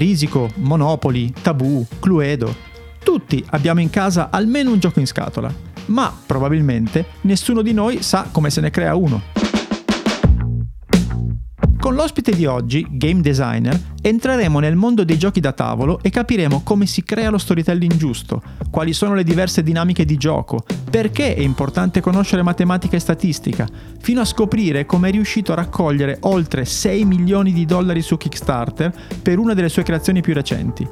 Risico, 0.00 0.50
Monopoli, 0.54 1.30
Tabù, 1.42 1.86
Cluedo. 2.00 2.56
Tutti 3.04 3.44
abbiamo 3.50 3.80
in 3.80 3.90
casa 3.90 4.30
almeno 4.30 4.70
un 4.70 4.78
gioco 4.78 4.98
in 4.98 5.06
scatola, 5.06 5.52
ma 5.86 6.10
probabilmente 6.24 7.04
nessuno 7.22 7.60
di 7.60 7.74
noi 7.74 8.02
sa 8.02 8.28
come 8.32 8.48
se 8.48 8.62
ne 8.62 8.70
crea 8.70 8.94
uno. 8.94 9.20
Con 11.80 11.94
l'ospite 11.94 12.32
di 12.32 12.44
oggi, 12.44 12.86
game 12.90 13.22
designer, 13.22 13.74
entreremo 14.02 14.58
nel 14.58 14.76
mondo 14.76 15.02
dei 15.02 15.16
giochi 15.16 15.40
da 15.40 15.52
tavolo 15.52 15.98
e 16.02 16.10
capiremo 16.10 16.60
come 16.62 16.84
si 16.84 17.02
crea 17.02 17.30
lo 17.30 17.38
storytelling 17.38 17.96
giusto, 17.96 18.42
quali 18.70 18.92
sono 18.92 19.14
le 19.14 19.24
diverse 19.24 19.62
dinamiche 19.62 20.04
di 20.04 20.18
gioco, 20.18 20.62
perché 20.90 21.34
è 21.34 21.40
importante 21.40 22.02
conoscere 22.02 22.42
matematica 22.42 22.96
e 22.96 23.00
statistica, 23.00 23.66
fino 23.98 24.20
a 24.20 24.26
scoprire 24.26 24.84
come 24.84 25.08
è 25.08 25.10
riuscito 25.10 25.52
a 25.52 25.56
raccogliere 25.56 26.18
oltre 26.20 26.66
6 26.66 27.02
milioni 27.06 27.50
di 27.54 27.64
dollari 27.64 28.02
su 28.02 28.18
Kickstarter 28.18 28.92
per 29.22 29.38
una 29.38 29.54
delle 29.54 29.70
sue 29.70 29.82
creazioni 29.82 30.20
più 30.20 30.34
recenti. 30.34 30.86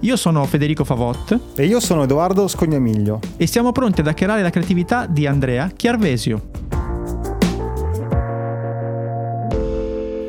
Io 0.00 0.16
sono 0.16 0.44
Federico 0.46 0.82
Favot 0.82 1.38
E 1.54 1.64
io 1.64 1.78
sono 1.78 2.02
Edoardo 2.02 2.48
Scognamiglio. 2.48 3.20
e 3.36 3.46
siamo 3.46 3.70
pronti 3.70 4.00
ad 4.00 4.08
hackerare 4.08 4.42
la 4.42 4.50
creatività 4.50 5.06
di 5.06 5.28
Andrea 5.28 5.70
Chiarvesio. 5.74 6.73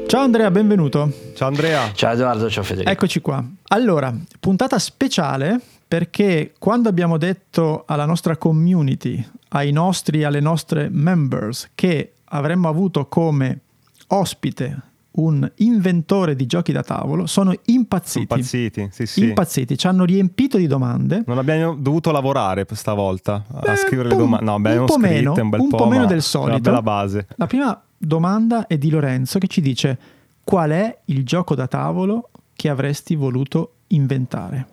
Ciao 0.08 0.22
Andrea, 0.22 0.52
benvenuto. 0.52 1.12
Ciao 1.34 1.48
Andrea. 1.48 1.92
Ciao 1.94 2.14
Edoardo, 2.14 2.50
ciao 2.50 2.64
Federico. 2.64 2.92
Eccoci 2.92 3.22
qua. 3.22 3.44
Allora, 3.70 4.16
puntata 4.40 4.78
speciale 4.78 5.60
perché 5.88 6.54
quando 6.60 6.90
abbiamo 6.90 7.18
detto 7.18 7.84
alla 7.88 8.06
nostra 8.06 8.38
community, 8.38 9.26
ai 9.50 9.72
nostri 9.72 10.24
alle 10.24 10.40
nostre 10.40 10.90
members 10.90 11.72
che 11.74 12.14
avremmo 12.26 12.70
avuto 12.70 13.08
come 13.08 13.62
ospite 14.08 14.82
un 15.16 15.50
inventore 15.58 16.36
di 16.36 16.46
giochi 16.46 16.72
da 16.72 16.84
tavolo, 16.84 17.26
sono 17.26 17.54
impazziti. 17.66 18.22
Impazziti, 18.22 18.90
sì 18.92 19.06
sì. 19.06 19.24
Impazziti, 19.24 19.78
ci 19.78 19.88
hanno 19.88 20.04
riempito 20.06 20.58
di 20.58 20.68
domande. 20.68 21.24
non 21.26 21.38
abbiamo 21.38 21.76
dovuto 21.76 22.12
lavorare 22.12 22.66
per 22.66 22.78
stavolta 22.78 23.46
a 23.52 23.60
Beh, 23.60 23.76
scrivere 23.76 24.10
le 24.10 24.16
domande. 24.16 24.46
No, 24.46 24.56
abbiamo 24.56 24.82
un 24.82 24.86
po' 24.86 24.98
meno, 24.98 25.34
un 25.34 25.50
bel 25.50 25.60
un 25.60 25.70
po', 25.70 25.78
po' 25.78 25.88
meno 25.88 26.06
del 26.06 26.22
solito. 26.22 26.52
Una 26.52 26.60
bella 26.60 26.82
base. 26.82 27.28
La 27.36 27.48
prima 27.48 27.82
domanda 27.98 28.68
è 28.68 28.78
di 28.78 28.90
Lorenzo 28.90 29.40
che 29.40 29.48
ci 29.48 29.62
dice 29.62 29.98
qual 30.44 30.72
è 30.72 31.00
il 31.06 31.24
gioco 31.26 31.56
da 31.56 31.68
tavolo 31.68 32.30
che 32.56 32.70
avresti 32.70 33.16
voluto 33.16 33.74
inventare? 33.88 34.68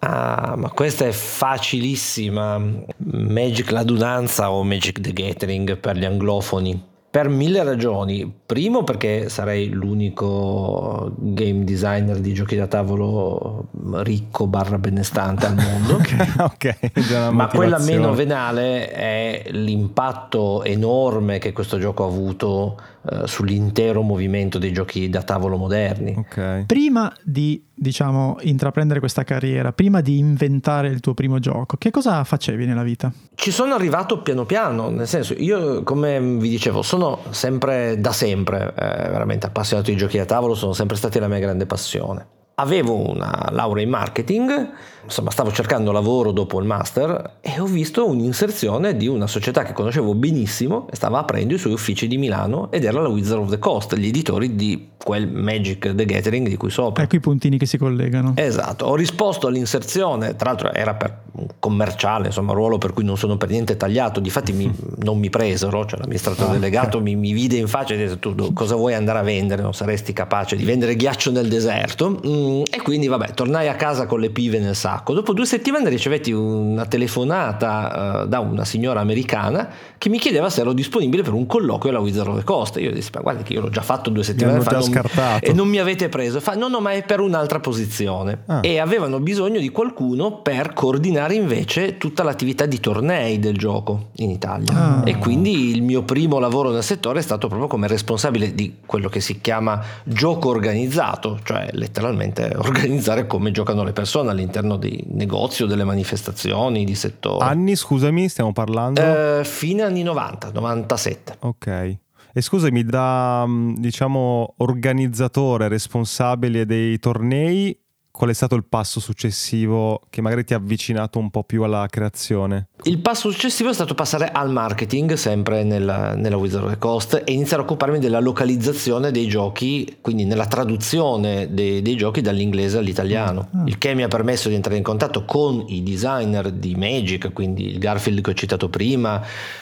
Ah, 0.00 0.54
ma 0.56 0.68
questa 0.68 1.06
è 1.06 1.12
facilissima. 1.12 2.60
Magic 2.96 3.70
l'adunanza 3.70 4.50
o 4.50 4.62
Magic 4.62 5.00
the 5.00 5.12
Gathering 5.12 5.78
per 5.78 5.96
gli 5.96 6.04
anglofoni. 6.04 6.92
Per 7.14 7.28
mille 7.28 7.62
ragioni. 7.62 8.40
Primo 8.44 8.82
perché 8.82 9.28
sarei 9.28 9.68
l'unico 9.68 11.12
game 11.16 11.62
designer 11.62 12.18
di 12.18 12.34
giochi 12.34 12.56
da 12.56 12.66
tavolo 12.66 13.68
ricco 13.98 14.48
barra 14.48 14.78
benestante 14.78 15.46
al 15.46 15.54
mondo. 15.54 16.00
ok, 16.42 16.90
una 17.12 17.30
Ma 17.30 17.46
quella 17.46 17.78
meno 17.78 18.12
venale 18.14 18.90
è 18.90 19.44
l'impatto 19.50 20.64
enorme 20.64 21.38
che 21.38 21.52
questo 21.52 21.78
gioco 21.78 22.02
ha 22.02 22.08
avuto 22.08 22.80
eh, 23.10 23.26
sull'intero 23.26 24.02
movimento 24.02 24.58
dei 24.58 24.72
giochi 24.72 25.08
da 25.08 25.22
tavolo 25.22 25.56
moderni. 25.56 26.14
Ok. 26.16 26.64
Prima 26.66 27.12
di, 27.22 27.62
diciamo, 27.74 28.38
intraprendere 28.40 29.00
questa 29.00 29.24
carriera, 29.24 29.72
prima 29.72 30.00
di 30.00 30.18
inventare 30.18 30.88
il 30.88 31.00
tuo 31.00 31.12
primo 31.12 31.38
gioco, 31.38 31.76
che 31.76 31.90
cosa 31.90 32.24
facevi 32.24 32.64
nella 32.64 32.82
vita? 32.82 33.12
Ci 33.34 33.50
sono 33.50 33.74
arrivato 33.74 34.22
piano 34.22 34.44
piano, 34.46 34.88
nel 34.88 35.06
senso, 35.06 35.34
io 35.36 35.82
come 35.82 36.18
vi 36.20 36.48
dicevo, 36.48 36.82
sono 36.82 37.18
sempre 37.30 38.00
da 38.00 38.12
sempre 38.12 38.68
eh, 38.68 39.08
veramente 39.10 39.46
appassionato 39.46 39.90
di 39.90 39.96
giochi 39.96 40.16
da 40.16 40.24
tavolo, 40.24 40.54
sono 40.54 40.72
sempre 40.72 40.96
stati 40.96 41.18
la 41.18 41.28
mia 41.28 41.38
grande 41.38 41.66
passione. 41.66 42.26
Avevo 42.56 43.10
una 43.10 43.48
laurea 43.50 43.82
in 43.82 43.90
marketing, 43.90 44.70
insomma 45.04 45.30
stavo 45.30 45.52
cercando 45.52 45.92
lavoro 45.92 46.30
dopo 46.32 46.58
il 46.60 46.66
master 46.66 47.36
e 47.40 47.58
ho 47.60 47.64
visto 47.66 48.06
un'inserzione 48.06 48.96
di 48.96 49.06
una 49.06 49.26
società 49.26 49.62
che 49.62 49.72
conoscevo 49.72 50.14
benissimo 50.14 50.86
e 50.90 50.96
stava 50.96 51.18
aprendo 51.18 51.54
i 51.54 51.58
suoi 51.58 51.72
uffici 51.72 52.06
di 52.08 52.16
Milano 52.18 52.70
ed 52.70 52.84
era 52.84 53.00
la 53.00 53.08
Wizard 53.08 53.42
of 53.42 53.50
the 53.50 53.58
Coast, 53.58 53.94
gli 53.96 54.06
editori 54.06 54.54
di 54.54 54.88
quel 55.04 55.30
Magic 55.30 55.94
the 55.94 56.04
Gathering 56.06 56.48
di 56.48 56.56
cui 56.56 56.70
sopra. 56.70 57.02
Ecco 57.02 57.16
i 57.16 57.20
puntini 57.20 57.58
che 57.58 57.66
si 57.66 57.76
collegano. 57.76 58.32
Esatto, 58.36 58.86
ho 58.86 58.94
risposto 58.96 59.46
all'inserzione, 59.48 60.34
tra 60.36 60.50
l'altro 60.50 60.72
era 60.72 60.94
per 60.94 61.18
un 61.32 61.46
commerciale, 61.58 62.26
insomma, 62.26 62.52
un 62.52 62.56
ruolo 62.58 62.78
per 62.78 62.92
cui 62.94 63.04
non 63.04 63.18
sono 63.18 63.36
per 63.36 63.50
niente 63.50 63.76
tagliato, 63.76 64.20
difatti 64.20 64.52
mi- 64.52 64.72
non 65.04 65.18
mi 65.18 65.28
presero, 65.28 65.84
cioè 65.84 65.98
l'amministratore 65.98 66.50
Ah, 66.50 66.52
delegato 66.54 67.00
mi, 67.00 67.16
mi 67.16 67.32
vide 67.32 67.56
in 67.56 67.66
faccia 67.68 67.94
e 67.94 67.98
disse 67.98 68.18
tu 68.18 68.52
cosa 68.54 68.76
vuoi 68.76 68.94
andare 68.94 69.18
a 69.18 69.22
vendere, 69.22 69.62
non 69.62 69.74
saresti 69.74 70.12
capace 70.12 70.56
di 70.56 70.64
vendere 70.64 70.96
ghiaccio 70.96 71.30
nel 71.30 71.48
deserto 71.48 72.20
Mm, 72.24 72.62
e 72.70 72.80
quindi 72.82 73.06
vabbè, 73.08 73.32
tornai 73.34 73.68
a 73.68 73.74
casa 73.74 74.06
con 74.06 74.20
le 74.20 74.30
pive 74.30 74.58
nel 74.58 74.74
sacco. 74.76 74.93
Dopo 75.04 75.32
due 75.32 75.46
settimane 75.46 75.88
ricevetti 75.88 76.32
una 76.32 76.86
telefonata 76.86 78.22
eh, 78.22 78.28
da 78.28 78.40
una 78.40 78.64
signora 78.64 79.00
americana 79.00 79.68
che 79.98 80.08
mi 80.08 80.18
chiedeva 80.18 80.50
se 80.50 80.60
ero 80.60 80.72
disponibile 80.72 81.22
per 81.22 81.32
un 81.32 81.46
colloquio 81.46 81.90
alla 81.90 82.00
Wizard 82.00 82.28
of 82.28 82.38
the 82.38 82.44
Coast. 82.44 82.76
Io 82.78 82.92
dissi, 82.92 83.10
ma 83.14 83.20
guarda 83.20 83.42
che 83.42 83.54
io 83.54 83.60
l'ho 83.60 83.70
già 83.70 83.82
fatto 83.82 84.10
due 84.10 84.22
settimane 84.22 84.60
fa 84.60 84.78
non- 84.78 85.38
e 85.40 85.52
non 85.52 85.68
mi 85.68 85.78
avete 85.78 86.08
preso. 86.08 86.40
Fa, 86.40 86.54
no, 86.54 86.68
no, 86.68 86.80
ma 86.80 86.92
è 86.92 87.02
per 87.04 87.20
un'altra 87.20 87.60
posizione. 87.60 88.42
Ah. 88.46 88.60
E 88.62 88.78
avevano 88.78 89.20
bisogno 89.20 89.60
di 89.60 89.70
qualcuno 89.70 90.42
per 90.42 90.72
coordinare 90.74 91.34
invece 91.34 91.96
tutta 91.96 92.22
l'attività 92.22 92.66
di 92.66 92.80
tornei 92.80 93.38
del 93.38 93.56
gioco 93.56 94.10
in 94.16 94.30
Italia. 94.30 94.74
Ah. 94.74 95.02
E 95.04 95.16
quindi 95.18 95.70
il 95.70 95.82
mio 95.82 96.02
primo 96.02 96.38
lavoro 96.38 96.70
nel 96.70 96.82
settore 96.82 97.20
è 97.20 97.22
stato 97.22 97.48
proprio 97.48 97.68
come 97.68 97.86
responsabile 97.86 98.54
di 98.54 98.76
quello 98.84 99.08
che 99.08 99.20
si 99.20 99.40
chiama 99.40 99.82
gioco 100.04 100.48
organizzato, 100.48 101.38
cioè 101.42 101.68
letteralmente 101.72 102.52
organizzare 102.56 103.26
come 103.26 103.50
giocano 103.50 103.82
le 103.84 103.92
persone 103.92 104.30
all'interno 104.30 104.76
dei 104.84 105.04
negozi 105.08 105.62
o 105.62 105.66
delle 105.66 105.84
manifestazioni 105.84 106.84
di 106.84 106.94
settore. 106.94 107.44
Anni, 107.44 107.74
scusami, 107.76 108.28
stiamo 108.28 108.52
parlando. 108.52 109.00
Eh, 109.00 109.44
fine 109.44 109.82
anni 109.82 110.02
90, 110.02 110.50
97. 110.52 111.36
Ok. 111.40 111.98
E 112.36 112.40
scusami, 112.40 112.84
da 112.84 113.44
mm, 113.46 113.74
diciamo 113.76 114.54
organizzatore 114.58 115.68
responsabile 115.68 116.66
dei 116.66 116.98
tornei, 116.98 117.78
qual 118.16 118.30
è 118.30 118.32
stato 118.32 118.54
il 118.54 118.62
passo 118.64 119.00
successivo 119.00 120.02
che 120.08 120.20
magari 120.20 120.44
ti 120.44 120.54
ha 120.54 120.58
avvicinato 120.58 121.18
un 121.18 121.30
po' 121.30 121.42
più 121.42 121.64
alla 121.64 121.88
creazione? 121.90 122.68
Il 122.84 122.98
passo 122.98 123.28
successivo 123.28 123.70
è 123.70 123.72
stato 123.74 123.94
passare 123.94 124.30
al 124.30 124.52
marketing, 124.52 125.14
sempre 125.14 125.64
nella, 125.64 126.14
nella 126.14 126.36
Wizard 126.36 126.62
of 126.62 126.70
the 126.70 126.78
Coast, 126.78 127.22
e 127.24 127.32
iniziare 127.32 127.62
a 127.62 127.64
occuparmi 127.64 127.98
della 127.98 128.20
localizzazione 128.20 129.10
dei 129.10 129.26
giochi, 129.26 129.96
quindi 130.00 130.26
nella 130.26 130.46
traduzione 130.46 131.52
dei, 131.52 131.82
dei 131.82 131.96
giochi 131.96 132.20
dall'inglese 132.20 132.78
all'italiano. 132.78 133.48
Ah. 133.52 133.62
Il 133.66 133.78
che 133.78 133.94
mi 133.94 134.04
ha 134.04 134.08
permesso 134.08 134.48
di 134.48 134.54
entrare 134.54 134.76
in 134.76 134.84
contatto 134.84 135.24
con 135.24 135.64
i 135.66 135.82
designer 135.82 136.52
di 136.52 136.76
Magic, 136.76 137.32
quindi 137.32 137.66
il 137.66 137.78
Garfield 137.78 138.20
che 138.20 138.30
ho 138.30 138.34
citato 138.34 138.68
prima, 138.68 139.20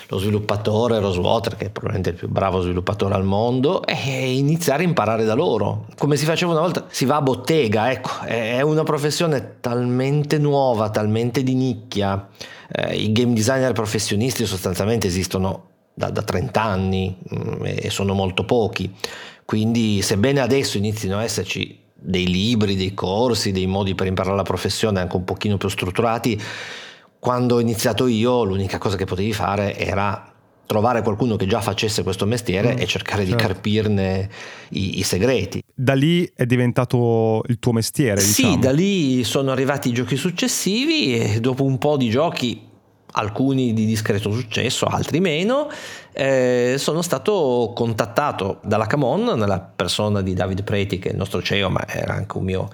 lo 0.08 0.18
sviluppatore 0.18 0.98
Rosewater, 0.98 1.56
che 1.56 1.66
è 1.66 1.70
probabilmente 1.70 2.10
il 2.10 2.16
più 2.16 2.28
bravo 2.28 2.60
sviluppatore 2.60 3.14
al 3.14 3.24
mondo, 3.24 3.82
e 3.86 4.34
iniziare 4.34 4.84
a 4.84 4.86
imparare 4.86 5.24
da 5.24 5.32
loro. 5.32 5.86
Come 5.96 6.16
si 6.16 6.26
faceva 6.26 6.52
una 6.52 6.60
volta, 6.60 6.84
si 6.90 7.06
va 7.06 7.16
a 7.16 7.22
bottega, 7.22 7.90
ecco, 7.90 8.10
è 8.26 8.41
una 8.62 8.82
professione 8.82 9.58
talmente 9.60 10.38
nuova, 10.38 10.90
talmente 10.90 11.42
di 11.42 11.54
nicchia. 11.54 12.28
Eh, 12.68 12.96
I 12.96 13.12
game 13.12 13.34
designer 13.34 13.72
professionisti 13.72 14.44
sostanzialmente 14.46 15.06
esistono 15.06 15.68
da, 15.94 16.10
da 16.10 16.22
30 16.22 16.62
anni 16.62 17.16
mm, 17.34 17.64
e 17.64 17.90
sono 17.90 18.14
molto 18.14 18.44
pochi. 18.44 18.92
Quindi, 19.44 20.02
sebbene 20.02 20.40
adesso 20.40 20.76
inizino 20.78 21.18
a 21.18 21.24
esserci 21.24 21.78
dei 21.94 22.26
libri, 22.26 22.76
dei 22.76 22.94
corsi, 22.94 23.52
dei 23.52 23.66
modi 23.66 23.94
per 23.94 24.06
imparare 24.06 24.34
la 24.34 24.42
professione 24.42 25.00
anche 25.00 25.16
un 25.16 25.24
pochino 25.24 25.56
più 25.56 25.68
strutturati, 25.68 26.40
quando 27.18 27.56
ho 27.56 27.60
iniziato 27.60 28.06
io 28.08 28.42
l'unica 28.42 28.78
cosa 28.78 28.96
che 28.96 29.04
potevi 29.04 29.32
fare 29.32 29.76
era 29.76 30.32
trovare 30.66 31.02
qualcuno 31.02 31.36
che 31.36 31.46
già 31.46 31.60
facesse 31.60 32.02
questo 32.02 32.26
mestiere 32.26 32.74
Mm, 32.74 32.78
e 32.78 32.86
cercare 32.86 33.24
certo. 33.24 33.36
di 33.36 33.42
carpirne 33.42 34.30
i, 34.70 34.98
i 34.98 35.02
segreti. 35.02 35.61
Da 35.82 35.94
lì 35.94 36.30
è 36.32 36.46
diventato 36.46 37.42
il 37.48 37.58
tuo 37.58 37.72
mestiere, 37.72 38.20
Sì, 38.20 38.42
diciamo. 38.42 38.56
da 38.60 38.70
lì 38.70 39.24
sono 39.24 39.50
arrivati 39.50 39.88
i 39.88 39.92
giochi 39.92 40.14
successivi 40.14 41.16
e 41.18 41.40
dopo 41.40 41.64
un 41.64 41.76
po' 41.78 41.96
di 41.96 42.08
giochi, 42.08 42.60
alcuni 43.12 43.72
di 43.72 43.86
discreto 43.86 44.30
successo, 44.30 44.86
altri 44.86 45.20
meno, 45.20 45.68
eh, 46.14 46.74
sono 46.78 47.00
stato 47.02 47.72
contattato 47.74 48.58
dalla 48.62 48.86
Camon, 48.86 49.38
nella 49.38 49.60
persona 49.60 50.20
di 50.20 50.34
David 50.34 50.62
Preti, 50.62 50.98
che 50.98 51.08
è 51.08 51.12
il 51.12 51.18
nostro 51.18 51.40
CEO, 51.42 51.70
ma 51.70 51.84
era 51.86 52.14
anche 52.14 52.36
un 52.36 52.44
mio 52.44 52.68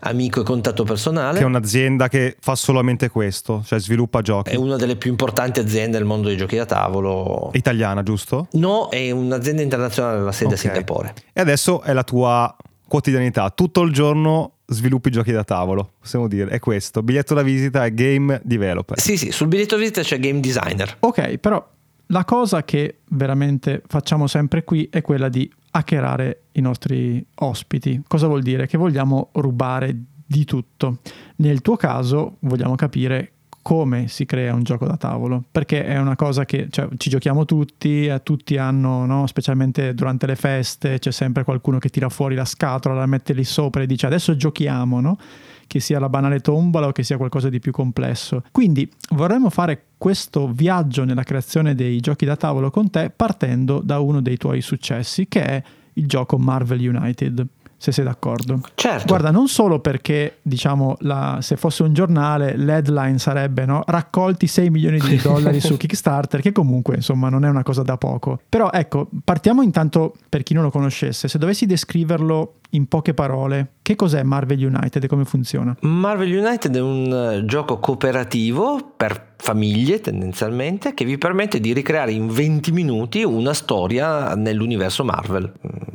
amico 0.00 0.40
e 0.40 0.44
contatto 0.44 0.84
personale. 0.84 1.38
Che 1.38 1.44
è 1.44 1.46
un'azienda 1.46 2.08
che 2.08 2.36
fa 2.40 2.54
solamente 2.54 3.08
questo, 3.08 3.62
cioè 3.64 3.78
sviluppa 3.78 4.22
giochi. 4.22 4.50
È 4.50 4.56
una 4.56 4.76
delle 4.76 4.96
più 4.96 5.10
importanti 5.10 5.60
aziende 5.60 5.98
del 5.98 6.06
mondo 6.06 6.28
dei 6.28 6.36
giochi 6.36 6.56
da 6.56 6.66
tavolo. 6.66 7.50
Italiana, 7.54 8.02
giusto? 8.02 8.48
No, 8.52 8.88
è 8.88 9.10
un'azienda 9.10 9.62
internazionale, 9.62 10.20
la 10.20 10.32
sede 10.32 10.46
Ok. 10.46 10.52
a 10.54 10.56
Singapore. 10.58 11.14
E 11.32 11.40
adesso 11.40 11.82
è 11.82 11.92
la 11.92 12.04
tua 12.04 12.54
quotidianità. 12.88 13.50
Tutto 13.50 13.82
il 13.82 13.92
giorno 13.92 14.54
sviluppi 14.70 15.10
giochi 15.10 15.32
da 15.32 15.44
tavolo, 15.44 15.92
possiamo 15.98 16.28
dire. 16.28 16.50
È 16.50 16.58
questo. 16.58 17.02
Biglietto 17.02 17.34
da 17.34 17.42
visita 17.42 17.84
è 17.84 17.92
game 17.92 18.40
developer. 18.44 18.98
Sì, 18.98 19.16
sì, 19.16 19.30
sul 19.30 19.48
biglietto 19.48 19.76
visita 19.76 20.02
c'è 20.02 20.18
game 20.18 20.40
designer. 20.40 20.96
Ok, 21.00 21.38
però 21.38 21.66
la 22.06 22.24
cosa 22.24 22.64
che 22.64 22.98
veramente 23.10 23.82
facciamo 23.86 24.26
sempre 24.26 24.64
qui 24.64 24.88
è 24.90 25.02
quella 25.02 25.28
di 25.28 25.50
hackerare 25.72 26.42
i 26.52 26.60
nostri 26.60 27.24
ospiti. 27.36 28.02
Cosa 28.06 28.26
vuol 28.26 28.42
dire? 28.42 28.66
Che 28.66 28.78
vogliamo 28.78 29.30
rubare 29.32 29.96
di 30.26 30.44
tutto. 30.44 30.98
Nel 31.36 31.60
tuo 31.60 31.76
caso 31.76 32.36
vogliamo 32.40 32.74
capire 32.76 33.32
come 33.62 34.08
si 34.08 34.24
crea 34.24 34.54
un 34.54 34.62
gioco 34.62 34.86
da 34.86 34.96
tavolo, 34.96 35.42
perché 35.50 35.84
è 35.84 35.98
una 35.98 36.16
cosa 36.16 36.44
che 36.44 36.68
cioè, 36.70 36.88
ci 36.96 37.10
giochiamo 37.10 37.44
tutti, 37.44 38.06
eh, 38.06 38.22
tutti 38.22 38.56
hanno, 38.56 39.04
no? 39.06 39.26
specialmente 39.26 39.94
durante 39.94 40.26
le 40.26 40.36
feste, 40.36 40.98
c'è 40.98 41.10
sempre 41.10 41.44
qualcuno 41.44 41.78
che 41.78 41.88
tira 41.88 42.08
fuori 42.08 42.34
la 42.34 42.44
scatola, 42.44 42.94
la 42.94 43.06
mette 43.06 43.32
lì 43.32 43.44
sopra 43.44 43.82
e 43.82 43.86
dice 43.86 44.06
adesso 44.06 44.34
giochiamo, 44.36 45.00
no? 45.00 45.18
che 45.66 45.78
sia 45.78 46.00
la 46.00 46.08
banale 46.08 46.40
tombola 46.40 46.88
o 46.88 46.92
che 46.92 47.04
sia 47.04 47.16
qualcosa 47.16 47.48
di 47.48 47.60
più 47.60 47.70
complesso. 47.70 48.42
Quindi 48.50 48.90
vorremmo 49.10 49.50
fare 49.50 49.84
questo 49.96 50.48
viaggio 50.48 51.04
nella 51.04 51.22
creazione 51.22 51.76
dei 51.76 52.00
giochi 52.00 52.24
da 52.24 52.34
tavolo 52.34 52.70
con 52.70 52.90
te 52.90 53.12
partendo 53.14 53.80
da 53.80 54.00
uno 54.00 54.20
dei 54.20 54.36
tuoi 54.36 54.62
successi, 54.62 55.28
che 55.28 55.44
è 55.44 55.62
il 55.92 56.06
gioco 56.06 56.38
Marvel 56.38 56.80
United 56.80 57.46
se 57.80 57.92
sei 57.92 58.04
d'accordo. 58.04 58.60
Certo. 58.74 59.06
Guarda, 59.06 59.30
non 59.30 59.48
solo 59.48 59.78
perché, 59.78 60.36
diciamo, 60.42 60.96
la, 61.00 61.38
se 61.40 61.56
fosse 61.56 61.82
un 61.82 61.94
giornale, 61.94 62.54
l'headline 62.54 63.18
sarebbe 63.18 63.64
no, 63.64 63.82
raccolti 63.86 64.46
6 64.46 64.68
milioni 64.68 64.98
di 64.98 65.16
dollari 65.22 65.60
su 65.60 65.78
Kickstarter, 65.78 66.42
che 66.42 66.52
comunque, 66.52 66.96
insomma, 66.96 67.30
non 67.30 67.46
è 67.46 67.48
una 67.48 67.62
cosa 67.62 67.82
da 67.82 67.96
poco. 67.96 68.38
Però, 68.50 68.70
ecco, 68.70 69.08
partiamo 69.24 69.62
intanto, 69.62 70.14
per 70.28 70.42
chi 70.42 70.52
non 70.52 70.62
lo 70.62 70.70
conoscesse, 70.70 71.26
se 71.26 71.38
dovessi 71.38 71.64
descriverlo 71.64 72.56
in 72.70 72.86
poche 72.86 73.14
parole, 73.14 73.74
che 73.82 73.96
cos'è 73.96 74.22
Marvel 74.22 74.64
United 74.64 75.02
e 75.02 75.08
come 75.08 75.24
funziona? 75.24 75.76
Marvel 75.80 76.32
United 76.32 76.76
è 76.76 76.80
un 76.80 77.12
eh, 77.12 77.44
gioco 77.44 77.78
cooperativo 77.78 78.92
per 78.96 79.28
famiglie 79.40 80.00
tendenzialmente 80.00 80.92
che 80.94 81.04
vi 81.04 81.18
permette 81.18 81.60
di 81.60 81.72
ricreare 81.72 82.12
in 82.12 82.28
20 82.28 82.72
minuti 82.72 83.22
una 83.22 83.54
storia 83.54 84.34
nell'universo 84.34 85.02
Marvel. 85.02 85.52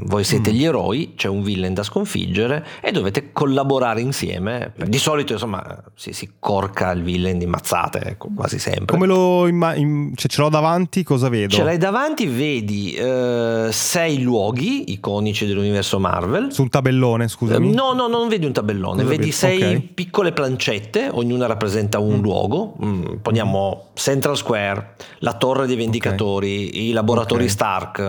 Voi 0.07 0.23
siete 0.23 0.51
mm. 0.51 0.53
gli 0.53 0.63
eroi, 0.63 1.13
c'è 1.15 1.27
un 1.27 1.41
villain 1.41 1.73
da 1.73 1.83
sconfiggere 1.83 2.65
e 2.81 2.91
dovete 2.91 3.31
collaborare 3.31 4.01
insieme. 4.01 4.73
Di 4.75 4.97
solito 4.97 5.33
insomma 5.33 5.83
si, 5.95 6.13
si 6.13 6.33
corca 6.39 6.91
il 6.91 7.01
villain 7.01 7.37
di 7.39 7.45
mazzate, 7.45 7.99
ecco, 8.01 8.29
quasi 8.35 8.59
sempre. 8.59 8.97
Come 8.97 9.07
lo 9.07 9.47
imma- 9.47 9.73
in- 9.73 10.11
cioè, 10.15 10.29
ce 10.29 10.41
l'ho 10.41 10.49
davanti, 10.49 11.03
cosa 11.03 11.29
vedo? 11.29 11.53
Ce 11.53 11.63
l'hai 11.63 11.77
davanti, 11.77 12.27
vedi 12.27 12.93
eh, 12.93 13.69
sei 13.71 14.21
luoghi 14.21 14.91
iconici 14.91 15.45
dell'universo 15.47 15.99
Marvel. 15.99 16.51
Su 16.51 16.64
un 16.65 16.69
tabellone, 16.69 17.27
scusami. 17.27 17.73
no, 17.73 17.93
no, 17.93 18.07
non 18.07 18.27
vedi 18.27 18.45
un 18.45 18.51
tabellone, 18.51 19.03
cosa 19.03 19.15
vedi 19.15 19.31
sei 19.31 19.57
okay. 19.57 19.79
piccole 19.81 20.31
plancette, 20.31 21.09
ognuna 21.11 21.45
rappresenta 21.45 21.99
un 21.99 22.17
mm. 22.17 22.21
luogo. 22.21 22.75
Mm, 22.83 23.03
poniamo 23.21 23.89
Central 23.93 24.35
Square, 24.35 24.95
la 25.19 25.33
torre 25.33 25.67
dei 25.67 25.75
Vendicatori, 25.75 26.67
okay. 26.67 26.89
i 26.89 26.91
laboratori 26.91 27.43
okay. 27.43 27.53
Stark, 27.53 27.99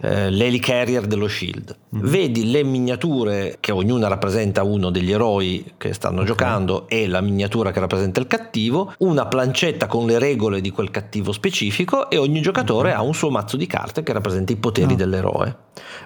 eh, 0.00 0.30
l'Helicarrier 0.30 1.06
dello 1.06 1.28
Shield. 1.28 1.76
Mm-hmm. 1.94 2.06
Vedi 2.06 2.50
le 2.50 2.62
miniature 2.62 3.58
che 3.60 3.72
ognuna 3.72 4.08
rappresenta 4.08 4.62
uno 4.62 4.90
degli 4.90 5.12
eroi 5.12 5.72
che 5.76 5.92
stanno 5.92 6.24
giocando 6.24 6.88
e 6.88 7.06
la 7.06 7.20
miniatura 7.20 7.70
che 7.70 7.80
rappresenta 7.80 8.18
il 8.20 8.26
cattivo, 8.26 8.94
una 8.98 9.26
plancetta 9.26 9.86
con 9.86 10.06
le 10.06 10.18
regole 10.18 10.60
di 10.60 10.70
quel 10.70 10.90
cattivo 10.90 11.32
specifico 11.32 12.08
e 12.08 12.16
ogni 12.16 12.40
giocatore 12.40 12.90
mm-hmm. 12.90 12.98
ha 12.98 13.02
un 13.02 13.14
suo 13.14 13.30
mazzo 13.30 13.56
di 13.56 13.66
carte 13.66 14.02
che 14.02 14.12
rappresenta 14.12 14.52
i 14.52 14.56
poteri 14.56 14.94
oh. 14.94 14.96
dell'eroe. 14.96 15.56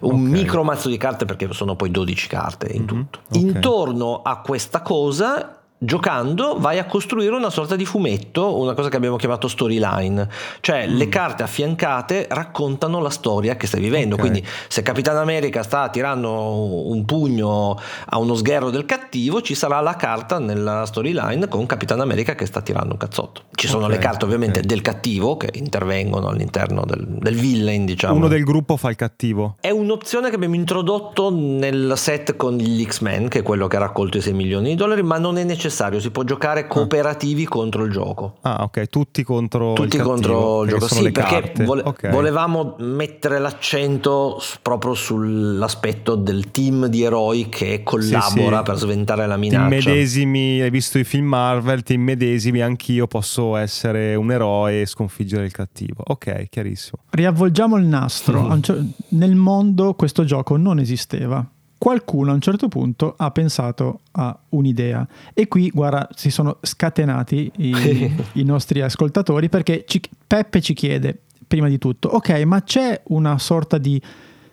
Un 0.01 0.21
micro 0.21 0.65
mazzo 0.65 0.89
di 0.89 0.97
carte 0.97 1.25
perché 1.25 1.49
sono 1.53 1.77
poi 1.77 1.84
12 1.91 2.29
carte 2.29 2.69
in 2.69 2.83
mm-hmm. 2.83 2.87
tutto. 2.87 3.21
Intorno 3.33 4.23
a 4.23 4.41
questa 4.41 4.83
cosa 4.83 5.64
giocando 5.85 6.57
vai 6.59 6.79
a 6.79 6.87
costruire 6.87 7.35
una 7.35 7.51
sorta 7.51 7.77
di 7.77 7.85
fumetto, 7.85 8.59
una 8.59 8.75
cosa 8.75 8.89
che 8.89 8.97
abbiamo 8.97 9.17
chiamato 9.17 9.49
storyline, 9.49 10.29
cioè 10.61 10.89
mm. 10.89 10.97
le 10.97 11.09
carte 11.09 11.43
affiancate 11.43 12.27
raccontano 12.31 13.01
la 13.01 13.11
storia 13.11 13.57
che 13.57 13.67
stai 13.67 13.81
vivendo, 13.81 14.15
okay. 14.15 14.31
quindi 14.31 14.49
se 14.69 14.83
Capitan 14.83 15.17
America 15.17 15.63
sta 15.63 15.89
tirando 15.91 16.89
un 16.89 17.05
pugno 17.05 17.79
a 18.07 18.19
uno 18.19 18.35
sgherro 18.35 18.71
del 18.71 18.87
cattivo, 18.87 19.43
ci 19.43 19.55
sarà 19.55 19.81
la 19.81 19.97
carta 19.97 20.39
nella 20.39 20.87
storyline 20.87 21.49
con 21.49 21.67
Capitan 21.67 22.01
America 22.01 22.35
che 22.35 22.47
sta 22.47 22.63
tirando 22.63 22.93
un 22.93 22.99
cazzotto. 22.99 23.43
Ci 23.55 23.67
sono 23.67 23.85
okay. 23.85 23.97
le 23.97 24.03
carte 24.03 24.25
ovviamente 24.25 24.61
okay. 24.61 24.71
del 24.71 24.81
cattivo 24.81 25.37
che 25.37 25.51
intervengono 25.55 26.29
all'interno 26.29 26.85
del, 26.87 27.05
del 27.07 27.35
villain, 27.35 27.85
diciamo. 27.85 28.15
Uno 28.15 28.29
del 28.29 28.45
gruppo 28.45 28.77
fa 28.77 28.91
il 28.91 28.97
cattivo. 28.97 29.57
È 29.61 29.71
un'opzione 29.71 30.31
che 30.31 30.37
abbiamo 30.37 30.55
introdotto 30.55 31.31
nel 31.31 31.93
set 31.97 32.37
con 32.37 32.57
gli 32.57 32.85
X-Men, 32.85 33.29
che 33.29 33.41
è 33.41 33.43
quello 33.43 33.67
che 33.67 33.77
ha 33.77 33.81
raccolto 33.81 34.17
i 34.17 34.21
6 34.21 34.33
milioni 34.33 34.71
di 34.71 34.75
dollari, 34.77 35.03
ma 35.03 35.19
non 35.19 35.37
è 35.37 35.45
necessario 35.45 35.73
necessario, 35.75 36.01
si 36.01 36.11
può 36.11 36.23
giocare 36.23 36.61
ah. 36.61 36.67
cooperativi 36.67 37.45
ah. 37.45 37.49
contro 37.49 37.85
il 37.85 37.91
gioco. 37.91 38.37
Ah, 38.43 38.63
ok, 38.63 38.89
tutti 38.89 39.23
contro 39.23 39.73
tutti 39.73 39.97
il 39.97 40.03
contro 40.03 40.63
il 40.63 40.71
gioco. 40.71 40.87
Sì, 40.87 41.11
perché 41.11 41.65
vole- 41.65 41.83
okay. 41.85 42.11
volevamo 42.11 42.77
mettere 42.79 43.39
l'accento 43.39 44.41
proprio 44.63 44.95
sull'aspetto 44.95 46.15
del 46.15 46.51
team 46.51 46.87
di 46.87 47.03
eroi 47.03 47.49
che 47.49 47.83
collabora 47.83 48.59
sì, 48.59 48.63
sì. 48.63 48.63
per 48.63 48.77
sventare 48.77 49.27
la 49.27 49.37
minaccia. 49.37 49.77
Ti 49.77 49.87
medesimi, 49.87 50.61
hai 50.61 50.71
visto 50.71 50.99
i 50.99 51.05
film 51.05 51.27
Marvel, 51.27 51.83
ti 51.83 51.97
medesimi, 51.97 52.61
anch'io 52.61 53.07
posso 53.07 53.57
essere 53.57 54.15
un 54.15 54.31
eroe 54.31 54.83
e 54.83 54.87
sconfiggere 54.87 55.45
il 55.45 55.53
cattivo. 55.53 56.03
Ok, 56.07 56.49
chiarissimo. 56.49 57.03
Riavvolgiamo 57.11 57.77
il 57.77 57.85
nastro. 57.85 58.43
Mm. 58.55 58.89
Nel 59.09 59.35
mondo 59.35 59.95
questo 59.95 60.25
gioco 60.25 60.57
non 60.57 60.79
esisteva 60.79 61.45
qualcuno 61.79 62.31
a 62.31 62.35
un 62.35 62.41
certo 62.41 62.69
punto 62.69 63.15
ha 63.17 63.31
pensato 63.31 64.01
a 64.13 64.37
un'idea 64.51 65.07
e 65.33 65.49
qui 65.49 65.71
guarda 65.71 66.09
si 66.15 66.31
sono 66.31 66.59
scatenati 66.63 67.51
i, 67.57 68.15
i 68.35 68.45
nostri 68.45 68.81
ascoltatori 68.81 69.49
perché 69.49 69.85
ci, 69.87 70.01
Peppe 70.27 70.61
ci 70.61 70.75
chiede 70.75 71.21
prima 71.47 71.69
di 71.69 71.79
tutto 71.79 72.09
ok 72.09 72.31
ma 72.45 72.63
c'è 72.63 73.03
una 73.09 73.39
sorta 73.39 73.79
di 73.79 74.01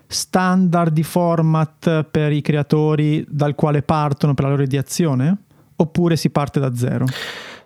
standard 0.08 0.92
di 0.92 1.04
format 1.04 2.04
per 2.04 2.34
i 2.34 2.42
creatori 2.42 3.26
dal 3.30 3.56
quale 3.56 3.82
partono 3.82 4.34
per 4.34 4.44
la 4.46 4.52
loro 4.52 4.64
ideazione 4.64 5.38
oppure 5.78 6.16
si 6.16 6.30
parte 6.30 6.60
da 6.60 6.76
zero? 6.76 7.06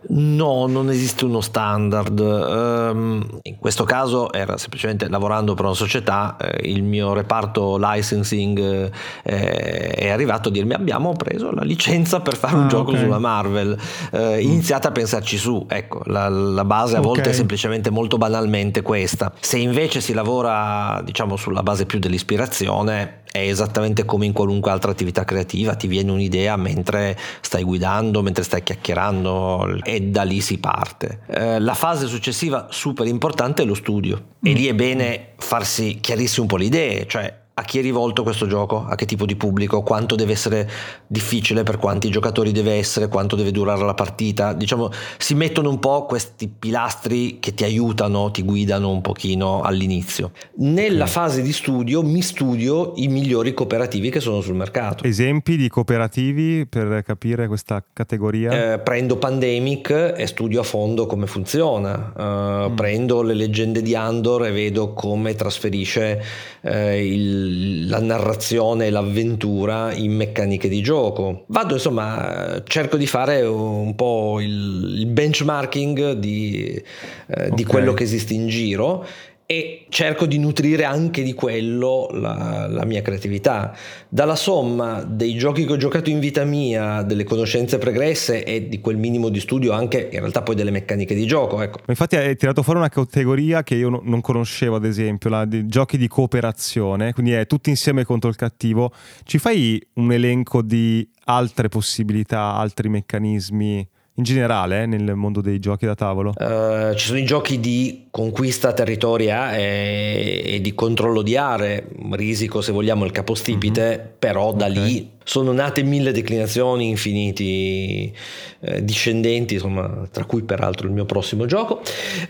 No, 0.08 0.68
non 0.68 0.90
esiste 0.90 1.26
uno 1.26 1.42
standard. 1.42 2.20
Um, 2.20 3.40
in 3.44 3.58
questo 3.58 3.84
caso 3.84 4.32
era 4.32 4.58
semplicemente 4.58 5.10
lavorando 5.10 5.54
per 5.54 5.66
una 5.66 5.74
società, 5.74 6.38
eh, 6.38 6.70
il 6.70 6.84
mio 6.84 7.14
reparto 7.14 7.78
licensing 7.80 8.92
eh, 9.24 9.90
è 9.92 10.10
arrivato 10.10 10.50
a 10.50 10.52
dirmi 10.52 10.74
abbiamo 10.74 11.14
preso 11.14 11.52
la 11.52 11.64
licenza 11.64 12.20
per 12.20 12.36
fare 12.36 12.56
ah, 12.56 12.60
un 12.60 12.68
gioco 12.68 12.92
okay. 12.92 13.04
sulla 13.04 13.20
Marvel, 13.20 13.78
eh, 14.12 14.42
iniziate 14.42 14.88
a 14.88 14.92
pensarci 14.92 15.38
su. 15.38 15.66
Ecco, 15.68 16.02
la, 16.06 16.30
la 16.30 16.66
base 16.66 16.98
a 16.98 17.02
volte 17.02 17.22
okay. 17.22 17.32
è 17.32 17.36
semplicemente 17.36 17.90
molto 17.90 18.18
banalmente 18.18 18.82
questa. 18.82 19.34
Se 19.40 19.58
invece 19.58 20.02
si 20.02 20.14
lavora 20.14 21.02
diciamo 21.04 21.36
sulla 21.36 21.64
base 21.64 21.86
più 21.86 22.00
dell'ispirazione, 22.00 23.24
è 23.36 23.50
esattamente 23.50 24.06
come 24.06 24.26
in 24.26 24.32
qualunque 24.32 24.72
altra 24.72 24.92
attività 24.92 25.26
creativa, 25.26 25.76
ti 25.76 25.88
viene 25.88 26.10
un'idea 26.12 26.56
mentre 26.56 27.18
stai 27.42 27.64
guidando, 27.64 28.22
mentre 28.22 28.44
stai 28.44 28.64
chiacchierando 28.64 29.82
e 29.84 30.04
da 30.04 30.24
lì 30.24 30.40
si 30.40 30.58
parte. 30.58 31.20
Eh, 31.28 31.60
la 31.60 31.74
fase 31.74 32.08
successiva 32.08 32.68
super 32.70 33.06
importante 33.06 33.64
è 33.64 33.66
lo 33.66 33.74
studio 33.74 34.18
mm. 34.18 34.50
e 34.50 34.54
lì 34.54 34.68
è 34.68 34.74
bene 34.74 35.34
farsi 35.38 36.00
chiarissime 36.00 36.44
un 36.44 36.48
po' 36.48 36.56
le 36.56 36.66
idee, 36.66 37.08
cioè 37.08 37.44
a 37.58 37.64
chi 37.64 37.80
è 37.80 37.82
rivolto 37.82 38.24
questo 38.24 38.48
gioco, 38.48 38.86
a 38.86 38.96
che 38.96 39.06
tipo 39.06 39.26
di 39.26 39.38
pubblico, 39.38 39.82
quanto 39.82 40.16
deve 40.16 40.34
essere 40.34 40.70
difficile, 41.08 41.64
per 41.64 41.78
quanti 41.78 42.10
giocatori 42.10 42.52
deve 42.52 42.74
essere, 42.74 43.08
quanto 43.08 43.38
deve 43.38 43.52
durare 43.52 43.86
la 43.86 43.94
partita. 43.94 44.52
Diciamo, 44.52 44.90
si 45.18 45.36
mettono 45.36 45.70
un 45.70 45.80
po' 45.80 46.06
questi 46.06 46.50
pilastri 46.50 47.40
che 47.40 47.54
ti 47.54 47.64
aiutano, 47.64 48.30
ti 48.30 48.44
guidano 48.44 48.90
un 48.90 49.00
pochino 49.00 49.62
all'inizio. 49.62 50.32
Nella 50.56 51.06
fase 51.06 51.42
di 51.42 51.54
studio 51.54 52.04
mi 52.04 52.22
studio 52.22 52.92
i 52.98 53.08
migliori 53.08 53.54
cooperativi 53.54 54.10
che 54.10 54.20
sono 54.20 54.42
sul 54.42 54.56
mercato. 54.56 55.06
Esempi 55.06 55.56
di 55.56 55.70
cooperativi 55.70 56.66
per 56.68 57.04
capire 57.06 57.48
questa 57.48 57.82
categoria? 57.94 58.74
Eh, 58.74 58.80
prendo 58.80 59.16
Pandemic 59.16 60.14
e 60.18 60.28
studio 60.28 60.60
a 60.60 60.64
fondo 60.64 61.06
come 61.06 61.26
funziona. 61.26 62.12
Uh, 62.14 62.70
mm. 62.70 62.76
Prendo 62.76 63.22
le 63.22 63.34
leggende 63.34 63.82
di 63.82 63.96
Andor 63.96 64.48
e 64.48 64.52
vedo 64.52 64.92
come 64.92 65.36
trasferisce 65.36 66.22
eh, 66.62 67.08
il 67.08 67.45
la 67.88 68.00
narrazione 68.00 68.88
e 68.88 68.90
l'avventura 68.90 69.94
in 69.94 70.14
meccaniche 70.14 70.68
di 70.68 70.82
gioco. 70.82 71.44
Vado 71.48 71.74
insomma, 71.74 72.62
cerco 72.66 72.98
di 72.98 73.08
fare 73.08 73.42
un 73.42 73.96
po' 73.96 74.40
il, 74.40 74.96
il 75.00 75.06
benchmarking 75.08 76.14
di, 76.14 76.66
eh, 76.68 76.84
okay. 77.28 77.52
di 77.52 77.64
quello 77.64 77.94
che 77.94 78.04
esiste 78.04 78.34
in 78.34 78.48
giro 78.48 79.06
e 79.48 79.86
cerco 79.90 80.26
di 80.26 80.40
nutrire 80.40 80.86
anche 80.86 81.22
di 81.22 81.34
quello 81.34 82.08
la, 82.12 82.68
la, 82.68 82.84
mia 82.84 83.02
creatività. 83.04 83.76
Dalla 84.10 84.36
somma 84.36 85.04
dei 85.04 85.36
giochi 85.36 85.66
che 85.66 85.74
ho 85.74 85.78
giocato 85.78 86.10
in 86.10 86.20
vita 86.20 86.44
mia, 86.44 87.04
delle 87.04 87.24
conoscenze 87.24 87.78
pregresse 87.78 88.44
e 88.44 88.68
di 88.68 88.82
quel 88.82 88.98
minimo 88.98 89.30
di 89.30 89.40
studio 89.40 89.72
anche 89.72 90.10
in 90.12 90.20
realtà 90.20 90.42
poi 90.42 90.56
delle 90.56 90.72
meccaniche 90.72 91.14
di 91.14 91.28
gioco. 91.28 91.62
Ecco. 91.62 91.80
Infatti 91.88 92.16
hai 92.16 92.36
tirato 92.36 92.64
fuori 92.64 92.80
una 92.80 92.90
categoria 92.90 93.62
che 93.62 93.76
io 93.76 94.02
non 94.02 94.22
conoscevo 94.22 94.78
ad 94.78 94.86
esempio, 94.86 95.30
la 95.30 95.46
di 95.46 95.68
giochi 95.68 95.98
di 95.98 96.08
cooperazione, 96.08 97.14
quindi 97.14 97.34
è 97.34 97.46
tutti 97.46 97.70
insieme 97.70 98.04
contro 98.04 98.30
il 98.30 98.36
cattivo. 98.36 98.92
Ci 99.24 99.38
fai 99.38 99.80
un 99.96 100.12
elenco 100.12 100.64
di 100.64 101.08
altre 101.26 101.70
possibilità, 101.70 102.56
altri 102.56 102.90
meccanismi? 102.90 103.88
In 104.18 104.24
generale 104.24 104.84
eh, 104.84 104.86
nel 104.86 105.16
mondo 105.16 105.42
dei 105.42 105.60
giochi 105.60 105.86
da 105.86 105.96
tavolo? 105.96 106.34
Uh, 106.38 106.94
ci 106.96 107.08
sono 107.08 107.20
i 107.20 107.26
giochi 107.26 107.60
di 107.60 108.08
conquista 108.12 108.72
territoria 108.72 109.56
e, 109.58 110.42
e, 110.46 110.62
di 110.62 110.74
controllo 110.74 111.22
di 111.22 111.36
aree, 111.36 111.88
risico 112.12 112.62
se 112.62 112.72
vogliamo 112.72 113.04
il 113.04 113.12
capostipite, 113.12 113.98
mm-hmm. 113.98 114.08
però 114.18 114.54
da 114.54 114.68
okay. 114.68 114.84
lì 114.84 115.10
sono 115.24 115.52
nate 115.52 115.84
mille 115.84 116.14
declinazioni, 116.14 116.88
infiniti 116.88 118.14
eh, 118.62 118.86
discendenti, 118.86 119.56
insomma, 119.56 120.08
tra 120.10 120.24
cui 120.24 120.44
peraltro 120.44 120.88
il 120.88 120.94
mio 120.94 121.06
prossimo 121.06 121.46
gioco. 121.46 121.82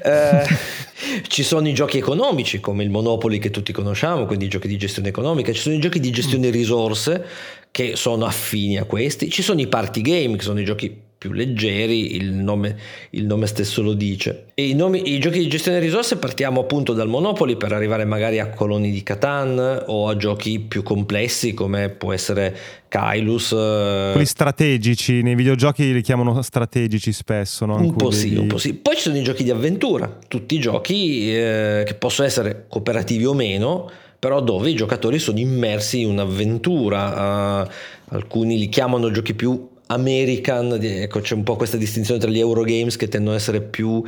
Eh, 0.03 0.43
ci 1.27 1.43
sono 1.43 1.67
i 1.67 1.73
giochi 1.73 1.97
economici 1.97 2.59
come 2.59 2.83
il 2.83 2.89
Monopoly 2.89 3.37
che 3.37 3.51
tutti 3.51 3.71
conosciamo, 3.71 4.25
quindi 4.25 4.45
i 4.45 4.49
giochi 4.49 4.67
di 4.67 4.77
gestione 4.77 5.09
economica, 5.09 5.51
ci 5.51 5.61
sono 5.61 5.75
i 5.75 5.79
giochi 5.79 5.99
di 5.99 6.09
gestione 6.09 6.47
mm. 6.47 6.51
risorse 6.51 7.25
che 7.69 7.95
sono 7.95 8.25
affini 8.25 8.77
a 8.77 8.85
questi, 8.85 9.29
ci 9.29 9.43
sono 9.43 9.59
i 9.59 9.67
party 9.67 10.01
game 10.01 10.37
che 10.37 10.43
sono 10.43 10.61
i 10.61 10.65
giochi 10.65 11.03
più 11.17 11.31
leggeri, 11.31 12.15
il 12.15 12.33
nome, 12.33 12.77
il 13.11 13.25
nome 13.25 13.47
stesso 13.47 13.81
lo 13.81 13.93
dice. 13.93 14.47
E 14.53 14.67
i, 14.67 14.73
nomi, 14.73 15.13
i, 15.13 15.19
giochi 15.19 15.39
di 15.39 15.47
gestione 15.47 15.79
risorse 15.79 16.17
partiamo 16.17 16.61
appunto 16.61 16.93
dal 16.93 17.07
Monopoly 17.07 17.55
per 17.55 17.71
arrivare 17.71 18.05
magari 18.05 18.39
a 18.39 18.49
coloni 18.49 18.91
di 18.91 19.01
Catan 19.01 19.83
o 19.87 20.07
a 20.07 20.17
giochi 20.17 20.59
più 20.59 20.83
complessi 20.83 21.53
come 21.53 21.89
può 21.89 22.13
essere 22.13 22.55
Kylus. 22.87 23.51
Eh, 23.53 24.09
Quelli 24.11 24.25
strategici, 24.25 25.21
nei 25.21 25.35
videogiochi 25.35 25.93
li 25.93 26.01
chiamano 26.01 26.41
strategici 26.41 27.11
spesso, 27.11 27.65
no? 27.65 27.77
Un 27.77 27.95
po' 27.95 28.11
sì, 28.11 28.29
devi... 28.29 28.41
un 28.41 28.47
po' 28.47 28.57
sì. 28.57 28.73
Poi 28.73 28.95
ci 28.95 29.01
sono 29.01 29.17
i 29.17 29.23
giochi 29.23 29.43
di 29.43 29.51
avventura, 29.51 30.17
tutti 30.27 30.55
i 30.55 30.59
giochi 30.59 31.33
eh, 31.33 31.83
che 31.85 31.95
possono 31.95 32.27
essere 32.27 32.65
cooperativi 32.67 33.25
o 33.25 33.33
meno, 33.33 33.89
però 34.19 34.41
dove 34.41 34.69
i 34.69 34.75
giocatori 34.75 35.19
sono 35.19 35.39
immersi 35.39 36.01
in 36.01 36.09
un'avventura. 36.09 37.63
Uh, 37.63 37.69
alcuni 38.09 38.57
li 38.57 38.69
chiamano 38.69 39.11
giochi 39.11 39.33
più 39.33 39.73
American, 39.87 40.77
ecco 40.81 41.19
c'è 41.19 41.35
un 41.35 41.43
po' 41.43 41.55
questa 41.55 41.77
distinzione 41.77 42.19
tra 42.19 42.29
gli 42.29 42.39
Eurogames 42.39 42.95
che 42.95 43.07
tendono 43.07 43.35
ad 43.35 43.41
essere 43.41 43.61
più 43.61 44.03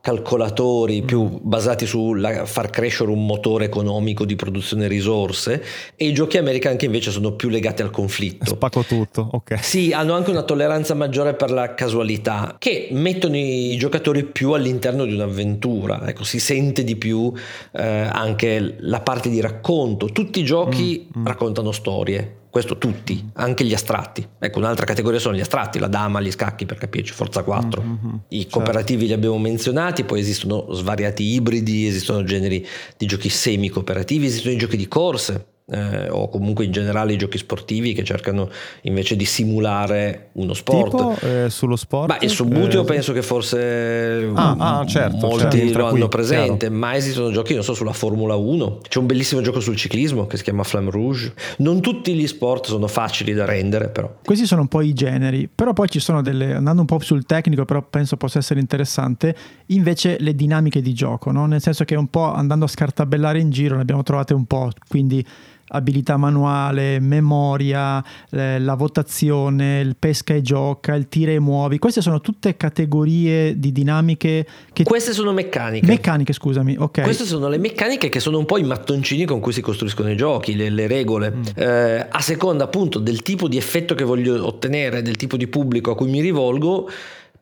calcolatori 0.00 1.02
più 1.02 1.24
mm. 1.24 1.36
basati 1.42 1.84
su 1.86 2.14
far 2.44 2.70
crescere 2.70 3.10
un 3.10 3.26
motore 3.26 3.66
economico 3.66 4.24
di 4.24 4.34
produzione 4.34 4.88
risorse 4.88 5.62
e 5.94 6.06
i 6.06 6.14
giochi 6.14 6.38
American 6.38 6.76
che 6.76 6.86
invece 6.86 7.10
sono 7.10 7.32
più 7.32 7.48
legati 7.48 7.82
al 7.82 7.90
conflitto. 7.90 8.54
Spacco 8.54 8.82
tutto, 8.82 9.28
ok. 9.32 9.62
Sì, 9.62 9.92
hanno 9.92 10.14
anche 10.14 10.30
una 10.30 10.42
tolleranza 10.42 10.94
maggiore 10.94 11.34
per 11.34 11.50
la 11.50 11.74
casualità 11.74 12.56
che 12.58 12.88
mettono 12.92 13.36
i 13.36 13.76
giocatori 13.76 14.24
più 14.24 14.52
all'interno 14.52 15.04
di 15.04 15.12
un'avventura, 15.12 16.08
ecco, 16.08 16.24
si 16.24 16.40
sente 16.40 16.82
di 16.82 16.96
più 16.96 17.32
eh, 17.72 17.82
anche 17.82 18.76
la 18.78 19.00
parte 19.00 19.28
di 19.28 19.40
racconto. 19.40 20.06
Tutti 20.06 20.40
i 20.40 20.44
giochi 20.44 21.06
mm, 21.06 21.20
mm. 21.20 21.26
raccontano 21.26 21.72
storie, 21.72 22.39
questo 22.50 22.76
tutti, 22.78 23.30
anche 23.34 23.64
gli 23.64 23.72
astratti. 23.72 24.26
Ecco, 24.38 24.58
un'altra 24.58 24.84
categoria 24.84 25.20
sono 25.20 25.36
gli 25.36 25.40
astratti, 25.40 25.78
la 25.78 25.86
dama, 25.86 26.20
gli 26.20 26.30
scacchi 26.30 26.66
per 26.66 26.78
capirci, 26.78 27.12
Forza 27.12 27.42
4. 27.42 27.82
Mm-hmm, 27.82 28.14
I 28.28 28.40
certo. 28.42 28.56
cooperativi 28.56 29.06
li 29.06 29.12
abbiamo 29.12 29.38
menzionati, 29.38 30.04
poi 30.04 30.20
esistono 30.20 30.72
svariati 30.72 31.22
ibridi, 31.22 31.86
esistono 31.86 32.24
generi 32.24 32.66
di 32.96 33.06
giochi 33.06 33.28
semi-cooperativi, 33.28 34.26
esistono 34.26 34.54
i 34.54 34.58
giochi 34.58 34.76
di 34.76 34.88
corse, 34.88 35.46
eh, 35.70 36.08
o 36.10 36.28
comunque 36.28 36.64
in 36.64 36.72
generale 36.72 37.12
i 37.12 37.16
giochi 37.16 37.38
sportivi 37.38 37.92
che 37.92 38.04
cercano 38.04 38.50
invece 38.82 39.16
di 39.16 39.24
simulare 39.24 40.30
uno 40.32 40.52
sport. 40.54 40.90
Tipo, 40.90 41.16
eh, 41.20 41.50
sullo 41.50 41.76
sport? 41.76 42.08
Ma 42.08 42.18
il 42.20 42.30
Subbuteo 42.30 42.82
eh, 42.82 42.84
penso 42.84 43.12
che 43.12 43.22
forse 43.22 44.30
ah, 44.34 44.56
ah, 44.58 44.86
certo, 44.86 45.26
molti 45.26 45.58
certo, 45.58 45.78
lo 45.78 45.86
hanno 45.86 45.98
qui, 45.98 46.08
presente, 46.08 46.66
chiaro. 46.66 46.74
ma 46.74 46.96
esistono 46.96 47.30
giochi, 47.30 47.54
non 47.54 47.62
so, 47.62 47.74
sulla 47.74 47.92
Formula 47.92 48.34
1. 48.34 48.80
C'è 48.88 48.98
un 48.98 49.06
bellissimo 49.06 49.40
gioco 49.40 49.60
sul 49.60 49.76
ciclismo 49.76 50.26
che 50.26 50.36
si 50.36 50.42
chiama 50.42 50.62
Flamme 50.62 50.90
Rouge. 50.90 51.32
Non 51.58 51.80
tutti 51.80 52.14
gli 52.14 52.26
sport 52.26 52.66
sono 52.66 52.86
facili 52.86 53.32
da 53.32 53.44
rendere, 53.44 53.88
però. 53.88 54.12
Questi 54.24 54.46
sono 54.46 54.62
un 54.62 54.68
po' 54.68 54.80
i 54.80 54.92
generi, 54.92 55.48
però 55.52 55.72
poi 55.72 55.88
ci 55.88 56.00
sono 56.00 56.22
delle, 56.22 56.54
andando 56.54 56.80
un 56.80 56.86
po' 56.86 56.98
sul 57.00 57.24
tecnico, 57.24 57.64
però 57.64 57.82
penso 57.82 58.16
possa 58.16 58.38
essere 58.38 58.60
interessante, 58.60 59.34
invece 59.66 60.16
le 60.18 60.34
dinamiche 60.34 60.80
di 60.80 60.92
gioco, 60.92 61.30
no? 61.30 61.46
nel 61.46 61.60
senso 61.60 61.84
che 61.84 61.94
un 61.94 62.08
po' 62.08 62.32
andando 62.32 62.64
a 62.64 62.68
scartabellare 62.68 63.38
in 63.38 63.50
giro 63.50 63.76
ne 63.76 63.82
abbiamo 63.82 64.02
trovate 64.02 64.34
un 64.34 64.44
po', 64.44 64.70
quindi 64.88 65.24
abilità 65.70 66.16
manuale, 66.16 67.00
memoria, 67.00 68.02
eh, 68.30 68.58
la 68.58 68.74
votazione, 68.74 69.80
il 69.80 69.96
pesca 69.98 70.34
e 70.34 70.42
gioca, 70.42 70.94
il 70.94 71.08
tira 71.08 71.32
e 71.32 71.38
muovi. 71.38 71.78
Queste 71.78 72.00
sono 72.00 72.20
tutte 72.20 72.56
categorie 72.56 73.58
di 73.58 73.72
dinamiche 73.72 74.46
che... 74.72 74.84
Queste 74.84 75.12
sono 75.12 75.32
meccaniche. 75.32 75.86
Meccaniche, 75.86 76.32
scusami, 76.32 76.76
ok. 76.78 77.02
Queste 77.02 77.24
sono 77.24 77.48
le 77.48 77.58
meccaniche 77.58 78.08
che 78.08 78.20
sono 78.20 78.38
un 78.38 78.46
po' 78.46 78.58
i 78.58 78.64
mattoncini 78.64 79.24
con 79.24 79.40
cui 79.40 79.52
si 79.52 79.60
costruiscono 79.60 80.10
i 80.10 80.16
giochi, 80.16 80.56
le, 80.56 80.70
le 80.70 80.86
regole. 80.86 81.30
Mm. 81.30 81.42
Eh, 81.54 82.06
a 82.10 82.20
seconda 82.20 82.64
appunto 82.64 82.98
del 82.98 83.22
tipo 83.22 83.48
di 83.48 83.56
effetto 83.56 83.94
che 83.94 84.04
voglio 84.04 84.46
ottenere, 84.46 85.02
del 85.02 85.16
tipo 85.16 85.36
di 85.36 85.46
pubblico 85.46 85.92
a 85.92 85.96
cui 85.96 86.08
mi 86.08 86.20
rivolgo, 86.20 86.88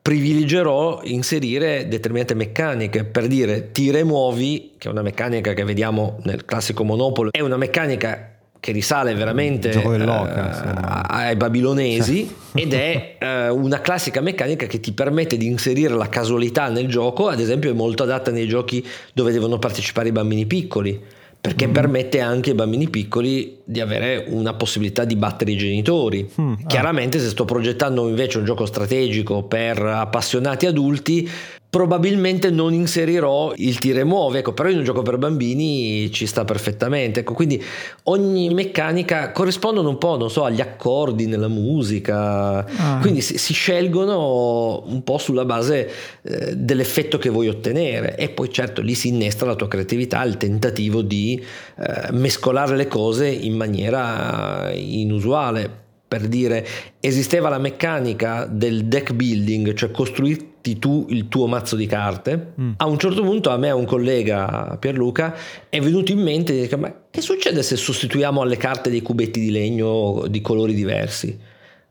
privilegerò 0.08 1.00
inserire 1.04 1.86
determinate 1.86 2.32
meccaniche 2.32 3.04
per 3.04 3.26
dire 3.26 3.72
tira 3.72 3.98
e 3.98 4.04
muovi, 4.04 4.72
che 4.78 4.88
è 4.88 4.90
una 4.90 5.02
meccanica 5.02 5.52
che 5.52 5.64
vediamo 5.64 6.18
nel 6.22 6.46
classico 6.46 6.82
Monopolo, 6.82 7.30
è 7.30 7.40
una 7.40 7.58
meccanica 7.58 8.36
che 8.58 8.72
risale 8.72 9.12
veramente 9.12 9.68
uh, 9.68 9.90
ai 10.00 11.36
babilonesi 11.36 12.26
sì. 12.26 12.34
ed 12.58 12.72
è 12.72 13.18
uh, 13.20 13.54
una 13.54 13.82
classica 13.82 14.22
meccanica 14.22 14.64
che 14.64 14.80
ti 14.80 14.92
permette 14.92 15.36
di 15.36 15.44
inserire 15.44 15.92
la 15.92 16.08
casualità 16.08 16.70
nel 16.70 16.88
gioco, 16.88 17.28
ad 17.28 17.40
esempio 17.40 17.70
è 17.70 17.74
molto 17.74 18.04
adatta 18.04 18.30
nei 18.30 18.48
giochi 18.48 18.82
dove 19.12 19.30
devono 19.30 19.58
partecipare 19.58 20.08
i 20.08 20.12
bambini 20.12 20.46
piccoli 20.46 20.98
perché 21.40 21.68
mm. 21.68 21.72
permette 21.72 22.20
anche 22.20 22.50
ai 22.50 22.56
bambini 22.56 22.88
piccoli 22.88 23.58
di 23.64 23.80
avere 23.80 24.24
una 24.28 24.54
possibilità 24.54 25.04
di 25.04 25.16
battere 25.16 25.52
i 25.52 25.56
genitori. 25.56 26.28
Mm. 26.40 26.52
Ah. 26.52 26.66
Chiaramente 26.66 27.20
se 27.20 27.28
sto 27.28 27.44
progettando 27.44 28.08
invece 28.08 28.38
un 28.38 28.44
gioco 28.44 28.66
strategico 28.66 29.44
per 29.44 29.80
appassionati 29.80 30.66
adulti, 30.66 31.28
probabilmente 31.70 32.50
non 32.50 32.72
inserirò 32.72 33.52
il 33.56 33.78
tira 33.78 34.00
e 34.00 34.04
muove, 34.04 34.38
ecco, 34.38 34.54
però 34.54 34.70
in 34.70 34.78
un 34.78 34.84
gioco 34.84 35.02
per 35.02 35.18
bambini 35.18 36.10
ci 36.10 36.26
sta 36.26 36.44
perfettamente. 36.44 37.20
Ecco, 37.20 37.34
quindi 37.34 37.62
ogni 38.04 38.52
meccanica 38.54 39.32
corrispondono 39.32 39.90
un 39.90 39.98
po', 39.98 40.16
non 40.16 40.30
so, 40.30 40.44
agli 40.44 40.62
accordi 40.62 41.26
nella 41.26 41.48
musica, 41.48 42.64
ah. 42.64 42.98
quindi 43.00 43.20
si, 43.20 43.36
si, 43.36 43.52
scelgono 43.52 44.82
un 44.86 45.02
po' 45.04 45.18
sulla 45.18 45.44
base 45.44 45.90
eh, 46.22 46.56
dell'effetto 46.56 47.18
che 47.18 47.28
vuoi 47.28 47.48
ottenere 47.48 48.16
e 48.16 48.30
poi 48.30 48.50
certo 48.50 48.80
lì 48.80 48.94
si 48.94 49.08
innesta 49.08 49.44
la 49.44 49.54
tua 49.54 49.68
creatività, 49.68 50.22
il 50.24 50.38
tentativo 50.38 51.02
di 51.02 51.44
eh, 51.76 52.12
mescolare 52.12 52.76
le 52.76 52.86
cose 52.86 53.28
in 53.28 53.54
maniera 53.56 54.70
inusuale 54.72 55.86
per 56.08 56.26
dire 56.26 56.66
esisteva 57.00 57.50
la 57.50 57.58
meccanica 57.58 58.46
del 58.50 58.86
deck 58.86 59.12
building, 59.12 59.74
cioè 59.74 59.90
costruirti 59.90 60.78
tu 60.78 61.06
il 61.10 61.28
tuo 61.28 61.46
mazzo 61.46 61.76
di 61.76 61.86
carte. 61.86 62.54
Mm. 62.58 62.70
A 62.78 62.86
un 62.86 62.98
certo 62.98 63.22
punto 63.22 63.50
a 63.50 63.58
me, 63.58 63.68
a 63.68 63.74
un 63.74 63.84
collega 63.84 64.78
Pierluca, 64.80 65.34
è 65.68 65.78
venuto 65.80 66.10
in 66.10 66.20
mente 66.20 66.54
di 66.54 66.62
dire, 66.62 66.76
ma 66.76 66.92
che 67.10 67.20
succede 67.20 67.62
se 67.62 67.76
sostituiamo 67.76 68.40
alle 68.40 68.56
carte 68.56 68.88
dei 68.88 69.02
cubetti 69.02 69.38
di 69.38 69.50
legno 69.50 70.24
di 70.28 70.40
colori 70.40 70.72
diversi? 70.72 71.38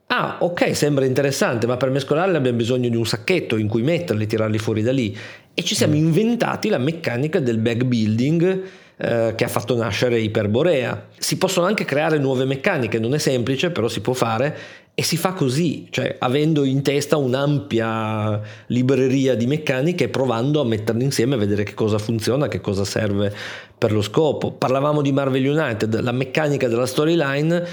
Ah, 0.08 0.38
ok, 0.40 0.76
sembra 0.76 1.06
interessante, 1.06 1.68
ma 1.68 1.78
per 1.78 1.92
mescolarli 1.92 2.36
abbiamo 2.36 2.58
bisogno 2.58 2.90
di 2.90 2.96
un 2.96 3.06
sacchetto 3.06 3.58
in 3.58 3.68
cui 3.68 3.84
metterli, 3.84 4.26
tirarli 4.26 4.58
fuori 4.58 4.82
da 4.82 4.92
lì. 4.92 5.16
E 5.54 5.64
ci 5.64 5.76
siamo 5.76 5.94
mm. 5.94 5.98
inventati 5.98 6.70
la 6.70 6.80
meccanica 6.80 7.40
del 7.40 7.60
back 7.60 7.84
building 7.84 8.64
eh, 8.98 9.34
che 9.36 9.44
ha 9.44 9.48
fatto 9.48 9.76
nascere 9.76 10.20
Iperborea. 10.20 11.10
Si 11.18 11.38
possono 11.38 11.68
anche 11.68 11.86
creare 11.86 12.18
nuove 12.18 12.46
meccaniche, 12.46 12.98
non 12.98 13.14
è 13.14 13.20
semplice, 13.20 13.70
però 13.70 13.88
si 13.88 14.02
può 14.02 14.14
fare 14.14 14.58
e 15.00 15.04
si 15.04 15.16
fa 15.16 15.34
così, 15.34 15.86
cioè 15.92 16.16
avendo 16.18 16.64
in 16.64 16.82
testa 16.82 17.18
un'ampia 17.18 18.42
libreria 18.68 19.36
di 19.36 19.46
meccaniche 19.46 20.10
provando 20.10 20.60
a 20.60 20.66
metterle 20.66 21.04
insieme 21.04 21.36
e 21.36 21.38
vedere 21.38 21.62
che 21.62 21.76
cosa 21.76 22.00
funziona, 22.00 22.48
che 22.48 22.60
cosa 22.60 22.84
serve 22.84 23.32
per 23.78 23.92
lo 23.92 24.02
scopo. 24.02 24.54
Parlavamo 24.54 25.04
di 25.04 25.12
Marvel 25.12 25.48
United, 25.48 26.00
la 26.00 26.12
meccanica 26.12 26.68
della 26.68 26.88
storyline 26.88 27.64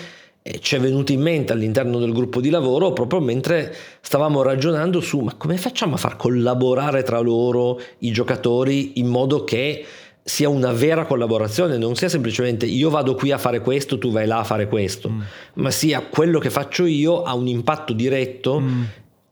ci 0.60 0.76
è 0.76 0.78
venuta 0.78 1.12
in 1.12 1.22
mente 1.22 1.54
all'interno 1.54 1.98
del 1.98 2.12
gruppo 2.12 2.42
di 2.42 2.50
lavoro 2.50 2.92
proprio 2.92 3.20
mentre 3.20 3.74
stavamo 4.02 4.42
ragionando 4.42 5.00
su 5.00 5.20
ma 5.20 5.32
come 5.38 5.56
facciamo 5.56 5.94
a 5.94 5.96
far 5.96 6.16
collaborare 6.16 7.02
tra 7.02 7.18
loro 7.18 7.80
i 8.00 8.10
giocatori 8.12 8.98
in 8.98 9.06
modo 9.06 9.42
che 9.44 9.82
sia 10.26 10.48
una 10.48 10.72
vera 10.72 11.04
collaborazione, 11.04 11.76
non 11.76 11.96
sia 11.96 12.08
semplicemente 12.08 12.64
io 12.64 12.88
vado 12.88 13.14
qui 13.14 13.30
a 13.30 13.36
fare 13.36 13.60
questo, 13.60 13.98
tu 13.98 14.10
vai 14.10 14.26
là 14.26 14.38
a 14.38 14.44
fare 14.44 14.66
questo, 14.68 15.10
mm. 15.10 15.20
ma 15.54 15.70
sia 15.70 16.00
quello 16.00 16.38
che 16.38 16.48
faccio 16.48 16.86
io 16.86 17.22
ha 17.22 17.34
un 17.34 17.46
impatto 17.46 17.92
diretto 17.92 18.58
mm. 18.58 18.82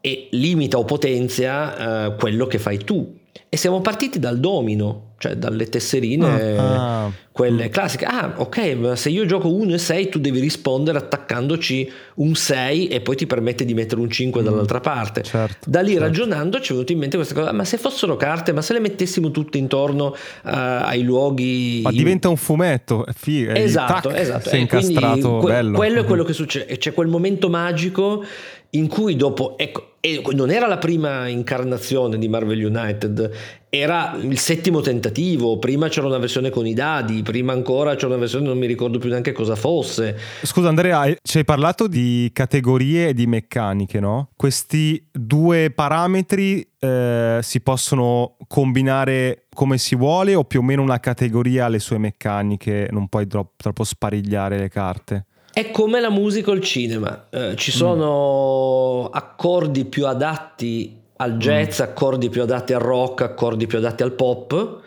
e 0.03 0.29
limita 0.33 0.77
o 0.77 0.85
potenzia 0.85 2.09
uh, 2.09 2.17
quello 2.17 2.47
che 2.47 2.59
fai 2.59 2.77
tu. 2.79 3.21
E 3.55 3.59
siamo 3.59 3.83
partiti 3.83 4.19
dal 4.19 4.41
domino, 4.41 5.11
cioè 5.19 5.35
dalle 5.35 5.69
tesserine, 5.69 6.57
ah, 6.57 7.05
ah, 7.05 7.13
quelle 7.33 7.69
classiche. 7.69 8.07
Ah, 8.07 8.33
ok, 8.35 8.75
ma 8.77 8.97
se 8.97 9.11
io 9.11 9.27
gioco 9.27 9.55
1 9.55 9.75
e 9.75 9.79
6, 9.79 10.09
tu 10.09 10.19
devi 10.19 10.41
rispondere 10.41 10.97
attaccandoci 10.97 11.93
un 12.15 12.35
6 12.35 12.89
e 12.89 13.03
poi 13.03 13.15
ti 13.15 13.27
permette 13.27 13.67
di 13.67 13.75
mettere 13.75 14.01
un 14.01 14.09
5 14.09 14.41
mm, 14.41 14.45
dall'altra 14.45 14.81
parte. 14.81 15.23
Certo, 15.23 15.69
da 15.69 15.83
lì 15.83 15.91
certo. 15.91 16.05
ragionando 16.05 16.61
ci 16.61 16.71
è 16.71 16.73
venuto 16.73 16.93
in 16.93 16.99
mente 16.99 17.17
questa 17.17 17.35
cosa, 17.35 17.53
ma 17.53 17.67
se 17.67 17.77
fossero 17.77 18.17
carte, 18.17 18.53
ma 18.53 18.63
se 18.63 18.73
le 18.73 18.81
mettessimo 18.81 19.31
tutte 19.31 19.59
intorno 19.59 20.07
uh, 20.07 20.15
ai 20.45 21.03
luoghi... 21.03 21.83
Ma 21.83 21.91
diventa 21.91 22.31
un 22.31 22.39
fumetto, 22.39 23.05
è 23.05 23.13
esatto, 23.53 24.09
tac, 24.09 24.19
esatto. 24.19 24.49
Sei 24.49 24.63
incastrato, 24.63 25.37
que- 25.37 25.53
bello. 25.53 25.77
Quello 25.77 26.01
è 26.01 26.05
quello 26.07 26.25
che 26.25 26.33
succede, 26.33 26.79
c'è 26.79 26.95
quel 26.95 27.09
momento 27.09 27.51
magico 27.51 28.25
in 28.75 28.89
cui 28.89 29.17
dopo, 29.17 29.59
ecco, 29.59 29.91
non 30.33 30.51
era 30.51 30.67
la 30.67 30.79
prima 30.79 31.29
incarnazione 31.29 32.19
di 32.19 32.27
Marvel 32.29 32.65
United, 32.65 33.31
era 33.69 34.17
il 34.21 34.39
settimo 34.39 34.81
tentativo, 34.81 35.59
prima 35.59 35.89
c'era 35.89 36.07
una 36.07 36.19
versione 36.19 36.49
con 36.49 36.67
i 36.67 36.73
dadi, 36.73 37.23
prima 37.23 37.53
ancora 37.53 37.95
c'era 37.95 38.09
una 38.09 38.17
versione 38.17 38.47
non 38.47 38.59
mi 38.59 38.67
ricordo 38.67 38.99
più 38.99 39.11
neanche 39.11 39.33
cosa 39.33 39.57
fosse. 39.57 40.19
Scusa 40.43 40.69
Andrea, 40.69 41.15
ci 41.23 41.39
hai 41.39 41.45
parlato 41.45 41.87
di 41.87 42.31
categorie 42.33 43.09
e 43.09 43.15
di 43.15 43.27
meccaniche, 43.27 44.01
no? 44.01 44.31
Questi 44.37 45.07
due 45.13 45.71
parametri 45.71 46.67
eh, 46.79 47.41
si 47.43 47.61
possono 47.61 48.37
combinare 48.49 49.45
come 49.53 49.77
si 49.77 49.95
vuole 49.97 50.35
o 50.35 50.45
più 50.45 50.61
o 50.61 50.63
meno 50.63 50.81
una 50.81 50.99
categoria 50.99 51.67
ha 51.67 51.69
le 51.69 51.79
sue 51.79 51.99
meccaniche, 51.99 52.89
non 52.91 53.09
puoi 53.09 53.27
troppo, 53.27 53.53
troppo 53.57 53.85
sparigliare 53.85 54.59
le 54.59 54.69
carte? 54.69 55.27
È 55.53 55.71
come 55.71 56.01
la 56.01 56.11
musica 56.11 56.51
o 56.51 56.55
il 56.55 56.63
cinema, 56.63 57.27
eh, 57.29 57.55
ci 57.57 57.71
sono 57.71 59.09
mm. 59.09 59.13
accordi 59.13 59.85
più 59.85 60.07
adatti 60.07 60.97
al 61.17 61.37
jazz, 61.37 61.81
mm. 61.81 61.85
accordi 61.85 62.31
più 62.31 62.41
adatti 62.41 62.73
al 62.73 62.81
rock, 62.81 63.21
accordi 63.21 63.67
più 63.67 63.77
adatti 63.77 64.03
al 64.03 64.13
pop. 64.13 64.81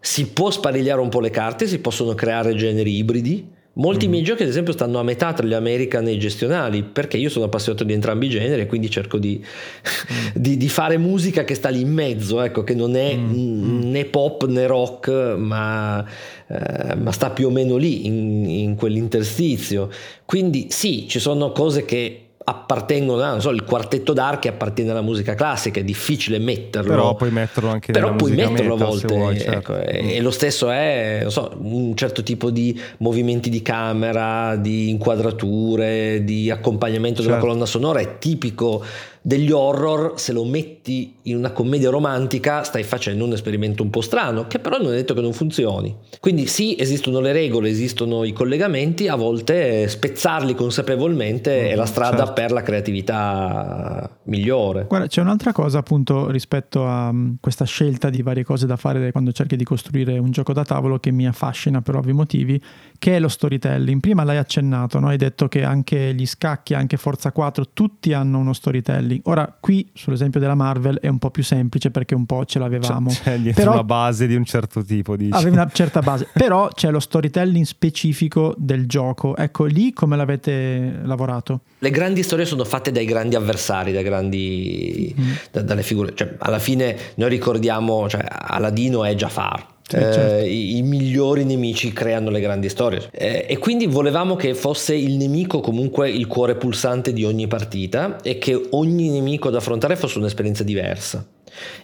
Si 0.00 0.28
può 0.28 0.50
sparigliare 0.50 1.00
un 1.00 1.10
po' 1.10 1.20
le 1.20 1.28
carte, 1.28 1.66
si 1.66 1.80
possono 1.80 2.14
creare 2.14 2.54
generi 2.54 2.96
ibridi. 2.96 3.58
Molti 3.74 4.08
mm. 4.08 4.10
miei 4.10 4.22
giochi, 4.24 4.42
ad 4.42 4.48
esempio, 4.48 4.72
stanno 4.72 4.98
a 4.98 5.02
metà 5.02 5.32
tra 5.32 5.46
gli 5.46 5.52
American 5.52 6.08
e 6.08 6.12
i 6.12 6.18
gestionali, 6.18 6.82
perché 6.82 7.16
io 7.16 7.28
sono 7.28 7.44
appassionato 7.44 7.84
di 7.84 7.92
entrambi 7.92 8.26
i 8.26 8.30
generi, 8.30 8.66
quindi 8.66 8.90
cerco 8.90 9.18
di, 9.18 9.38
mm. 9.38 10.28
di, 10.34 10.56
di 10.56 10.68
fare 10.68 10.98
musica 10.98 11.44
che 11.44 11.54
sta 11.54 11.68
lì 11.68 11.82
in 11.82 11.92
mezzo, 11.92 12.40
ecco, 12.40 12.64
che 12.64 12.74
non 12.74 12.96
è 12.96 13.14
mm. 13.14 13.90
né 13.90 14.06
pop 14.06 14.46
né 14.46 14.66
rock, 14.66 15.08
ma 15.36 16.04
eh, 16.50 16.96
ma 16.96 17.12
sta 17.12 17.30
più 17.30 17.46
o 17.46 17.50
meno 17.50 17.76
lì, 17.76 18.06
in, 18.06 18.44
in 18.44 18.74
quell'interstizio. 18.74 19.88
Quindi 20.24 20.66
sì, 20.70 21.06
ci 21.08 21.20
sono 21.20 21.52
cose 21.52 21.84
che 21.84 22.24
appartengono, 22.42 23.22
non 23.22 23.40
so, 23.40 23.50
il 23.50 23.62
quartetto 23.62 24.12
d'archi 24.12 24.48
appartiene 24.48 24.90
alla 24.90 25.02
musica 25.02 25.34
classica, 25.34 25.78
è 25.78 25.84
difficile 25.84 26.38
metterlo. 26.38 26.90
Però 26.90 27.14
puoi 27.14 27.30
metterlo 27.30 27.70
anche 27.70 27.92
Però 27.92 28.16
puoi 28.16 28.32
metterlo 28.32 28.74
metal, 28.74 28.86
a 28.86 28.90
volte. 28.90 29.06
Vuoi, 29.06 29.36
ecco, 29.36 29.74
certo. 29.74 29.78
e, 29.78 30.16
e, 30.16 30.20
lo 30.20 30.32
stesso 30.32 30.70
è, 30.70 31.26
so, 31.28 31.56
un 31.60 31.94
certo 31.94 32.24
tipo 32.24 32.50
di 32.50 32.78
movimenti 32.98 33.50
di 33.50 33.62
camera, 33.62 34.56
di 34.56 34.88
inquadrature, 34.88 36.24
di 36.24 36.50
accompagnamento 36.50 37.22
certo. 37.22 37.30
della 37.30 37.40
colonna 37.40 37.66
sonora 37.66 38.00
è 38.00 38.18
tipico 38.18 38.82
degli 39.22 39.50
horror, 39.50 40.14
se 40.16 40.32
lo 40.32 40.44
metti 40.44 41.14
in 41.24 41.36
una 41.36 41.50
commedia 41.52 41.90
romantica, 41.90 42.62
stai 42.62 42.82
facendo 42.82 43.24
un 43.24 43.32
esperimento 43.32 43.82
un 43.82 43.90
po' 43.90 44.00
strano, 44.00 44.46
che 44.46 44.58
però 44.58 44.78
non 44.78 44.92
è 44.92 44.96
detto 44.96 45.14
che 45.14 45.20
non 45.20 45.32
funzioni. 45.32 45.94
Quindi 46.20 46.46
sì, 46.46 46.74
esistono 46.78 47.20
le 47.20 47.32
regole, 47.32 47.68
esistono 47.68 48.24
i 48.24 48.32
collegamenti, 48.32 49.08
a 49.08 49.16
volte 49.16 49.88
spezzarli 49.88 50.54
consapevolmente 50.54 51.50
mm, 51.50 51.66
è 51.66 51.74
la 51.74 51.86
strada 51.86 52.18
certo. 52.18 52.32
per 52.32 52.52
la 52.52 52.62
creatività 52.62 54.18
migliore. 54.24 54.86
Guarda, 54.88 55.06
c'è 55.06 55.20
un'altra 55.20 55.52
cosa 55.52 55.78
appunto 55.78 56.30
rispetto 56.30 56.86
a 56.86 57.08
um, 57.08 57.36
questa 57.40 57.64
scelta 57.64 58.08
di 58.08 58.22
varie 58.22 58.44
cose 58.44 58.66
da 58.66 58.76
fare 58.76 59.12
quando 59.12 59.32
cerchi 59.32 59.56
di 59.56 59.64
costruire 59.64 60.18
un 60.18 60.30
gioco 60.30 60.52
da 60.52 60.64
tavolo 60.64 60.98
che 60.98 61.10
mi 61.10 61.26
affascina 61.26 61.82
per 61.82 61.96
ovvi 61.96 62.12
motivi, 62.12 62.60
che 63.00 63.16
è 63.16 63.18
lo 63.18 63.28
storytelling. 63.28 63.98
Prima 63.98 64.24
l'hai 64.24 64.36
accennato, 64.36 65.00
no? 65.00 65.08
hai 65.08 65.16
detto 65.16 65.48
che 65.48 65.64
anche 65.64 66.14
gli 66.14 66.26
scacchi, 66.26 66.74
anche 66.74 66.98
Forza 66.98 67.32
4, 67.32 67.70
tutti 67.72 68.12
hanno 68.12 68.38
uno 68.38 68.52
storytelling. 68.52 69.22
Ora, 69.24 69.56
qui 69.58 69.90
sull'esempio 69.94 70.38
della 70.38 70.54
Marvel 70.54 70.98
è 71.00 71.08
un 71.08 71.16
po' 71.18 71.30
più 71.30 71.42
semplice 71.42 71.90
perché 71.90 72.14
un 72.14 72.26
po' 72.26 72.44
ce 72.44 72.58
l'avevamo. 72.58 73.08
C'è, 73.08 73.40
c'è 73.42 73.54
però, 73.54 73.72
una 73.72 73.84
base 73.84 74.26
di 74.26 74.34
un 74.34 74.44
certo 74.44 74.84
tipo, 74.84 75.16
dici. 75.16 75.32
Aveva 75.32 75.62
una 75.62 75.70
certa 75.72 76.00
base, 76.04 76.28
però 76.30 76.68
c'è 76.68 76.90
lo 76.90 77.00
storytelling 77.00 77.64
specifico 77.64 78.54
del 78.58 78.86
gioco. 78.86 79.34
Ecco, 79.34 79.64
lì 79.64 79.94
come 79.94 80.14
l'avete 80.16 81.00
lavorato? 81.02 81.62
Le 81.78 81.90
grandi 81.90 82.22
storie 82.22 82.44
sono 82.44 82.64
fatte 82.64 82.92
dai 82.92 83.06
grandi 83.06 83.34
avversari, 83.34 83.92
dai 83.92 84.04
grandi, 84.04 85.16
mm. 85.18 85.32
da, 85.52 85.62
dalle 85.62 85.82
figure. 85.82 86.14
Cioè, 86.14 86.34
alla 86.36 86.58
fine 86.58 86.94
noi 87.14 87.30
ricordiamo, 87.30 88.10
cioè, 88.10 88.22
Aladino 88.28 89.04
è 89.04 89.14
Jafar 89.14 89.78
sì, 89.90 89.96
certo. 89.96 90.36
eh, 90.36 90.48
i, 90.48 90.76
i, 90.76 90.82
migliori 90.82 91.44
nemici 91.44 91.92
creano 91.92 92.30
le 92.30 92.40
grandi 92.40 92.68
storie 92.68 93.08
eh, 93.10 93.46
e 93.48 93.58
quindi 93.58 93.86
volevamo 93.86 94.36
che 94.36 94.54
fosse 94.54 94.94
il 94.94 95.16
nemico 95.16 95.60
comunque 95.60 96.08
il 96.08 96.26
cuore 96.26 96.54
pulsante 96.54 97.12
di 97.12 97.24
ogni 97.24 97.48
partita 97.48 98.20
e 98.22 98.38
che 98.38 98.68
ogni 98.70 99.08
nemico 99.10 99.50
da 99.50 99.58
affrontare 99.58 99.96
fosse 99.96 100.18
un'esperienza 100.18 100.62
diversa. 100.62 101.26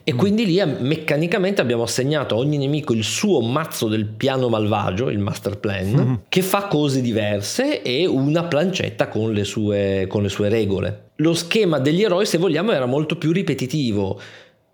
E 0.05 0.14
mm. 0.14 0.16
quindi 0.16 0.47
lì 0.47 0.62
meccanicamente 0.64 1.61
abbiamo 1.61 1.83
assegnato 1.83 2.35
a 2.35 2.38
ogni 2.38 2.57
nemico 2.57 2.92
il 2.92 3.03
suo 3.03 3.40
mazzo 3.40 3.88
del 3.88 4.07
piano 4.07 4.49
malvagio, 4.49 5.11
il 5.11 5.19
master 5.19 5.59
plan, 5.59 5.88
mm. 5.88 6.14
che 6.29 6.42
fa 6.42 6.66
cose 6.66 7.01
diverse 7.01 7.83
e 7.83 8.07
una 8.07 8.45
plancetta 8.45 9.09
con 9.09 9.33
le, 9.33 9.45
sue, 9.45 10.07
con 10.09 10.23
le 10.23 10.29
sue 10.29 10.49
regole. 10.49 11.11
Lo 11.16 11.35
schema 11.35 11.79
degli 11.79 12.03
eroi, 12.03 12.27
se 12.27 12.38
vogliamo, 12.38 12.73
era 12.73 12.87
molto 12.87 13.16
più 13.16 13.33
ripetitivo 13.33 14.21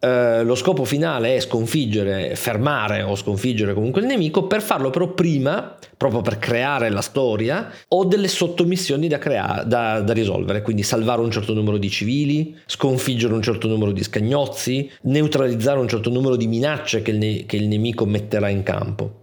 eh, 0.04 0.42
lo 0.42 0.56
scopo 0.56 0.84
finale 0.84 1.36
è 1.36 1.40
sconfiggere, 1.40 2.34
fermare 2.34 3.02
o 3.02 3.14
sconfiggere 3.14 3.72
comunque 3.72 4.00
il 4.00 4.08
nemico, 4.08 4.48
per 4.48 4.60
farlo 4.60 4.90
però 4.90 5.12
prima, 5.12 5.76
proprio 5.96 6.22
per 6.22 6.40
creare 6.40 6.90
la 6.90 7.02
storia, 7.02 7.70
ho 7.86 8.04
delle 8.04 8.26
sottomissioni 8.26 9.06
da, 9.06 9.18
crea- 9.18 9.62
da, 9.64 10.00
da 10.00 10.12
risolvere, 10.12 10.62
quindi 10.62 10.82
salvare 10.82 11.20
un 11.20 11.30
certo 11.30 11.54
numero 11.54 11.76
di 11.76 11.88
civili, 11.88 12.56
sconfiggere 12.66 13.32
un 13.32 13.42
certo 13.42 13.68
numero 13.68 13.92
di 13.92 14.02
scagnozzi, 14.02 14.90
neutralizzare 15.02 15.78
un 15.78 15.86
certo 15.86 16.10
numero 16.10 16.34
di 16.34 16.48
minacce 16.48 17.00
che 17.00 17.12
il, 17.12 17.18
ne- 17.18 17.46
che 17.46 17.54
il 17.54 17.68
nemico 17.68 18.04
metterà 18.04 18.48
in 18.48 18.64
campo. 18.64 19.20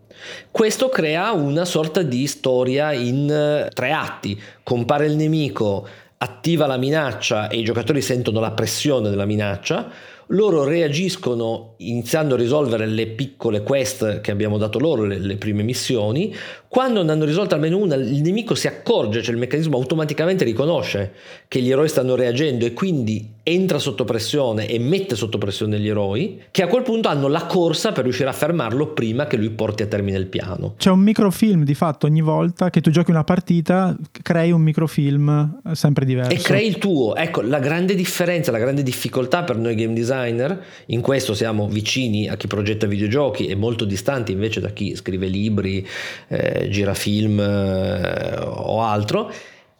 Questo 0.49 0.87
crea 0.87 1.33
una 1.33 1.65
sorta 1.65 2.03
di 2.03 2.25
storia 2.25 2.93
in 2.93 3.29
eh, 3.29 3.69
tre 3.73 3.91
atti. 3.91 4.41
Compare 4.63 5.07
il 5.07 5.17
nemico, 5.17 5.85
attiva 6.17 6.67
la 6.67 6.77
minaccia 6.77 7.49
e 7.49 7.57
i 7.57 7.63
giocatori 7.63 8.01
sentono 8.01 8.39
la 8.39 8.51
pressione 8.51 9.09
della 9.09 9.25
minaccia 9.25 9.91
loro 10.31 10.63
reagiscono 10.63 11.73
iniziando 11.77 12.35
a 12.35 12.37
risolvere 12.37 12.85
le 12.85 13.07
piccole 13.07 13.63
quest 13.63 14.21
che 14.21 14.31
abbiamo 14.31 14.57
dato 14.57 14.77
loro, 14.79 15.03
le, 15.03 15.17
le 15.17 15.37
prime 15.37 15.63
missioni. 15.63 16.35
Quando 16.69 17.01
ne 17.01 17.11
hanno 17.11 17.25
risolto 17.25 17.55
almeno 17.55 17.77
una, 17.77 17.95
il 17.95 18.21
nemico 18.21 18.53
si 18.53 18.67
accorge, 18.67 19.23
cioè 19.23 19.33
il 19.33 19.39
meccanismo 19.39 19.75
automaticamente 19.75 20.43
riconosce 20.43 21.13
che 21.47 21.61
gli 21.61 21.71
eroi 21.71 21.89
stanno 21.89 22.13
reagendo 22.13 22.63
e 22.63 22.73
quindi 22.73 23.37
entra 23.41 23.79
sotto 23.79 24.05
pressione 24.05 24.67
e 24.67 24.77
mette 24.77 25.15
sotto 25.15 25.39
pressione 25.39 25.79
gli 25.79 25.87
eroi, 25.87 26.43
che 26.51 26.61
a 26.61 26.67
quel 26.67 26.83
punto 26.83 27.07
hanno 27.07 27.27
la 27.27 27.47
corsa 27.47 27.91
per 27.91 28.03
riuscire 28.03 28.29
a 28.29 28.33
fermarlo 28.33 28.89
prima 28.89 29.25
che 29.25 29.35
lui 29.35 29.49
porti 29.49 29.81
a 29.81 29.87
termine 29.87 30.19
il 30.19 30.27
piano. 30.27 30.75
C'è 30.77 30.91
un 30.91 30.99
microfilm 30.99 31.63
di 31.63 31.73
fatto 31.73 32.05
ogni 32.05 32.21
volta 32.21 32.69
che 32.69 32.81
tu 32.81 32.91
giochi 32.91 33.09
una 33.09 33.23
partita, 33.23 33.97
crei 34.21 34.51
un 34.51 34.61
microfilm 34.61 35.61
sempre 35.71 36.05
diverso. 36.05 36.31
E 36.31 36.37
crei 36.37 36.67
il 36.67 36.77
tuo. 36.77 37.15
Ecco, 37.15 37.41
la 37.41 37.57
grande 37.57 37.95
differenza, 37.95 38.51
la 38.51 38.59
grande 38.59 38.83
difficoltà 38.83 39.43
per 39.43 39.57
noi 39.57 39.73
game 39.73 39.95
designer, 39.95 40.63
in 40.87 41.01
questo 41.01 41.33
siamo 41.33 41.67
vicini 41.67 42.29
a 42.29 42.37
chi 42.37 42.45
progetta 42.45 42.85
videogiochi 42.85 43.47
e 43.47 43.55
molto 43.55 43.85
distanti 43.85 44.33
invece 44.33 44.59
da 44.59 44.69
chi 44.69 44.95
scrive 44.95 45.25
libri, 45.25 45.83
eh, 46.27 46.58
gira 46.67 46.93
film 46.93 47.39
eh, 47.39 48.37
o 48.45 48.81
altro, 48.81 49.31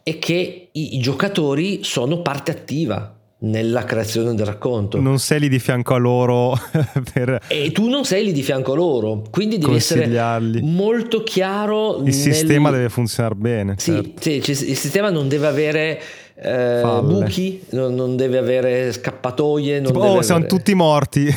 è 0.02 0.18
che 0.18 0.68
i, 0.72 0.96
i 0.96 1.00
giocatori 1.00 1.80
sono 1.82 2.22
parte 2.22 2.50
attiva 2.50 3.14
nella 3.42 3.84
creazione 3.84 4.34
del 4.34 4.46
racconto. 4.46 5.00
Non 5.00 5.18
sei 5.18 5.40
lì 5.40 5.48
di 5.48 5.58
fianco 5.58 5.94
a 5.94 5.98
loro 5.98 6.58
per... 7.12 7.40
E 7.48 7.72
tu 7.72 7.88
non 7.88 8.04
sei 8.04 8.24
lì 8.24 8.32
di 8.32 8.42
fianco 8.42 8.72
a 8.72 8.76
loro, 8.76 9.22
quindi 9.30 9.58
devi 9.58 9.76
essere 9.76 10.40
molto 10.60 11.22
chiaro. 11.22 11.98
Il 11.98 12.04
nel... 12.04 12.12
sistema 12.12 12.70
deve 12.70 12.88
funzionare 12.88 13.34
bene. 13.34 13.74
Sì, 13.78 13.92
certo. 13.92 14.20
sì, 14.20 14.70
il 14.70 14.76
sistema 14.76 15.10
non 15.10 15.28
deve 15.28 15.46
avere 15.46 16.00
eh, 16.42 16.82
buchi, 17.02 17.62
non, 17.70 17.94
non, 17.94 18.16
deve 18.16 18.38
avere 18.38 18.92
scappatoie. 18.92 19.80
Non 19.80 19.92
tipo, 19.92 20.04
oh, 20.04 20.22
siamo 20.22 20.40
avere... 20.40 20.56
tutti 20.56 20.74
morti. 20.74 21.34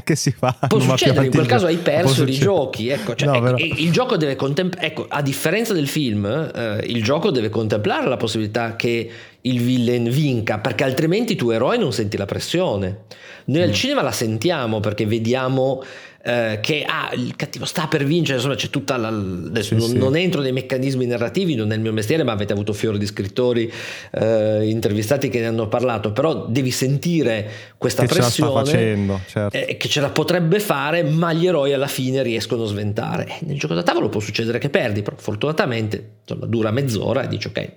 che 0.04 0.16
si 0.16 0.30
fa? 0.30 0.56
Può 0.66 0.78
succedere, 0.78 1.26
in 1.26 1.32
quel 1.32 1.46
caso 1.46 1.66
hai 1.66 1.76
perso 1.76 2.24
i 2.24 2.32
giochi. 2.32 2.88
Ecco, 2.88 3.14
cioè, 3.14 3.40
no, 3.40 3.56
il 3.56 3.90
gioco 3.90 4.16
deve 4.16 4.36
contemplare, 4.36 4.86
ecco, 4.86 5.06
a 5.08 5.22
differenza 5.22 5.72
del 5.72 5.88
film, 5.88 6.24
eh, 6.26 6.84
il 6.86 7.02
gioco 7.02 7.30
deve 7.30 7.48
contemplare 7.48 8.08
la 8.08 8.16
possibilità 8.16 8.76
che 8.76 9.10
il 9.40 9.60
villain 9.60 10.10
vinca, 10.10 10.58
perché 10.58 10.84
altrimenti 10.84 11.36
tu 11.36 11.50
eroe 11.50 11.76
non 11.76 11.92
senti 11.92 12.16
la 12.16 12.26
pressione. 12.26 13.04
Noi 13.46 13.60
mm. 13.60 13.64
al 13.64 13.72
cinema 13.72 14.02
la 14.02 14.12
sentiamo 14.12 14.80
perché 14.80 15.06
vediamo 15.06 15.82
eh, 16.26 16.58
che 16.60 16.84
ah, 16.84 17.10
il 17.14 17.36
cattivo 17.36 17.64
sta 17.64 17.86
per 17.86 18.02
vincere, 18.02 18.38
insomma 18.38 18.56
c'è 18.56 18.68
tutta 18.68 18.96
la... 18.96 19.08
Adesso 19.08 19.74
sì, 19.74 19.76
non, 19.76 19.88
sì. 19.90 19.96
non, 19.96 20.16
entro 20.16 20.40
nei 20.40 20.50
meccanismi 20.50 21.06
narrativi, 21.06 21.54
non 21.54 21.70
è 21.70 21.76
il 21.76 21.80
mio 21.80 21.92
mestiere, 21.92 22.24
ma 22.24 22.32
avete 22.32 22.52
avuto 22.52 22.72
fiori 22.72 22.98
di 22.98 23.06
scrittori 23.06 23.72
eh, 24.10 24.68
intervistati 24.68 25.28
che 25.28 25.38
ne 25.38 25.46
hanno 25.46 25.68
parlato, 25.68 26.10
però 26.10 26.46
devi 26.48 26.72
sentire 26.72 27.48
questa 27.78 28.02
che 28.02 28.08
pressione 28.12 28.50
ce 28.50 28.72
facendo, 28.72 29.20
certo. 29.28 29.56
eh, 29.56 29.76
che 29.76 29.88
ce 29.88 30.00
la 30.00 30.10
potrebbe 30.10 30.58
fare, 30.58 31.04
ma 31.04 31.32
gli 31.32 31.46
eroi 31.46 31.72
alla 31.72 31.86
fine 31.86 32.24
riescono 32.24 32.64
a 32.64 32.66
sventare. 32.66 33.26
Eh, 33.26 33.38
nel 33.46 33.56
gioco 33.56 33.74
da 33.74 33.84
tavolo 33.84 34.08
può 34.08 34.18
succedere 34.18 34.58
che 34.58 34.68
perdi, 34.68 35.02
però 35.02 35.14
fortunatamente 35.16 36.14
insomma, 36.22 36.46
dura 36.46 36.72
mezz'ora 36.72 37.22
e 37.22 37.28
dici 37.28 37.46
ok, 37.46 37.72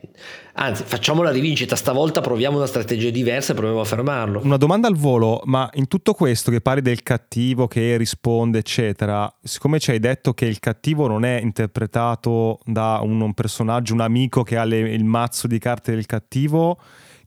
anzi 0.54 0.84
facciamo 0.86 1.22
la 1.22 1.30
rivincita, 1.30 1.76
stavolta 1.76 2.22
proviamo 2.22 2.58
una 2.58 2.66
strategia 2.66 3.12
diversa 3.12 3.52
e 3.52 3.56
proviamo 3.56 3.82
a 3.82 3.86
fermarlo. 3.86 4.42
Una 4.44 4.58
domanda 4.58 4.88
al 4.88 4.96
volo, 4.96 5.42
ma 5.46 5.70
in 5.74 5.88
tutto 5.88 6.14
questo 6.14 6.50
che 6.50 6.62
parli 6.62 6.82
del 6.82 7.04
cattivo 7.04 7.68
che 7.68 7.96
risponde, 7.96 8.38
eccetera, 8.58 9.32
siccome 9.44 9.80
ci 9.80 9.92
hai 9.92 10.00
detto 10.00 10.34
che 10.34 10.46
il 10.46 10.60
cattivo 10.60 11.08
non 11.08 11.26
è 11.26 11.40
interpretato 11.42 12.60
da 12.66 13.00
un, 13.02 13.20
un 13.20 13.34
personaggio, 13.34 13.94
un 13.94 14.02
amico 14.02 14.44
che 14.44 14.58
ha 14.58 14.64
le, 14.64 14.80
il 14.80 15.04
mazzo 15.04 15.48
di 15.48 15.60
carte 15.60 15.94
del 15.94 16.06
cattivo, 16.06 16.80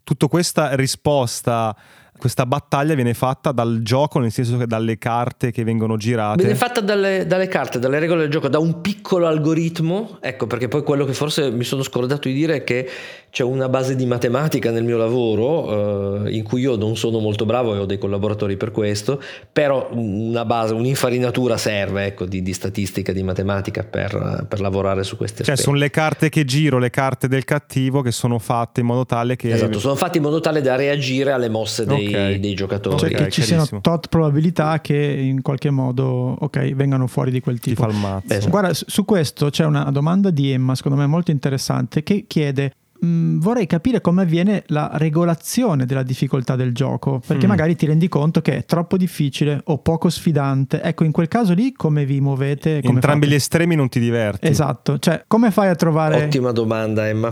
tutta 0.02 0.26
questa 0.26 0.74
risposta 0.74 1.76
questa 2.22 2.46
battaglia 2.46 2.94
viene 2.94 3.14
fatta 3.14 3.50
dal 3.50 3.80
gioco, 3.82 4.20
nel 4.20 4.30
senso 4.30 4.56
che 4.56 4.68
dalle 4.68 4.96
carte 4.96 5.50
che 5.50 5.64
vengono 5.64 5.96
girate. 5.96 6.44
Viene 6.44 6.56
fatta 6.56 6.80
dalle, 6.80 7.26
dalle, 7.26 7.48
carte, 7.48 7.80
dalle 7.80 7.98
regole 7.98 8.20
del 8.20 8.30
gioco, 8.30 8.46
da 8.46 8.60
un 8.60 8.80
piccolo 8.80 9.26
algoritmo. 9.26 10.18
Ecco, 10.20 10.46
perché 10.46 10.68
poi 10.68 10.84
quello 10.84 11.04
che 11.04 11.14
forse 11.14 11.50
mi 11.50 11.64
sono 11.64 11.82
scordato 11.82 12.28
di 12.28 12.34
dire 12.34 12.58
è 12.58 12.62
che 12.62 12.88
c'è 13.32 13.42
una 13.42 13.70
base 13.70 13.96
di 13.96 14.04
matematica 14.04 14.70
nel 14.70 14.84
mio 14.84 14.98
lavoro, 14.98 16.26
eh, 16.26 16.36
in 16.36 16.44
cui 16.44 16.60
io 16.60 16.76
non 16.76 16.98
sono 16.98 17.18
molto 17.18 17.46
bravo 17.46 17.74
e 17.74 17.78
ho 17.78 17.86
dei 17.86 17.96
collaboratori 17.96 18.58
per 18.58 18.70
questo, 18.72 19.22
però 19.50 19.88
una 19.92 20.44
base, 20.44 20.74
un'infarinatura 20.74 21.56
serve 21.56 22.04
ecco, 22.04 22.26
di, 22.26 22.42
di, 22.42 22.52
statistica, 22.52 23.10
di 23.10 23.22
matematica 23.22 23.84
per, 23.84 24.44
per 24.46 24.60
lavorare 24.60 25.02
su 25.02 25.16
queste 25.16 25.44
cioè, 25.44 25.54
aspetti. 25.54 25.62
sono 25.62 25.78
le 25.78 25.88
carte 25.88 26.28
che 26.28 26.44
giro, 26.44 26.78
le 26.78 26.90
carte 26.90 27.26
del 27.26 27.44
cattivo 27.44 28.02
che 28.02 28.12
sono 28.12 28.38
fatte 28.38 28.80
in 28.80 28.86
modo 28.86 29.06
tale 29.06 29.34
che... 29.34 29.50
Esatto, 29.50 29.80
sono 29.80 29.94
fatte 29.94 30.18
in 30.18 30.24
modo 30.24 30.38
tale 30.40 30.60
da 30.60 30.76
reagire 30.76 31.32
alle 31.32 31.48
mosse 31.48 31.86
dei, 31.86 32.11
okay. 32.12 32.40
dei 32.40 32.54
giocatori. 32.54 32.98
Cioè 32.98 33.10
che 33.10 33.30
ci 33.30 33.42
siano 33.42 33.66
tot 33.80 34.08
probabilità 34.08 34.80
che 34.80 34.96
in 34.96 35.42
qualche 35.42 35.70
modo 35.70 36.36
ok, 36.38 36.74
vengano 36.74 37.06
fuori 37.06 37.30
di 37.30 37.40
quel 37.40 37.58
tipo. 37.58 37.84
Ti 37.84 37.90
fa 37.90 37.94
il 37.94 38.00
mazzo. 38.00 38.32
Esatto. 38.32 38.50
Guarda, 38.50 38.72
su 38.74 39.04
questo 39.04 39.50
c'è 39.50 39.64
una 39.64 39.90
domanda 39.90 40.30
di 40.30 40.50
Emma, 40.50 40.74
secondo 40.74 40.98
me 40.98 41.06
molto 41.06 41.30
interessante, 41.30 42.02
che 42.02 42.24
chiede 42.26 42.74
mm, 43.04 43.38
vorrei 43.40 43.66
capire 43.66 44.00
come 44.00 44.22
avviene 44.22 44.64
la 44.68 44.90
regolazione 44.94 45.86
della 45.86 46.02
difficoltà 46.02 46.56
del 46.56 46.72
gioco, 46.72 47.20
perché 47.26 47.46
mm. 47.46 47.48
magari 47.48 47.76
ti 47.76 47.86
rendi 47.86 48.08
conto 48.08 48.40
che 48.40 48.58
è 48.58 48.64
troppo 48.64 48.96
difficile 48.96 49.60
o 49.64 49.78
poco 49.78 50.08
sfidante. 50.08 50.82
Ecco, 50.82 51.04
in 51.04 51.12
quel 51.12 51.28
caso 51.28 51.54
lì 51.54 51.72
come 51.72 52.04
vi 52.04 52.20
muovete? 52.20 52.80
Come 52.80 52.94
Entrambi 52.94 53.24
fate? 53.24 53.32
gli 53.32 53.36
estremi 53.36 53.74
non 53.74 53.88
ti 53.88 54.00
diverti. 54.00 54.46
Esatto, 54.46 54.98
cioè 54.98 55.24
come 55.26 55.50
fai 55.50 55.68
a 55.68 55.74
trovare... 55.74 56.24
Ottima 56.24 56.52
domanda 56.52 57.08
Emma. 57.08 57.30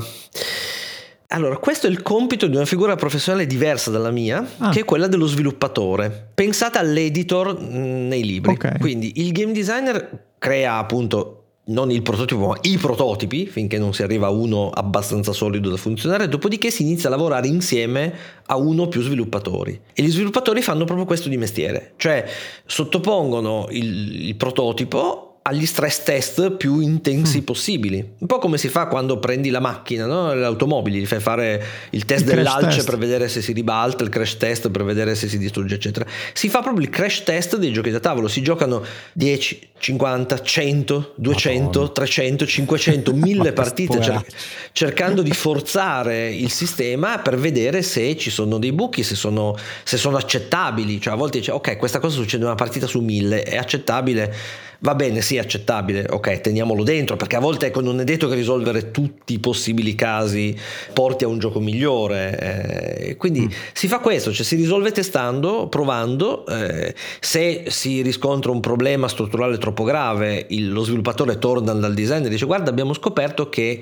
Allora, 1.32 1.56
questo 1.58 1.86
è 1.86 1.90
il 1.90 2.02
compito 2.02 2.48
di 2.48 2.56
una 2.56 2.64
figura 2.64 2.96
professionale 2.96 3.46
diversa 3.46 3.90
dalla 3.90 4.10
mia, 4.10 4.44
ah. 4.58 4.70
che 4.70 4.80
è 4.80 4.84
quella 4.84 5.06
dello 5.06 5.26
sviluppatore. 5.26 6.30
Pensate 6.34 6.78
all'editor 6.78 7.56
mm, 7.56 8.08
nei 8.08 8.24
libri. 8.24 8.52
Okay. 8.52 8.78
Quindi 8.80 9.12
il 9.16 9.30
game 9.30 9.52
designer 9.52 10.32
crea 10.38 10.78
appunto 10.78 11.36
non 11.66 11.92
il 11.92 12.02
prototipo, 12.02 12.48
ma 12.48 12.58
i 12.62 12.76
prototipi, 12.78 13.46
finché 13.46 13.78
non 13.78 13.94
si 13.94 14.02
arriva 14.02 14.26
a 14.26 14.30
uno 14.30 14.70
abbastanza 14.70 15.32
solido 15.32 15.70
da 15.70 15.76
funzionare, 15.76 16.28
dopodiché 16.28 16.72
si 16.72 16.82
inizia 16.82 17.08
a 17.08 17.12
lavorare 17.12 17.46
insieme 17.46 18.12
a 18.46 18.56
uno 18.56 18.82
o 18.82 18.88
più 18.88 19.00
sviluppatori. 19.00 19.80
E 19.92 20.02
gli 20.02 20.10
sviluppatori 20.10 20.62
fanno 20.62 20.84
proprio 20.84 21.06
questo 21.06 21.28
di 21.28 21.36
mestiere, 21.36 21.92
cioè 21.96 22.26
sottopongono 22.66 23.68
il, 23.70 24.26
il 24.26 24.34
prototipo 24.34 25.29
agli 25.42 25.64
stress 25.64 26.02
test 26.02 26.52
più 26.52 26.80
intensi 26.80 27.40
mm. 27.40 27.44
possibili. 27.44 28.12
Un 28.18 28.26
po' 28.26 28.38
come 28.38 28.58
si 28.58 28.68
fa 28.68 28.86
quando 28.86 29.18
prendi 29.18 29.48
la 29.48 29.60
macchina, 29.60 30.04
no? 30.04 30.34
le 30.34 30.44
automobili, 30.44 31.04
fai 31.06 31.20
fare 31.20 31.64
il 31.90 32.04
test 32.04 32.28
il 32.28 32.34
dell'alce 32.34 32.84
per 32.84 32.98
vedere 32.98 33.28
se 33.28 33.40
si 33.40 33.52
ribalta, 33.52 34.04
il 34.04 34.10
crash 34.10 34.36
test 34.36 34.68
per 34.70 34.84
vedere 34.84 35.14
se 35.14 35.28
si 35.28 35.38
distrugge, 35.38 35.76
eccetera. 35.76 36.04
Si 36.34 36.48
fa 36.48 36.60
proprio 36.60 36.84
il 36.84 36.90
crash 36.90 37.22
test 37.22 37.56
dei 37.56 37.72
giochi 37.72 37.90
da 37.90 38.00
tavolo, 38.00 38.28
si 38.28 38.42
giocano 38.42 38.84
10, 39.14 39.68
50, 39.78 40.42
100, 40.42 41.12
200, 41.16 41.62
Madonna. 41.62 41.88
300, 41.88 42.46
500, 42.46 43.14
1000 43.14 43.52
partite 43.52 44.02
cer- 44.02 44.26
cercando 44.72 45.22
di 45.22 45.32
forzare 45.32 46.30
il 46.30 46.50
sistema 46.50 47.18
per 47.18 47.38
vedere 47.38 47.80
se 47.80 48.14
ci 48.18 48.28
sono 48.28 48.58
dei 48.58 48.72
buchi, 48.72 49.02
se 49.02 49.14
sono, 49.14 49.56
se 49.84 49.96
sono 49.96 50.18
accettabili. 50.18 51.00
Cioè 51.00 51.14
a 51.14 51.16
volte 51.16 51.38
dice 51.38 51.52
ok, 51.52 51.78
questa 51.78 51.98
cosa 51.98 52.16
succede 52.16 52.42
in 52.42 52.48
una 52.48 52.56
partita 52.56 52.86
su 52.86 53.00
1000, 53.00 53.42
è 53.42 53.56
accettabile 53.56 54.68
va 54.80 54.94
bene, 54.94 55.20
sì, 55.20 55.38
accettabile, 55.38 56.06
ok, 56.08 56.40
teniamolo 56.40 56.82
dentro, 56.82 57.16
perché 57.16 57.36
a 57.36 57.40
volte 57.40 57.66
ecco, 57.66 57.80
non 57.80 58.00
è 58.00 58.04
detto 58.04 58.28
che 58.28 58.34
risolvere 58.34 58.90
tutti 58.90 59.34
i 59.34 59.38
possibili 59.38 59.94
casi 59.94 60.56
porti 60.92 61.24
a 61.24 61.28
un 61.28 61.38
gioco 61.38 61.60
migliore. 61.60 62.38
Eh, 62.38 63.16
quindi 63.16 63.42
mm. 63.42 63.50
si 63.72 63.88
fa 63.88 63.98
questo, 63.98 64.32
cioè 64.32 64.44
si 64.44 64.56
risolve 64.56 64.92
testando, 64.92 65.68
provando, 65.68 66.46
eh, 66.46 66.94
se 67.20 67.64
si 67.68 68.02
riscontra 68.02 68.50
un 68.50 68.60
problema 68.60 69.08
strutturale 69.08 69.58
troppo 69.58 69.84
grave, 69.84 70.46
il, 70.48 70.72
lo 70.72 70.82
sviluppatore 70.82 71.38
torna 71.38 71.72
dal 71.72 71.94
designer 71.94 72.26
e 72.26 72.30
dice 72.30 72.46
guarda 72.46 72.70
abbiamo 72.70 72.94
scoperto 72.94 73.48
che 73.48 73.80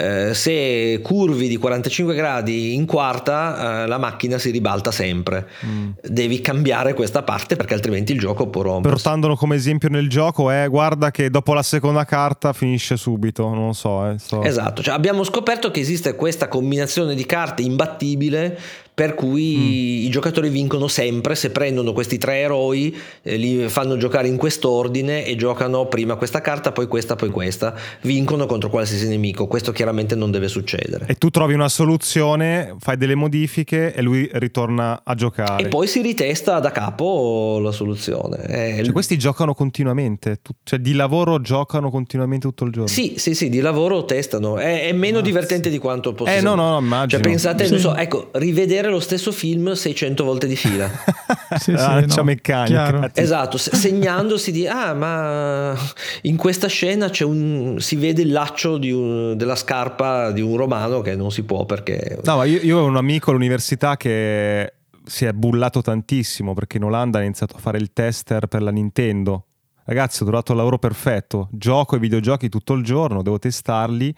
eh, 0.00 0.32
se 0.32 1.00
curvi 1.02 1.48
di 1.48 1.56
45 1.56 2.14
gradi 2.14 2.74
in 2.74 2.86
quarta, 2.86 3.82
eh, 3.82 3.86
la 3.88 3.98
macchina 3.98 4.38
si 4.38 4.50
ribalta 4.50 4.92
sempre. 4.92 5.48
Mm. 5.66 5.90
Devi 6.00 6.40
cambiare 6.40 6.94
questa 6.94 7.24
parte 7.24 7.56
perché 7.56 7.74
altrimenti 7.74 8.12
il 8.12 8.20
gioco 8.20 8.46
può 8.46 8.62
rompere. 8.62 8.94
Portandolo 8.94 9.34
come 9.34 9.56
esempio 9.56 9.88
nel 9.88 10.08
gioco 10.08 10.50
è 10.50 10.68
guarda 10.68 11.10
che 11.10 11.30
dopo 11.30 11.52
la 11.52 11.64
seconda 11.64 12.04
carta 12.04 12.52
finisce 12.52 12.96
subito, 12.96 13.52
non 13.52 13.74
so. 13.74 14.08
Eh, 14.08 14.20
so. 14.20 14.40
Esatto, 14.44 14.82
cioè 14.82 14.94
abbiamo 14.94 15.24
scoperto 15.24 15.72
che 15.72 15.80
esiste 15.80 16.14
questa 16.14 16.46
combinazione 16.46 17.16
di 17.16 17.26
carte 17.26 17.62
imbattibile 17.62 18.56
per 18.98 19.14
cui 19.14 19.54
mm. 19.56 20.06
i 20.06 20.08
giocatori 20.08 20.48
vincono 20.48 20.88
sempre 20.88 21.36
se 21.36 21.50
prendono 21.50 21.92
questi 21.92 22.18
tre 22.18 22.38
eroi, 22.38 22.92
eh, 23.22 23.36
li 23.36 23.68
fanno 23.68 23.96
giocare 23.96 24.26
in 24.26 24.36
quest'ordine 24.36 25.24
e 25.24 25.36
giocano 25.36 25.86
prima 25.86 26.16
questa 26.16 26.40
carta, 26.40 26.72
poi 26.72 26.88
questa, 26.88 27.14
poi 27.14 27.30
questa, 27.30 27.76
vincono 28.02 28.46
contro 28.46 28.68
qualsiasi 28.70 29.06
nemico. 29.06 29.46
Questo 29.46 29.70
chiaramente 29.70 30.16
non 30.16 30.32
deve 30.32 30.48
succedere. 30.48 31.06
E 31.06 31.14
tu 31.14 31.30
trovi 31.30 31.54
una 31.54 31.68
soluzione, 31.68 32.74
fai 32.80 32.96
delle 32.96 33.14
modifiche 33.14 33.94
e 33.94 34.02
lui 34.02 34.28
ritorna 34.32 35.02
a 35.04 35.14
giocare. 35.14 35.62
E 35.62 35.68
poi 35.68 35.86
si 35.86 36.02
ritesta 36.02 36.58
da 36.58 36.72
capo 36.72 37.60
la 37.62 37.70
soluzione. 37.70 38.46
Eh, 38.48 38.82
cioè, 38.82 38.92
questi 38.92 39.16
giocano 39.16 39.54
continuamente, 39.54 40.40
cioè 40.64 40.80
di 40.80 40.94
lavoro 40.94 41.40
giocano 41.40 41.88
continuamente 41.90 42.48
tutto 42.48 42.64
il 42.64 42.72
giorno. 42.72 42.88
Sì, 42.88 43.14
sì, 43.16 43.36
sì, 43.36 43.48
di 43.48 43.60
lavoro 43.60 44.04
testano. 44.04 44.56
È, 44.56 44.88
è 44.88 44.92
meno 44.92 45.18
Mazzi. 45.18 45.24
divertente 45.30 45.70
di 45.70 45.78
quanto 45.78 46.14
possa 46.14 46.34
Eh 46.34 46.40
no, 46.40 46.56
no, 46.56 46.70
no, 46.70 46.78
immagino. 46.80 47.22
Cioè 47.22 47.30
pensate, 47.30 47.64
sì. 47.66 47.70
non 47.70 47.80
so, 47.80 47.94
ecco, 47.94 48.30
rivedere 48.32 48.86
vedere 48.88 48.90
lo 48.90 49.00
stesso 49.00 49.30
film 49.32 49.72
600 49.72 50.24
volte 50.24 50.46
di 50.46 50.56
fila. 50.56 50.90
sì, 51.58 51.74
sì, 51.76 52.16
no, 52.16 52.24
meccanica. 52.24 53.10
Esatto, 53.14 53.58
segnandosi 53.58 54.50
di 54.50 54.66
ah, 54.66 54.94
ma 54.94 55.76
in 56.22 56.36
questa 56.36 56.66
scena 56.66 57.10
un, 57.20 57.76
si 57.78 57.96
vede 57.96 58.22
il 58.22 58.32
laccio 58.32 58.74
un, 58.74 59.36
della 59.36 59.56
scarpa 59.56 60.30
di 60.32 60.40
un 60.40 60.56
romano 60.56 61.00
che 61.00 61.14
non 61.14 61.30
si 61.30 61.42
può 61.42 61.64
perché 61.64 62.20
No, 62.24 62.36
ma 62.36 62.44
io, 62.44 62.60
io 62.60 62.78
ho 62.78 62.84
un 62.84 62.96
amico 62.96 63.30
all'università 63.30 63.96
che 63.96 64.72
si 65.04 65.24
è 65.24 65.32
bullato 65.32 65.80
tantissimo 65.80 66.54
perché 66.54 66.76
in 66.76 66.84
Olanda 66.84 67.18
ha 67.18 67.22
iniziato 67.22 67.56
a 67.56 67.58
fare 67.58 67.78
il 67.78 67.92
tester 67.92 68.46
per 68.46 68.62
la 68.62 68.70
Nintendo. 68.70 69.44
Ragazzi, 69.84 70.22
ho 70.22 70.26
trovato 70.26 70.52
il 70.52 70.58
lavoro 70.58 70.78
perfetto. 70.78 71.48
Gioco 71.50 71.94
ai 71.94 72.00
videogiochi 72.00 72.50
tutto 72.50 72.74
il 72.74 72.84
giorno, 72.84 73.22
devo 73.22 73.38
testarli. 73.38 74.14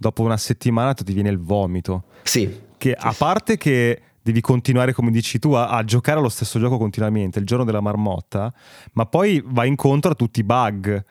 Dopo 0.00 0.22
una 0.22 0.36
settimana 0.36 0.94
ti 0.94 1.12
viene 1.12 1.28
il 1.28 1.40
vomito. 1.40 2.04
Sì. 2.22 2.66
Che 2.76 2.94
a 2.94 3.12
parte 3.18 3.56
che 3.56 4.00
devi 4.28 4.40
continuare, 4.42 4.92
come 4.92 5.10
dici 5.10 5.38
tu, 5.38 5.52
a, 5.52 5.68
a, 5.68 5.84
giocare 5.84 6.18
allo 6.18 6.28
stesso 6.28 6.58
gioco 6.58 6.76
continuamente, 6.76 7.38
il 7.38 7.46
giorno 7.46 7.64
della 7.64 7.80
marmotta, 7.80 8.52
ma 8.92 9.06
poi 9.06 9.42
vai 9.44 9.68
incontro 9.68 10.10
a 10.10 10.14
tutti 10.14 10.40
i 10.40 10.44
bug. 10.44 11.02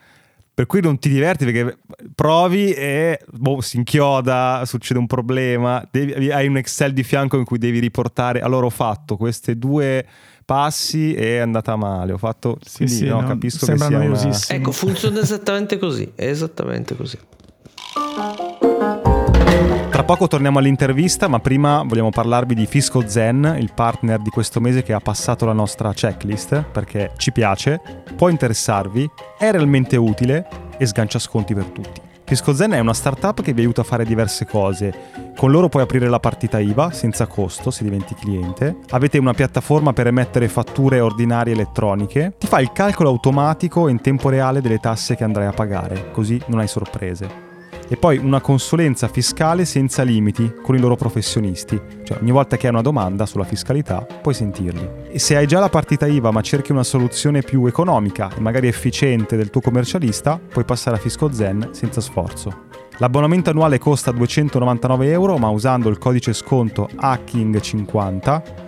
Per 0.54 0.66
cui 0.66 0.82
non 0.82 0.98
ti 0.98 1.10
diverti 1.10 1.46
perché 1.46 1.78
provi 2.16 2.72
e 2.72 3.20
boh, 3.32 3.62
si 3.62 3.78
inchioda, 3.78 4.64
succede 4.66 5.00
un 5.00 5.06
problema, 5.06 5.88
devi, 5.92 6.32
hai 6.32 6.48
un 6.48 6.58
Excel 6.58 6.94
di 6.94 7.04
fianco 7.04 7.38
in 7.38 7.44
cui 7.44 7.60
devi 7.60 7.78
riportare, 7.78 8.40
allora 8.42 8.66
ho 8.66 8.72
fatto 8.72 9.18
questi 9.18 9.58
due 9.60 10.04
passi 10.46 11.14
e 11.14 11.38
è 11.38 11.40
andata 11.40 11.76
male, 11.76 12.14
ho 12.14 12.18
fatto, 12.18 12.58
sì, 12.64 12.78
quindi 12.78 12.94
sì, 12.96 13.06
no, 13.06 13.22
no, 13.22 13.28
capisco 13.28 13.68
che 13.68 13.78
sia 13.78 14.00
una... 14.00 14.40
Ecco, 14.48 14.72
funziona 14.72 15.20
esattamente 15.20 15.78
così, 15.78 16.12
esattamente 16.16 16.96
così. 16.96 17.20
Tra 19.98 20.06
poco 20.06 20.28
torniamo 20.28 20.60
all'intervista, 20.60 21.28
ma 21.28 21.40
prima 21.40 21.82
vogliamo 21.84 22.12
parlarvi 22.12 22.54
di 22.54 22.68
Fisco 22.68 23.08
Zen, 23.08 23.56
il 23.58 23.72
partner 23.74 24.20
di 24.20 24.30
questo 24.30 24.60
mese 24.60 24.84
che 24.84 24.94
ha 24.94 25.00
passato 25.00 25.44
la 25.48 25.54
nostra 25.54 25.92
checklist, 25.92 26.66
perché 26.72 27.14
ci 27.18 27.32
piace, 27.32 27.82
può 28.16 28.30
interessarvi, 28.30 29.10
è 29.40 29.50
realmente 29.50 29.96
utile 29.96 30.48
e 30.78 30.86
sgancia 30.86 31.18
sconti 31.18 31.56
per 31.56 31.66
tutti. 31.66 32.00
Fisco 32.26 32.54
Zen 32.54 32.74
è 32.74 32.80
una 32.80 32.94
startup 32.94 33.42
che 33.42 33.54
vi 33.54 33.62
aiuta 33.62 33.82
a 33.82 33.86
fare 33.86 34.06
diverse 34.06 34.46
cose. 34.46 34.94
Con 35.36 35.50
loro 35.50 35.68
puoi 35.68 35.82
aprire 35.82 36.08
la 36.08 36.20
partita 36.20 36.60
IVA 36.60 36.92
senza 36.92 37.26
costo 37.26 37.72
se 37.72 37.84
diventi 37.84 38.14
cliente. 38.14 38.78
Avete 38.92 39.18
una 39.18 39.34
piattaforma 39.34 39.94
per 39.94 40.06
emettere 40.06 40.48
fatture 40.48 41.00
ordinarie 41.00 41.54
elettroniche. 41.54 42.36
Ti 42.38 42.46
fa 42.46 42.60
il 42.60 42.72
calcolo 42.72 43.10
automatico 43.10 43.88
in 43.88 44.00
tempo 44.00 44.30
reale 44.30 44.62
delle 44.62 44.78
tasse 44.78 45.16
che 45.16 45.24
andrai 45.24 45.48
a 45.48 45.54
pagare, 45.54 46.12
così 46.12 46.40
non 46.46 46.60
hai 46.60 46.68
sorprese 46.68 47.47
e 47.88 47.98
poi 47.98 48.18
una 48.18 48.42
consulenza 48.42 49.08
fiscale 49.08 49.66
senza 49.66 50.04
limiti 50.04 50.54
con 50.62 50.76
i 50.76 50.80
loro 50.80 50.96
professionisti. 50.96 51.80
Cioè 52.04 52.20
ogni 52.22 52.32
volta 52.32 52.58
che 52.58 52.68
hai 52.68 52.74
una 52.74 52.82
domanda 52.82 53.26
sulla 53.26 53.44
fiscalità 53.44 54.06
puoi 54.22 54.34
sentirli. 54.34 54.90
E 55.12 55.20
se 55.20 55.36
hai 55.36 55.48
già 55.48 55.60
la 55.60 55.70
partita 55.70 56.06
IVA 56.08 56.32
ma 56.32 56.42
cerchi 56.42 56.72
una 56.72 56.84
soluzione 56.84 57.42
più 57.42 57.66
economica 57.66 58.30
e 58.36 58.40
magari 58.40 58.68
efficiente 58.68 59.38
del 59.38 59.50
tuo 59.50 59.62
commercialista, 59.62 60.40
puoi 60.40 60.66
passare 60.66 60.98
a 60.98 61.00
Fisco 61.00 61.32
Zen 61.32 61.70
senza 61.72 62.02
sforzo. 62.02 62.66
L'abbonamento 62.98 63.52
annuale 63.52 63.78
costa 63.78 64.12
299 64.12 65.12
euro 65.12 65.38
ma 65.38 65.50
usando 65.50 65.90
il 65.90 65.98
codice 65.98 66.34
sconto 66.34 66.90
HACKING50 66.96 68.66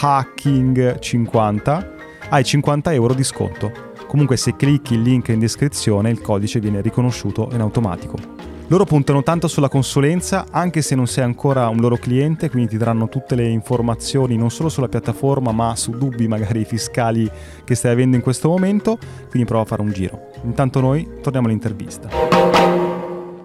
HACKING50 0.00 1.94
hai 2.28 2.44
50 2.44 2.92
euro 2.92 3.14
di 3.14 3.24
sconto. 3.24 3.72
Comunque 4.06 4.36
se 4.36 4.56
clicchi 4.56 4.94
il 4.94 5.02
link 5.02 5.28
in 5.28 5.38
descrizione 5.38 6.10
il 6.10 6.20
codice 6.20 6.60
viene 6.60 6.80
riconosciuto 6.80 7.48
in 7.52 7.60
automatico. 7.60 8.35
Loro 8.68 8.84
puntano 8.84 9.22
tanto 9.22 9.46
sulla 9.46 9.68
consulenza, 9.68 10.46
anche 10.50 10.82
se 10.82 10.96
non 10.96 11.06
sei 11.06 11.22
ancora 11.22 11.68
un 11.68 11.76
loro 11.76 11.96
cliente, 11.96 12.50
quindi 12.50 12.70
ti 12.70 12.76
daranno 12.76 13.08
tutte 13.08 13.36
le 13.36 13.46
informazioni 13.46 14.36
non 14.36 14.50
solo 14.50 14.68
sulla 14.68 14.88
piattaforma, 14.88 15.52
ma 15.52 15.76
su 15.76 15.92
dubbi 15.92 16.26
magari 16.26 16.64
fiscali 16.64 17.30
che 17.64 17.76
stai 17.76 17.92
avendo 17.92 18.16
in 18.16 18.22
questo 18.22 18.48
momento, 18.48 18.98
quindi 19.30 19.46
prova 19.46 19.62
a 19.62 19.66
fare 19.66 19.82
un 19.82 19.92
giro. 19.92 20.30
Intanto 20.42 20.80
noi 20.80 21.08
torniamo 21.22 21.46
all'intervista 21.46 22.25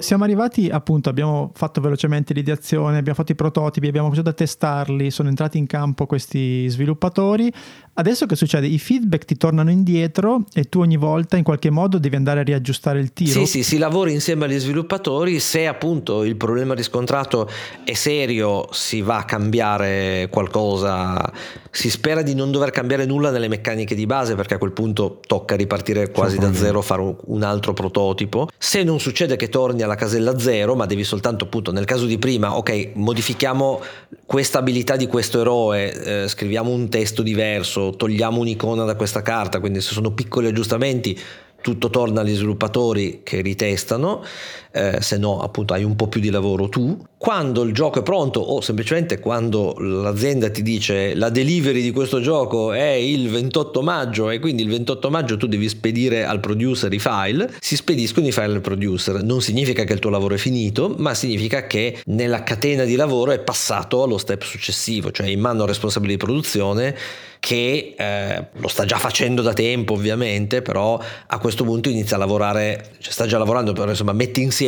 siamo 0.02 0.24
arrivati 0.24 0.70
appunto, 0.70 1.10
abbiamo 1.10 1.52
fatto 1.54 1.80
velocemente 1.82 2.34
l'ideazione, 2.34 2.98
abbiamo 2.98 3.18
fatto 3.18 3.32
i 3.32 3.36
prototipi, 3.36 3.88
abbiamo 3.88 4.08
cominciato 4.08 4.34
a 4.34 4.38
testarli, 4.38 5.12
sono 5.12 5.30
entrati 5.30 5.58
in 5.58 5.68
campo 5.68 6.06
questi 6.06 6.68
sviluppatori. 6.68 7.52
Adesso 7.94 8.26
che 8.26 8.36
succede? 8.36 8.68
I 8.68 8.80
feedback 8.80 9.26
ti 9.26 9.36
tornano 9.36 9.70
indietro 9.70 10.46
e 10.54 10.64
tu 10.64 10.80
ogni 10.80 10.98
volta 10.98 11.38
in 11.38 11.44
qualche 11.44 11.70
modo 11.70 12.00
devi 12.00 12.16
andare 12.16 12.40
a 12.40 12.44
riaggiustare 12.44 13.00
il 13.00 13.14
tiro. 13.14 13.32
Sì, 13.32 13.46
sì, 13.46 13.64
si 13.64 13.78
lavora 13.78 14.12
insieme 14.12 14.46
agli 14.46 14.58
sviluppatori, 14.58 15.40
se 15.40 15.68
appunto 15.68 16.24
il 16.24 16.36
problema 16.36 16.74
riscontrato 16.74 17.50
è 17.84 17.94
serio 17.94 18.68
si 18.72 19.02
va 19.02 19.18
a 19.18 19.26
cambiare 19.26 20.28
qualcosa, 20.32 21.32
si 21.70 21.90
spera 21.90 22.22
di 22.22 22.34
non 22.34 22.52
dover 22.52 22.72
cambiare 22.72 23.06
nulla 23.06 23.30
nelle 23.30 23.48
meccaniche 23.48 23.94
di 23.94 24.06
base 24.06 24.36
perché 24.36 24.56
a 24.56 24.58
quel 24.58 24.72
punto 24.72 25.20
tocca 25.26 25.56
ripartire 25.56 26.12
quasi 26.12 26.38
da 26.38 26.54
zero, 26.54 26.82
fare 26.82 27.16
un 27.26 27.44
altro 27.44 27.74
prototipo. 27.74 28.48
Se 28.58 28.84
non 28.84 29.00
succede 29.00 29.36
che 29.36 29.50
torni 29.50 29.82
alla 29.82 29.91
alla 29.92 29.96
casella 29.96 30.40
0, 30.40 30.76
ma 30.76 30.86
devi 30.86 31.04
soltanto 31.04 31.46
appunto 31.46 31.72
nel 31.72 31.86
caso 31.86 32.06
di 32.06 32.18
prima, 32.18 32.56
ok, 32.56 32.92
modifichiamo 32.94 33.82
questa 34.26 34.60
abilità 34.60 34.96
di 34.96 35.08
questo 35.08 35.42
eroe, 35.42 36.24
eh, 36.24 36.28
scriviamo 36.28 36.72
un 36.72 36.90
testo 36.90 37.22
diverso, 37.22 37.96
togliamo 37.96 38.40
un'icona 38.40 38.86
da 38.86 38.96
questa 38.96 39.22
carta, 39.22 39.60
quindi 39.60 39.82
se 39.82 39.94
sono 39.94 40.12
piccoli 40.12 40.48
aggiustamenti 40.48 41.20
tutto 41.62 41.90
torna 41.90 42.22
agli 42.22 42.34
sviluppatori 42.34 43.22
che 43.24 43.42
ritestano, 43.42 44.24
eh, 44.72 45.00
se 45.02 45.18
no 45.18 45.42
appunto 45.42 45.74
hai 45.74 45.84
un 45.84 45.96
po' 45.96 46.08
più 46.08 46.22
di 46.22 46.30
lavoro 46.30 46.70
tu. 46.70 46.98
Quando 47.18 47.62
il 47.62 47.72
gioco 47.72 48.00
è 48.00 48.04
pronto 48.04 48.40
o 48.40 48.62
semplicemente 48.62 49.20
quando 49.20 49.76
l'azienda 49.78 50.50
ti 50.50 50.64
dice 50.64 51.14
la 51.14 51.30
delivery 51.30 51.82
di 51.82 51.92
questo 51.92 52.20
gioco 52.20 52.72
è 52.72 52.90
il 52.90 53.30
28 53.30 53.84
maggio 53.84 54.32
e 54.32 54.40
quindi 54.40 54.64
il 54.64 54.70
28 54.70 55.10
maggio 55.12 55.38
tu 55.38 55.46
devi 55.46 55.70
spedire 55.70 56.26
al 56.26 56.40
producer 56.40 56.92
i 56.92 56.98
file, 56.98 57.54
si 57.60 57.76
spediscono 57.76 58.26
i 58.26 58.32
file 58.32 58.54
al 58.54 58.62
producer. 58.62 59.22
Non 59.22 59.42
significa 59.42 59.84
che 59.84 59.94
il 59.94 60.00
tuo 60.00 60.10
lavoro 60.10 60.34
è 60.34 60.40
finito, 60.40 60.96
ma 60.98 61.14
significa 61.14 61.68
che 61.68 62.02
nella 62.06 62.42
catena 62.42 62.86
di 62.86 62.96
lavoro 62.96 63.32
è 63.32 63.40
passato 63.40 64.02
allo 64.02 64.18
step 64.18 64.42
successivo, 64.42 65.12
cioè 65.12 65.28
in 65.28 65.42
mano 65.42 65.66
responsabile 65.66 66.14
di 66.14 66.18
produzione 66.18 66.96
che 67.38 67.96
eh, 67.98 68.46
lo 68.52 68.68
sta 68.68 68.86
già 68.86 68.98
facendo 68.98 69.42
da 69.42 69.54
tempo 69.54 69.94
ovviamente, 69.94 70.62
però 70.62 71.00
a 71.28 71.38
questo 71.40 71.64
punto 71.64 71.90
inizia 71.90 72.16
a 72.16 72.20
lavorare, 72.20 72.92
cioè 73.00 73.12
sta 73.12 73.26
già 73.26 73.40
lavorando, 73.40 73.74
però 73.74 73.90
insomma 73.90 74.14
mette 74.14 74.42
insieme 74.42 74.61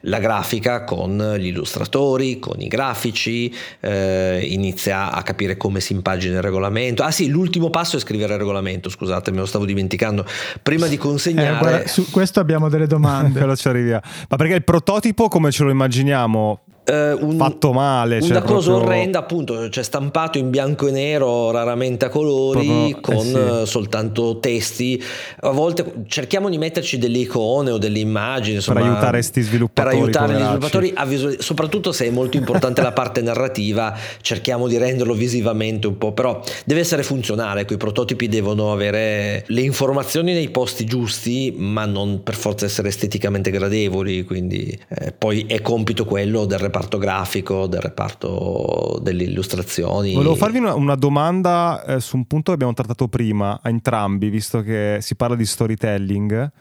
la 0.00 0.18
grafica 0.18 0.84
con 0.84 1.36
gli 1.38 1.46
illustratori, 1.46 2.38
con 2.38 2.60
i 2.60 2.68
grafici, 2.68 3.52
eh, 3.80 4.40
inizia 4.48 5.12
a 5.12 5.22
capire 5.22 5.56
come 5.56 5.80
si 5.80 5.92
impagina 5.92 6.36
il 6.36 6.42
regolamento. 6.42 7.02
Ah 7.02 7.10
sì, 7.10 7.28
l'ultimo 7.28 7.70
passo 7.70 7.96
è 7.96 8.00
scrivere 8.00 8.34
il 8.34 8.38
regolamento, 8.38 8.88
scusate, 8.88 9.30
me 9.30 9.38
lo 9.38 9.46
stavo 9.46 9.64
dimenticando. 9.64 10.24
Prima 10.62 10.86
di 10.86 10.96
consegnare... 10.96 11.56
Eh, 11.56 11.58
guarda, 11.58 11.88
su 11.88 12.10
questo 12.10 12.40
abbiamo 12.40 12.68
delle 12.68 12.86
domande. 12.86 13.38
Però 13.40 13.54
ci 13.54 13.68
arriviamo. 13.68 14.02
Ma 14.28 14.36
perché 14.36 14.54
il 14.54 14.64
prototipo 14.64 15.28
come 15.28 15.50
ce 15.50 15.64
lo 15.64 15.70
immaginiamo? 15.70 16.60
Eh, 16.88 17.12
un, 17.12 17.36
fatto 17.36 17.72
male. 17.72 18.16
Una 18.16 18.26
cioè 18.26 18.42
cosa 18.42 18.70
proprio... 18.70 18.90
orrenda, 18.90 19.18
appunto, 19.18 19.68
cioè 19.68 19.84
stampato 19.84 20.38
in 20.38 20.48
bianco 20.48 20.88
e 20.88 20.90
nero, 20.90 21.50
raramente 21.50 22.06
a 22.06 22.08
colori, 22.08 22.66
proprio, 22.66 22.96
eh, 22.96 23.00
con 23.00 23.60
eh 23.60 23.64
sì. 23.64 23.70
soltanto 23.70 24.38
testi. 24.38 25.02
A 25.40 25.50
volte 25.50 26.04
cerchiamo 26.06 26.48
di 26.48 26.56
metterci 26.56 26.96
delle 26.96 27.18
icone 27.18 27.70
o 27.72 27.78
delle 27.78 27.98
immagini 27.98 28.56
insomma, 28.56 28.80
per 28.80 28.88
aiutare 28.88 29.10
questi 29.10 29.42
sviluppatori. 29.42 29.96
Per 29.96 30.04
aiutare 30.04 30.34
gli 30.34 30.44
sviluppatori, 30.44 30.92
a 30.94 31.04
visual... 31.04 31.36
soprattutto 31.40 31.92
se 31.92 32.06
è 32.06 32.10
molto 32.10 32.38
importante 32.38 32.80
la 32.80 32.92
parte 32.92 33.20
narrativa, 33.20 33.94
cerchiamo 34.22 34.66
di 34.66 34.78
renderlo 34.78 35.12
visivamente 35.12 35.86
un 35.86 35.98
po', 35.98 36.12
però 36.12 36.40
deve 36.64 36.80
essere 36.80 37.02
funzionale. 37.02 37.60
Ecco, 37.60 37.74
I 37.74 37.78
prototipi 37.78 38.28
devono 38.28 38.72
avere 38.72 39.44
le 39.48 39.60
informazioni 39.60 40.32
nei 40.32 40.48
posti 40.48 40.86
giusti, 40.86 41.54
ma 41.54 41.84
non 41.84 42.22
per 42.22 42.34
forza 42.34 42.64
essere 42.64 42.88
esteticamente 42.88 43.50
gradevoli. 43.50 44.24
Quindi 44.24 44.78
eh, 44.88 45.12
poi 45.12 45.44
è 45.46 45.60
compito 45.60 46.06
quello 46.06 46.46
del 46.46 46.58
reparto 46.58 46.76
reparto 46.78 46.98
grafico, 46.98 47.66
del 47.66 47.80
reparto 47.80 48.98
delle 49.02 49.24
illustrazioni. 49.24 50.14
Volevo 50.14 50.36
farvi 50.36 50.58
una, 50.58 50.74
una 50.74 50.94
domanda 50.94 51.84
eh, 51.84 52.00
su 52.00 52.16
un 52.16 52.26
punto 52.26 52.50
che 52.50 52.54
abbiamo 52.54 52.74
trattato 52.74 53.08
prima, 53.08 53.58
a 53.60 53.68
entrambi, 53.68 54.30
visto 54.30 54.62
che 54.62 54.98
si 55.00 55.16
parla 55.16 55.34
di 55.34 55.44
storytelling, 55.44 56.52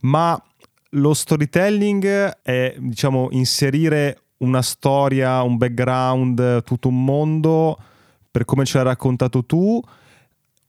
ma 0.00 0.42
lo 0.94 1.14
storytelling 1.14 2.40
è, 2.42 2.74
diciamo, 2.78 3.28
inserire 3.30 4.22
una 4.38 4.62
storia, 4.62 5.42
un 5.42 5.56
background, 5.56 6.64
tutto 6.64 6.88
un 6.88 7.04
mondo 7.04 7.78
per 8.30 8.44
come 8.44 8.64
ce 8.64 8.78
l'hai 8.78 8.86
raccontato 8.86 9.44
tu 9.44 9.80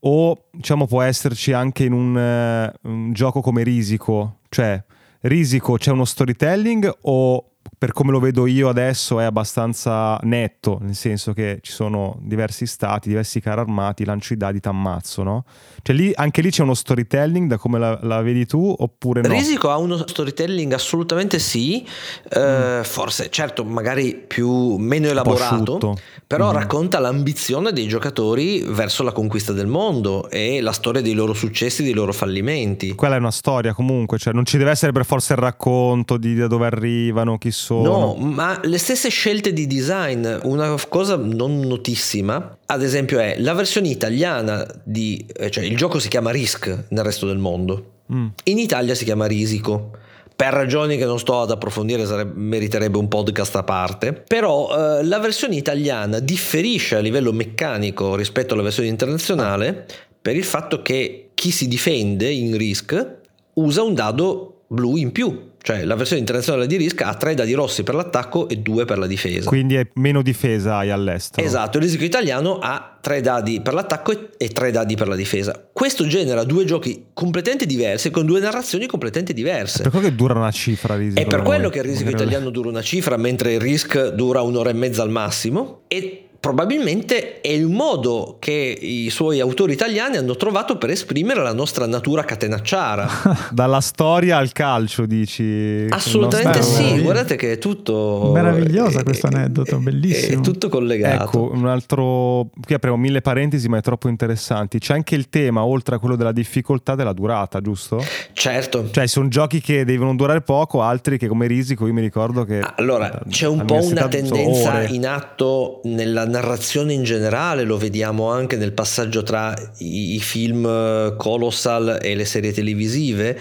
o 0.04 0.44
diciamo 0.50 0.86
può 0.86 1.00
esserci 1.00 1.52
anche 1.52 1.84
in 1.84 1.92
un, 1.92 2.16
uh, 2.16 2.88
un 2.88 3.12
gioco 3.12 3.40
come 3.40 3.62
Risico, 3.62 4.40
cioè 4.48 4.82
Risico 5.20 5.76
c'è 5.76 5.92
uno 5.92 6.04
storytelling 6.04 6.92
o 7.02 7.51
per 7.78 7.92
come 7.92 8.12
lo 8.12 8.20
vedo 8.20 8.46
io 8.46 8.68
adesso 8.68 9.18
è 9.20 9.24
abbastanza 9.24 10.18
netto, 10.22 10.78
nel 10.82 10.94
senso 10.94 11.32
che 11.32 11.58
ci 11.62 11.72
sono 11.72 12.18
diversi 12.20 12.66
stati, 12.66 13.08
diversi 13.08 13.40
carri 13.40 13.60
armati, 13.60 14.04
lancio 14.04 14.32
i 14.32 14.36
dadi, 14.36 14.60
t'ammazzo, 14.60 15.22
no? 15.22 15.44
Cioè 15.82 15.94
lì, 15.94 16.12
anche 16.14 16.42
lì 16.42 16.50
c'è 16.50 16.62
uno 16.62 16.74
storytelling 16.74 17.48
da 17.48 17.58
come 17.58 17.78
la, 17.78 17.98
la 18.02 18.22
vedi 18.22 18.46
tu 18.46 18.74
oppure 18.76 19.20
no? 19.22 19.28
Risico 19.28 19.70
ha 19.70 19.78
uno 19.78 20.06
storytelling 20.06 20.72
assolutamente 20.72 21.38
sì, 21.38 21.84
eh, 22.30 22.78
mm. 22.78 22.82
forse 22.82 23.30
certo 23.30 23.64
magari 23.64 24.14
più, 24.14 24.76
meno 24.76 25.08
elaborato, 25.08 25.96
però 26.26 26.50
mm. 26.50 26.54
racconta 26.54 26.98
l'ambizione 26.98 27.72
dei 27.72 27.88
giocatori 27.88 28.62
verso 28.64 29.02
la 29.02 29.12
conquista 29.12 29.52
del 29.52 29.66
mondo 29.66 30.28
e 30.30 30.60
la 30.60 30.72
storia 30.72 31.00
dei 31.00 31.14
loro 31.14 31.32
successi, 31.32 31.82
dei 31.82 31.94
loro 31.94 32.12
fallimenti. 32.12 32.94
Quella 32.94 33.16
è 33.16 33.18
una 33.18 33.30
storia 33.30 33.74
comunque, 33.74 34.18
cioè 34.18 34.32
non 34.32 34.44
ci 34.44 34.56
deve 34.56 34.70
essere 34.70 34.92
per 34.92 35.04
forza 35.04 35.34
il 35.34 35.40
racconto 35.40 36.16
di 36.16 36.34
da 36.34 36.46
dove 36.46 36.66
arrivano, 36.66 37.38
chi 37.38 37.50
sono. 37.52 37.82
No, 37.82 38.14
ma 38.14 38.60
le 38.62 38.78
stesse 38.78 39.08
scelte 39.08 39.52
di 39.52 39.66
design, 39.66 40.26
una 40.42 40.74
cosa 40.88 41.16
non 41.16 41.60
notissima, 41.60 42.58
ad 42.66 42.82
esempio 42.82 43.18
è 43.18 43.36
la 43.38 43.52
versione 43.54 43.88
italiana 43.88 44.66
di, 44.82 45.24
eh, 45.34 45.50
cioè 45.50 45.64
il 45.64 45.76
gioco 45.76 45.98
si 45.98 46.08
chiama 46.08 46.30
Risk 46.30 46.86
nel 46.88 47.04
resto 47.04 47.26
del 47.26 47.38
mondo, 47.38 47.92
mm. 48.12 48.26
in 48.44 48.58
Italia 48.58 48.94
si 48.94 49.04
chiama 49.04 49.26
Risico 49.26 49.90
per 50.34 50.52
ragioni 50.52 50.96
che 50.96 51.04
non 51.04 51.18
sto 51.20 51.40
ad 51.40 51.50
approfondire 51.50 52.04
sarebbe, 52.04 52.32
meriterebbe 52.34 52.98
un 52.98 53.06
podcast 53.06 53.54
a 53.54 53.62
parte, 53.62 54.12
però 54.12 54.98
eh, 54.98 55.04
la 55.04 55.20
versione 55.20 55.54
italiana 55.54 56.18
differisce 56.18 56.96
a 56.96 57.00
livello 57.00 57.32
meccanico 57.32 58.16
rispetto 58.16 58.54
alla 58.54 58.64
versione 58.64 58.88
internazionale 58.88 59.86
per 60.20 60.34
il 60.34 60.44
fatto 60.44 60.82
che 60.82 61.30
chi 61.34 61.50
si 61.50 61.68
difende 61.68 62.28
in 62.28 62.56
Risk 62.56 63.18
usa 63.54 63.82
un 63.82 63.94
dado 63.94 64.62
blu 64.66 64.96
in 64.96 65.12
più 65.12 65.50
cioè 65.62 65.84
la 65.84 65.94
versione 65.94 66.20
internazionale 66.20 66.66
di 66.66 66.76
Risk 66.76 67.02
ha 67.02 67.14
tre 67.14 67.34
dadi 67.34 67.52
rossi 67.52 67.84
per 67.84 67.94
l'attacco 67.94 68.48
e 68.48 68.56
due 68.56 68.84
per 68.84 68.98
la 68.98 69.06
difesa. 69.06 69.48
Quindi 69.48 69.76
è 69.76 69.86
meno 69.94 70.20
difesa 70.20 70.78
hai 70.78 70.90
all'estero. 70.90 71.46
Esatto, 71.46 71.78
il 71.78 71.84
Risk 71.84 72.00
italiano 72.00 72.58
ha 72.58 72.98
tre 73.00 73.20
dadi 73.20 73.60
per 73.60 73.72
l'attacco 73.72 74.12
e 74.36 74.48
tre 74.48 74.72
dadi 74.72 74.96
per 74.96 75.06
la 75.06 75.14
difesa. 75.14 75.68
Questo 75.72 76.06
genera 76.06 76.42
due 76.42 76.64
giochi 76.64 77.06
completamente 77.12 77.64
diversi 77.64 78.10
con 78.10 78.26
due 78.26 78.40
narrazioni 78.40 78.86
completamente 78.86 79.32
diverse. 79.32 79.78
È 79.78 79.82
per 79.82 79.92
quello 79.92 80.08
che 80.08 80.14
dura 80.14 80.34
una 80.34 80.50
cifra 80.50 80.96
Risk. 80.96 81.16
È 81.16 81.26
per 81.26 81.42
quello 81.42 81.68
che 81.68 81.78
il 81.78 81.84
Risk 81.84 82.08
italiano 82.08 82.50
dura 82.50 82.68
una 82.68 82.82
cifra 82.82 83.16
mentre 83.16 83.54
il 83.54 83.60
Risk 83.60 84.08
dura 84.08 84.42
un'ora 84.42 84.70
e 84.70 84.74
mezza 84.74 85.02
al 85.02 85.10
massimo 85.10 85.82
e 85.86 86.26
probabilmente 86.42 87.40
è 87.40 87.52
il 87.52 87.68
modo 87.68 88.38
che 88.40 88.52
i 88.52 89.10
suoi 89.10 89.38
autori 89.38 89.74
italiani 89.74 90.16
hanno 90.16 90.34
trovato 90.34 90.76
per 90.76 90.90
esprimere 90.90 91.40
la 91.40 91.52
nostra 91.52 91.86
natura 91.86 92.24
catenacciara. 92.24 93.08
Dalla 93.52 93.80
storia 93.80 94.38
al 94.38 94.50
calcio, 94.50 95.06
dici? 95.06 95.86
Assolutamente 95.88 96.62
sì, 96.62 96.98
guardate 97.00 97.36
che 97.36 97.52
è 97.52 97.58
tutto... 97.58 98.32
Meravigliosa 98.34 99.04
questo 99.04 99.28
aneddoto, 99.28 99.78
bellissimo. 99.78 100.40
È 100.40 100.42
tutto 100.42 100.68
collegato. 100.68 101.22
Ecco, 101.22 101.50
un 101.54 101.68
altro... 101.68 102.48
Qui 102.60 102.74
apriamo 102.74 102.96
mille 102.96 103.20
parentesi, 103.20 103.68
ma 103.68 103.78
è 103.78 103.80
troppo 103.80 104.08
interessanti. 104.08 104.80
C'è 104.80 104.94
anche 104.94 105.14
il 105.14 105.28
tema, 105.28 105.64
oltre 105.64 105.94
a 105.94 105.98
quello 106.00 106.16
della 106.16 106.32
difficoltà, 106.32 106.96
della 106.96 107.12
durata, 107.12 107.60
giusto? 107.60 108.04
Certo. 108.32 108.90
Cioè, 108.90 109.06
sono 109.06 109.28
giochi 109.28 109.60
che 109.60 109.84
devono 109.84 110.16
durare 110.16 110.40
poco, 110.40 110.82
altri 110.82 111.18
che 111.18 111.28
come 111.28 111.46
Risico, 111.46 111.86
io 111.86 111.92
mi 111.92 112.00
ricordo 112.00 112.42
che... 112.42 112.58
Allora, 112.78 113.22
c'è 113.28 113.46
un 113.46 113.64
po' 113.64 113.78
una 113.80 114.08
tendenza 114.08 114.82
in 114.82 115.06
atto 115.06 115.82
nella 115.84 116.30
narrazione 116.32 116.92
in 116.92 117.04
generale, 117.04 117.62
lo 117.62 117.76
vediamo 117.76 118.30
anche 118.30 118.56
nel 118.56 118.72
passaggio 118.72 119.22
tra 119.22 119.54
i, 119.78 120.14
i 120.14 120.20
film 120.20 120.66
eh, 120.66 121.14
Colossal 121.16 121.98
e 122.02 122.14
le 122.14 122.24
serie 122.24 122.52
televisive, 122.52 123.38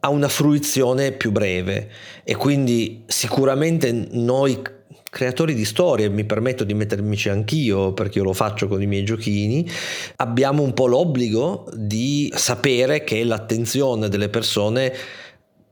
ha 0.00 0.08
una 0.08 0.28
fruizione 0.28 1.12
più 1.12 1.30
breve. 1.30 1.90
E 2.24 2.34
quindi 2.34 3.02
sicuramente 3.06 3.92
noi 4.12 4.62
creatori 5.12 5.52
di 5.52 5.66
storie, 5.66 6.08
mi 6.08 6.24
permetto 6.24 6.64
di 6.64 6.72
mettermici 6.72 7.28
anch'io 7.28 7.92
perché 7.92 8.16
io 8.16 8.24
lo 8.24 8.32
faccio 8.32 8.66
con 8.66 8.80
i 8.80 8.86
miei 8.86 9.04
giochini, 9.04 9.68
abbiamo 10.16 10.62
un 10.62 10.72
po' 10.72 10.86
l'obbligo 10.86 11.68
di 11.74 12.32
sapere 12.34 13.04
che 13.04 13.22
l'attenzione 13.22 14.08
delle 14.08 14.30
persone 14.30 14.90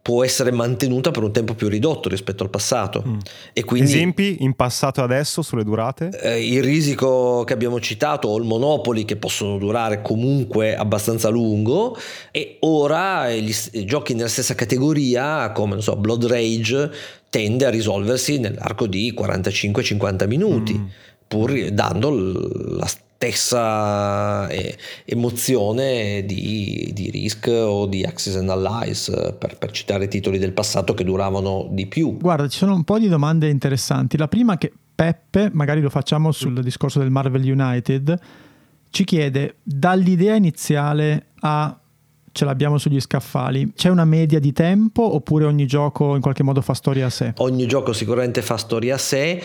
può 0.03 0.25
essere 0.25 0.51
mantenuta 0.51 1.11
per 1.11 1.23
un 1.23 1.33
tempo 1.33 1.55
più 1.55 1.69
ridotto 1.69 2.09
rispetto 2.09 2.43
al 2.43 2.51
passato. 2.51 3.05
Mm. 3.07 3.19
E 3.53 3.65
quindi, 3.65 3.91
Esempi 3.91 4.37
in 4.41 4.55
passato 4.55 5.01
e 5.01 5.05
adesso 5.05 5.43
sulle 5.43 5.65
durate? 5.65 6.11
Eh, 6.23 6.47
il 6.47 6.63
risico 6.63 7.45
che 7.45 7.53
abbiamo 7.53 7.81
citato 7.81 8.29
o 8.29 8.39
il 8.39 8.45
Monopoli 8.45 9.05
che 9.05 9.17
possono 9.17 9.59
durare 9.59 10.01
comunque 10.01 10.75
abbastanza 10.75 11.29
a 11.29 11.31
lungo 11.31 11.97
e 12.31 12.57
ora 12.61 13.31
gli, 13.31 13.55
i 13.73 13.85
giochi 13.85 14.15
nella 14.15 14.29
stessa 14.29 14.55
categoria 14.55 15.53
come 15.53 15.81
so, 15.81 15.97
Blood 15.97 16.27
Rage 16.27 16.91
tende 17.29 17.67
a 17.67 17.71
risolversi 17.71 18.39
nell'arco 18.39 18.87
di 18.87 19.15
45-50 19.17 20.27
minuti. 20.27 20.75
Mm. 20.75 20.87
pur 21.29 21.71
dando 21.71 22.11
la 22.11 22.87
stessa 22.87 23.09
eh, 23.23 24.79
emozione 25.05 26.25
di, 26.25 26.91
di, 26.95 27.11
Risk 27.11 27.49
o 27.49 27.85
di 27.87 28.03
Axis 28.03 28.37
and 28.37 28.49
Allies, 28.49 29.11
per, 29.39 29.59
per, 29.59 29.71
citare 29.73 30.09
titoli 30.09 30.39
del 30.39 30.53
passato 30.53 30.95
che 30.95 31.05
duravano 31.05 31.69
di 31.71 31.87
più. 31.87 32.17
Guarda, 32.17 32.49
ci 32.49 32.57
sono 32.57 32.75
un 32.75 32.85
po' 32.85 32.99
di 32.99 33.09
domande 33.09 33.49
interessanti. 33.49 34.17
La 34.17 34.29
prima 34.29 34.57
che 34.57 34.73
Peppe, 34.95 35.51
magari 35.53 35.83
lo 35.83 35.91
facciamo 35.91 36.33
sul 36.33 36.63
discorso 36.63 36.99
del 36.99 37.11
Marvel 37.11 37.43
United, 37.43 38.19
ci 38.89 39.05
chiede 39.05 39.57
dall'idea 39.63 40.35
iniziale 40.35 41.27
a 41.41 41.79
ce 42.33 42.45
l'abbiamo 42.45 42.79
sugli 42.79 43.01
scaffali. 43.01 43.73
C'è 43.75 43.91
una 43.91 44.05
media 44.07 44.39
di 44.39 44.53
tempo 44.53 45.15
oppure 45.15 45.45
ogni 45.45 45.67
gioco 45.67 46.15
in 46.15 46.23
qualche 46.23 46.43
modo 46.43 46.63
fa 46.63 46.73
storia 46.75 47.07
a 47.07 47.11
sé? 47.11 47.35
Ogni 47.37 47.67
gioco 47.67 47.93
sicuramente 47.93 48.41
fa 48.41 48.57
storia 48.57 48.95
a 48.95 48.99
sé 48.99 49.43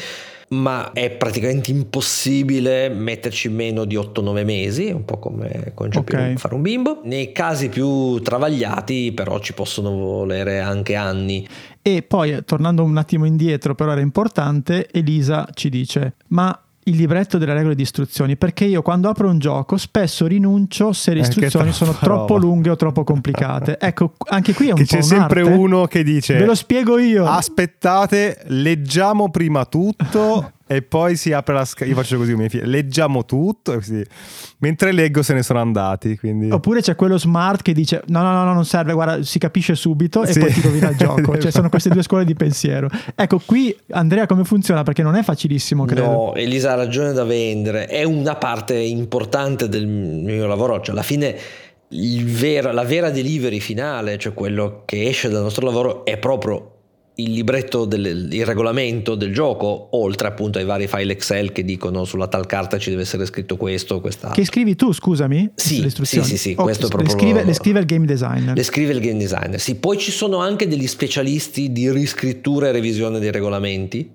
ma 0.50 0.92
è 0.92 1.10
praticamente 1.12 1.72
impossibile 1.72 2.90
metterci 2.90 3.50
meno 3.50 3.86
di 3.86 3.96
8-9 3.96 4.44
mesi, 4.44 4.92
un 4.92 5.06
po' 5.06 5.18
come 5.18 5.72
concepire 5.74 6.22
okay. 6.22 6.38
fare 6.38 6.56
un 6.56 6.62
bimbo. 6.62 7.02
Nei 7.04 7.32
casi 7.32 7.70
più 7.70 8.20
travagliati 8.20 9.12
però 9.14 9.40
ci 9.40 9.54
possono 9.54 9.92
volere 9.92 10.60
anche 10.60 10.96
anni. 10.96 11.48
E 11.82 12.02
poi, 12.02 12.44
tornando 12.46 12.84
un 12.84 12.98
attimo 12.98 13.26
indietro, 13.26 13.76
però 13.76 13.92
era 13.92 14.02
importante, 14.02 14.90
Elisa 14.92 15.48
ci 15.54 15.70
dice, 15.70 16.16
ma 16.30 16.65
il 16.88 16.96
libretto 16.96 17.38
delle 17.38 17.54
regole 17.54 17.76
di 17.76 17.82
istruzioni 17.82 18.38
perché 18.38 18.66
io 18.66 18.82
quando 18.82 19.10
apro 19.10 19.28
un 19.30 19.40
gioco 19.40 19.76
spesso 19.78 20.28
rinuncio 20.28 20.94
se 20.94 21.14
le 21.14 21.20
eh, 21.20 21.22
istruzioni 21.24 21.72
sono 21.72 21.92
roba. 21.92 22.04
troppo 22.04 22.38
lunghe 22.38 22.70
o 22.70 22.76
troppo 22.76 23.04
complicate. 23.04 23.78
ecco, 23.82 24.14
anche 24.30 24.54
qui 24.54 24.68
è 24.68 24.72
un 24.72 24.78
che 24.78 24.86
po' 24.86 24.96
c'è 24.96 25.02
sempre 25.02 25.42
uno 25.42 25.86
che 25.86 26.04
dice 26.04 26.36
Ve 26.36 26.46
lo 26.46 26.56
spiego 26.56 27.00
io. 27.00 27.26
Aspettate, 27.26 28.44
leggiamo 28.48 29.30
prima 29.30 29.66
tutto 29.66 30.52
e 30.68 30.82
poi 30.82 31.16
si 31.16 31.32
apre 31.32 31.54
la 31.54 31.64
scatola. 31.64 31.90
Io 31.92 31.96
faccio 31.96 32.18
così 32.18 32.32
con 32.32 32.42
i 32.42 32.48
miei 32.48 32.50
figli. 32.50 32.64
Leggiamo 32.64 33.24
tutto. 33.24 33.74
Così. 33.74 34.04
Mentre 34.60 34.92
leggo 34.92 35.22
se 35.22 35.34
ne 35.36 35.44
sono 35.44 35.60
andati. 35.60 36.18
Quindi... 36.18 36.50
Oppure 36.50 36.82
c'è 36.82 36.96
quello 36.96 37.20
smart 37.20 37.62
che 37.62 37.74
dice: 37.74 38.02
No, 38.08 38.24
no, 38.24 38.32
no, 38.32 38.44
no 38.46 38.54
non 38.54 38.66
serve, 38.66 38.94
guarda, 38.94 39.22
si 39.24 39.38
capisce 39.38 39.76
subito 39.76 40.24
e 40.24 40.34
sì. 40.34 40.40
poi 40.40 40.52
ti 40.52 40.62
rovina 40.62 40.90
il 40.90 40.98
gioco. 40.98 41.38
cioè, 41.40 41.52
sono 41.52 41.70
queste 41.70 41.90
due 41.90 42.02
scuole 42.02 42.26
di 42.26 42.34
pensiero. 42.34 42.90
Ecco, 43.14 43.40
qui 43.46 43.76
Andrea, 43.92 44.26
come 44.26 44.44
funziona? 44.44 44.82
Perché 44.82 45.04
non 45.04 45.16
è 45.16 45.22
facilissimo, 45.22 45.86
credo. 45.86 46.02
No, 46.02 46.36
Elisa 46.36 46.72
ha 46.72 46.76
ragione 46.76 47.14
da 47.14 47.24
vendere. 47.24 47.86
È 47.86 48.04
una 48.04 48.36
parte 48.36 48.76
importante 48.76 49.70
del 49.70 49.86
mio 49.86 50.48
lavoro. 50.48 50.82
Cioè, 50.82 50.94
alla 50.94 51.04
fine. 51.04 51.38
Vera, 51.88 52.74
la 52.74 52.84
vera 52.84 53.12
delivery 53.12 53.60
finale, 53.60 54.18
cioè 54.18 54.34
quello 54.34 54.82
che 54.86 55.08
esce 55.08 55.30
dal 55.30 55.44
nostro 55.44 55.66
lavoro, 55.66 56.04
è 56.04 56.18
proprio 56.18 56.75
il 57.16 57.32
libretto, 57.32 57.86
del, 57.86 58.28
il 58.32 58.46
regolamento 58.46 59.16
del 59.16 59.34
gioco, 59.34 59.90
oltre 59.92 60.28
appunto 60.28 60.58
ai 60.58 60.66
vari 60.66 60.88
file 60.88 61.14
Excel 61.14 61.52
che 61.52 61.64
dicono 61.64 62.04
sulla 62.04 62.28
tal 62.28 62.46
carta 62.46 62.78
ci 62.78 62.90
deve 62.90 63.04
essere 63.04 63.26
scritto 63.26 63.56
questo, 63.56 64.02
questa... 64.02 64.32
Che 64.32 64.46
scrivi 64.46 64.76
tu, 64.76 64.92
scusami? 64.92 65.52
Sì, 65.56 65.90
sì, 65.90 66.22
sì, 66.24 66.38
sì, 66.38 66.56
oh, 66.58 66.64
questo 66.64 66.88
proprio... 66.88 67.10
Le 67.10 67.18
scrive, 67.18 67.44
le 67.44 67.54
scrive, 67.54 67.80
il 67.80 67.86
game 67.86 68.06
designer. 68.06 68.56
Le 68.56 68.64
scrive 68.64 68.94
il 68.94 69.00
game 69.00 69.18
designer, 69.18 69.60
sì. 69.60 69.76
Poi 69.76 69.98
ci 69.98 70.12
sono 70.12 70.38
anche 70.38 70.68
degli 70.68 70.88
specialisti 70.88 71.72
di 71.72 71.90
riscrittura 71.92 72.68
e 72.68 72.72
revisione 72.72 73.20
dei 73.20 73.32
regolamenti 73.32 74.10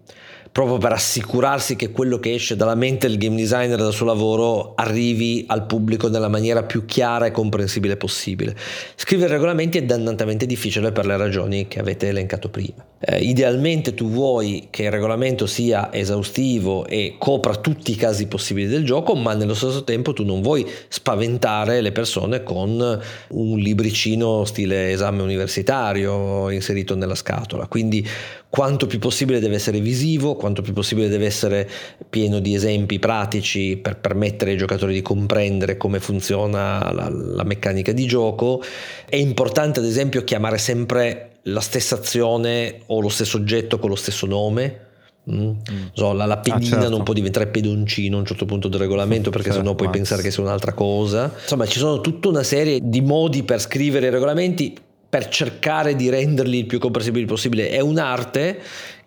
proprio 0.53 0.79
per 0.79 0.93
assicurarsi 0.93 1.77
che 1.77 1.91
quello 1.91 2.19
che 2.19 2.35
esce 2.35 2.57
dalla 2.57 2.75
mente 2.75 3.07
del 3.07 3.19
game 3.19 3.37
designer 3.37 3.79
dal 3.79 3.93
suo 3.93 4.07
lavoro 4.07 4.73
arrivi 4.75 5.45
al 5.47 5.67
pubblico 5.67 6.09
nella 6.09 6.29
maniera 6.29 6.65
più 6.65 6.85
chiara 6.85 7.27
e 7.27 7.31
comprensibile 7.31 7.97
possibile. 7.97 8.57
Scrivere 8.97 9.35
regolamenti 9.35 9.79
è 9.79 9.83
dannatamente 9.83 10.47
difficile 10.47 10.91
per 10.91 11.07
le 11.07 11.17
ragioni 11.17 11.69
che 11.69 11.79
avete 11.79 12.09
elencato 12.09 12.49
prima. 12.49 12.85
Eh, 13.03 13.21
idealmente 13.21 13.95
tu 13.95 14.11
vuoi 14.11 14.67
che 14.71 14.83
il 14.83 14.91
regolamento 14.91 15.47
sia 15.47 15.93
esaustivo 15.93 16.85
e 16.87 17.15
copra 17.19 17.55
tutti 17.57 17.93
i 17.93 17.97
casi 17.97 18.27
possibili 18.27 18.67
del 18.67 18.85
gioco, 18.85 19.15
ma 19.15 19.35
nello 19.35 19.55
stesso 19.55 19.85
tempo 19.85 20.13
tu 20.13 20.25
non 20.25 20.43
vuoi 20.43 20.67
spaventare 20.89 21.81
le 21.81 21.93
persone 21.93 22.43
con 22.43 23.01
un 23.29 23.59
libricino 23.59 24.45
stile 24.45 24.91
esame 24.91 25.23
universitario 25.23 26.51
inserito 26.51 26.95
nella 26.97 27.15
scatola. 27.15 27.69
Quindi 27.69 28.07
quanto 28.51 28.87
più 28.87 28.99
possibile 28.99 29.39
deve 29.39 29.55
essere 29.55 29.81
visivo, 29.81 30.35
quanto 30.41 30.63
più 30.63 30.73
possibile 30.73 31.09
deve 31.09 31.27
essere 31.27 31.69
pieno 32.09 32.39
di 32.39 32.55
esempi 32.55 32.99
pratici 32.99 33.77
per 33.77 33.99
permettere 33.99 34.53
ai 34.53 34.57
giocatori 34.57 34.95
di 34.95 35.03
comprendere 35.03 35.77
come 35.77 36.01
funziona 36.01 36.91
la, 36.93 37.11
la 37.11 37.45
meccanica 37.45 37.93
di 37.93 38.07
gioco. 38.07 38.63
È 39.07 39.17
importante 39.17 39.81
ad 39.81 39.85
esempio 39.85 40.25
chiamare 40.25 40.57
sempre 40.57 41.33
la 41.43 41.61
stessa 41.61 41.97
azione 41.97 42.81
o 42.87 43.03
lo 43.03 43.11
stesso 43.11 43.37
oggetto 43.37 43.79
con 43.79 43.91
lo 43.91 43.97
stesso 43.97 44.25
nome. 44.25 44.87
Mm. 45.31 45.37
Mm. 45.43 45.57
So, 45.93 46.15
la, 46.15 46.25
la 46.25 46.39
pedina 46.39 46.77
ah, 46.77 46.81
certo. 46.81 46.89
non 46.89 47.03
può 47.03 47.13
diventare 47.13 47.49
pedoncino 47.49 48.17
a 48.17 48.21
un 48.21 48.25
certo 48.25 48.47
punto 48.47 48.69
del 48.69 48.81
regolamento 48.81 49.29
perché 49.29 49.49
certo, 49.49 49.63
sennò 49.63 49.75
puoi 49.75 49.91
pensare 49.91 50.23
che 50.23 50.31
sia 50.31 50.43
un'altra 50.43 50.73
cosa. 50.73 51.31
Insomma, 51.39 51.67
ci 51.67 51.79
sono 51.79 52.01
tutta 52.01 52.29
una 52.29 52.43
serie 52.43 52.81
di 52.83 53.03
modi 53.03 53.43
per 53.43 53.61
scrivere 53.61 54.07
i 54.07 54.11
regolamenti 54.11 54.75
per 55.11 55.27
cercare 55.27 55.97
di 55.97 56.09
renderli 56.09 56.59
il 56.59 56.67
più 56.67 56.79
comprensibili 56.79 57.27
possibile. 57.27 57.69
È 57.69 57.81
un'arte 57.81 58.61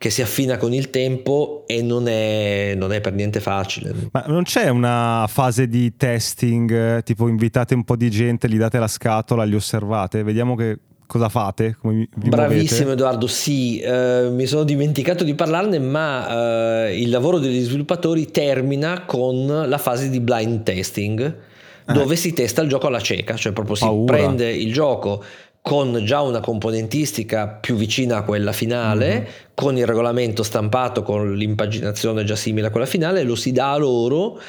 che 0.04 0.10
si 0.10 0.22
affina 0.22 0.58
con 0.58 0.74
il 0.74 0.89
tempo 0.89 1.63
e 1.66 1.82
non 1.82 2.10
è, 2.10 2.74
non 2.76 2.92
è, 2.92 3.00
per 3.00 3.13
niente 3.13 3.39
facile. 3.39 3.94
Ma 4.12 4.26
non 4.28 4.44
c'è 4.44 4.68
una 4.68 5.28
fase 5.30 5.70
di 5.70 5.96
testing, 5.96 7.02
tipo 7.04 7.30
invitate 7.30 7.74
un 7.74 7.86
po' 7.86 7.96
di 7.96 8.12
gente, 8.12 8.50
gli 8.50 8.58
date 8.58 8.80
la 8.80 8.89
scatola, 8.89 9.46
li 9.46 9.56
osservate, 9.56 10.22
vediamo 10.24 10.56
che 10.56 10.78
cosa 11.08 11.30
fate? 11.30 11.78
Bravissimo 11.82 12.80
muovete? 12.80 12.92
Edoardo, 12.92 13.28
sì, 13.28 13.80
eh, 13.80 14.28
mi 14.30 14.46
sono 14.46 14.66
dimenticato 14.66 15.24
di 15.24 15.36
parlarne, 15.36 15.80
ma 15.80 16.88
eh, 16.88 17.00
il 17.00 17.10
lavoro 17.10 17.39
degli 17.39 17.62
sviluppatori 17.62 18.30
termina 18.30 19.06
con 19.06 19.46
la 19.46 19.78
fase 19.78 20.10
di 20.10 20.20
blind 20.20 20.63
testing. 20.63 21.38
Dove 21.86 22.13
eh. 22.13 22.18
si 22.18 22.34
testa 22.34 22.62
il 22.62 22.68
gioco 22.68 22.88
alla 22.88 23.00
cieca, 23.00 23.36
cioè 23.36 23.54
proprio 23.54 23.76
si 23.76 23.86
Paura. 23.86 24.18
prende 24.18 24.52
il 24.52 24.74
gioco 24.74 25.24
con 25.63 26.02
già 26.04 26.19
una 26.19 26.41
componentistica 26.41 27.47
più 27.47 27.76
vicina 27.76 28.17
a 28.17 28.23
quella 28.23 28.52
finale, 28.52 29.13
mm-hmm. 29.13 29.26
con 29.54 29.78
il 29.78 29.86
regolamento 29.86 30.43
stampato, 30.43 31.04
con 31.04 31.34
l'impaginazione 31.36 32.26
già 32.26 32.36
simile 32.36 32.67
a 32.67 32.69
quella 32.69 32.86
finale, 32.86 33.23
lo 33.23 33.36
si 33.36 33.54
dà 33.54 33.71
a 33.71 33.78
loro 33.78 34.39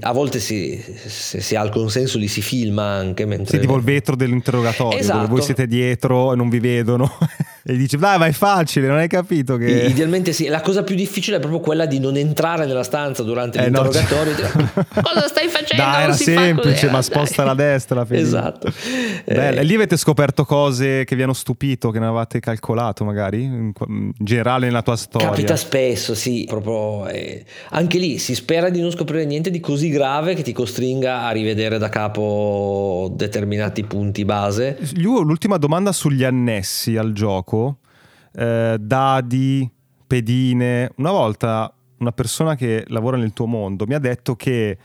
a 0.00 0.12
volte 0.12 0.40
si, 0.40 0.82
se 1.06 1.40
si 1.40 1.54
ha 1.54 1.62
il 1.62 1.70
consenso 1.70 2.18
li 2.18 2.26
si 2.26 2.42
filma 2.42 2.82
anche 2.82 3.24
mentre... 3.26 3.54
Sì, 3.54 3.60
tipo 3.60 3.76
il 3.76 3.84
vetro 3.84 4.16
dell'interrogatorio 4.16 4.98
esatto. 4.98 5.18
dove 5.18 5.30
voi 5.30 5.42
siete 5.42 5.68
dietro 5.68 6.32
e 6.32 6.36
non 6.36 6.48
vi 6.48 6.58
vedono 6.58 7.08
e 7.70 7.76
dici 7.76 7.98
dai 7.98 8.18
ma 8.18 8.24
è 8.24 8.32
facile, 8.32 8.86
non 8.86 8.96
hai 8.96 9.08
capito 9.08 9.58
che... 9.58 9.66
Idealmente 9.66 10.32
sì, 10.32 10.46
la 10.46 10.62
cosa 10.62 10.82
più 10.82 10.94
difficile 10.94 11.36
è 11.36 11.38
proprio 11.38 11.60
quella 11.60 11.84
di 11.84 11.98
non 12.00 12.16
entrare 12.16 12.64
nella 12.64 12.82
stanza 12.82 13.22
durante 13.22 13.58
eh, 13.58 13.64
l'interrogatorio 13.64 14.32
no, 14.32 14.38
cioè... 14.38 15.02
cosa 15.02 15.28
stai 15.28 15.48
facendo? 15.48 15.82
Dai, 15.82 16.02
era 16.04 16.12
semplice, 16.14 16.88
ma 16.88 17.02
sposta 17.02 17.42
alla 17.42 17.52
destra. 17.52 18.06
Esatto. 18.08 18.72
Bella. 19.26 19.58
Eh... 19.58 19.60
E 19.60 19.64
lì 19.64 19.74
avete 19.74 19.98
scoperto 19.98 20.46
cose 20.46 21.04
che 21.04 21.14
vi 21.14 21.22
hanno 21.22 21.34
stupito, 21.34 21.90
che 21.90 21.98
non 21.98 22.08
avevate 22.08 22.40
calcolato 22.40 23.04
magari, 23.04 23.42
in, 23.42 23.72
generale 24.16 24.64
nella 24.64 24.82
tua 24.82 24.96
storia? 24.96 25.28
Capita 25.28 25.56
spesso, 25.56 26.14
sì, 26.14 26.46
proprio... 26.48 27.06
Eh... 27.08 27.44
Anche 27.70 27.98
lì 27.98 28.18
si 28.18 28.34
spera 28.34 28.70
di 28.70 28.80
non 28.80 28.90
scoprire 28.90 29.26
niente 29.26 29.50
di 29.50 29.60
così 29.60 29.90
grave 29.90 30.32
che 30.32 30.42
ti 30.42 30.52
costringa 30.52 31.24
a 31.24 31.30
rivedere 31.32 31.76
da 31.76 31.90
capo 31.90 33.12
determinati 33.14 33.84
punti 33.84 34.24
base. 34.24 34.78
L'ultima 34.94 35.58
domanda 35.58 35.92
sugli 35.92 36.24
annessi 36.24 36.96
al 36.96 37.12
gioco, 37.12 37.57
eh, 38.32 38.76
dadi, 38.78 39.70
pedine. 40.06 40.90
Una 40.96 41.10
volta 41.10 41.72
una 41.98 42.12
persona 42.12 42.54
che 42.54 42.84
lavora 42.88 43.16
nel 43.16 43.32
tuo 43.32 43.46
mondo 43.46 43.84
mi 43.86 43.94
ha 43.94 43.98
detto 43.98 44.36
che 44.36 44.78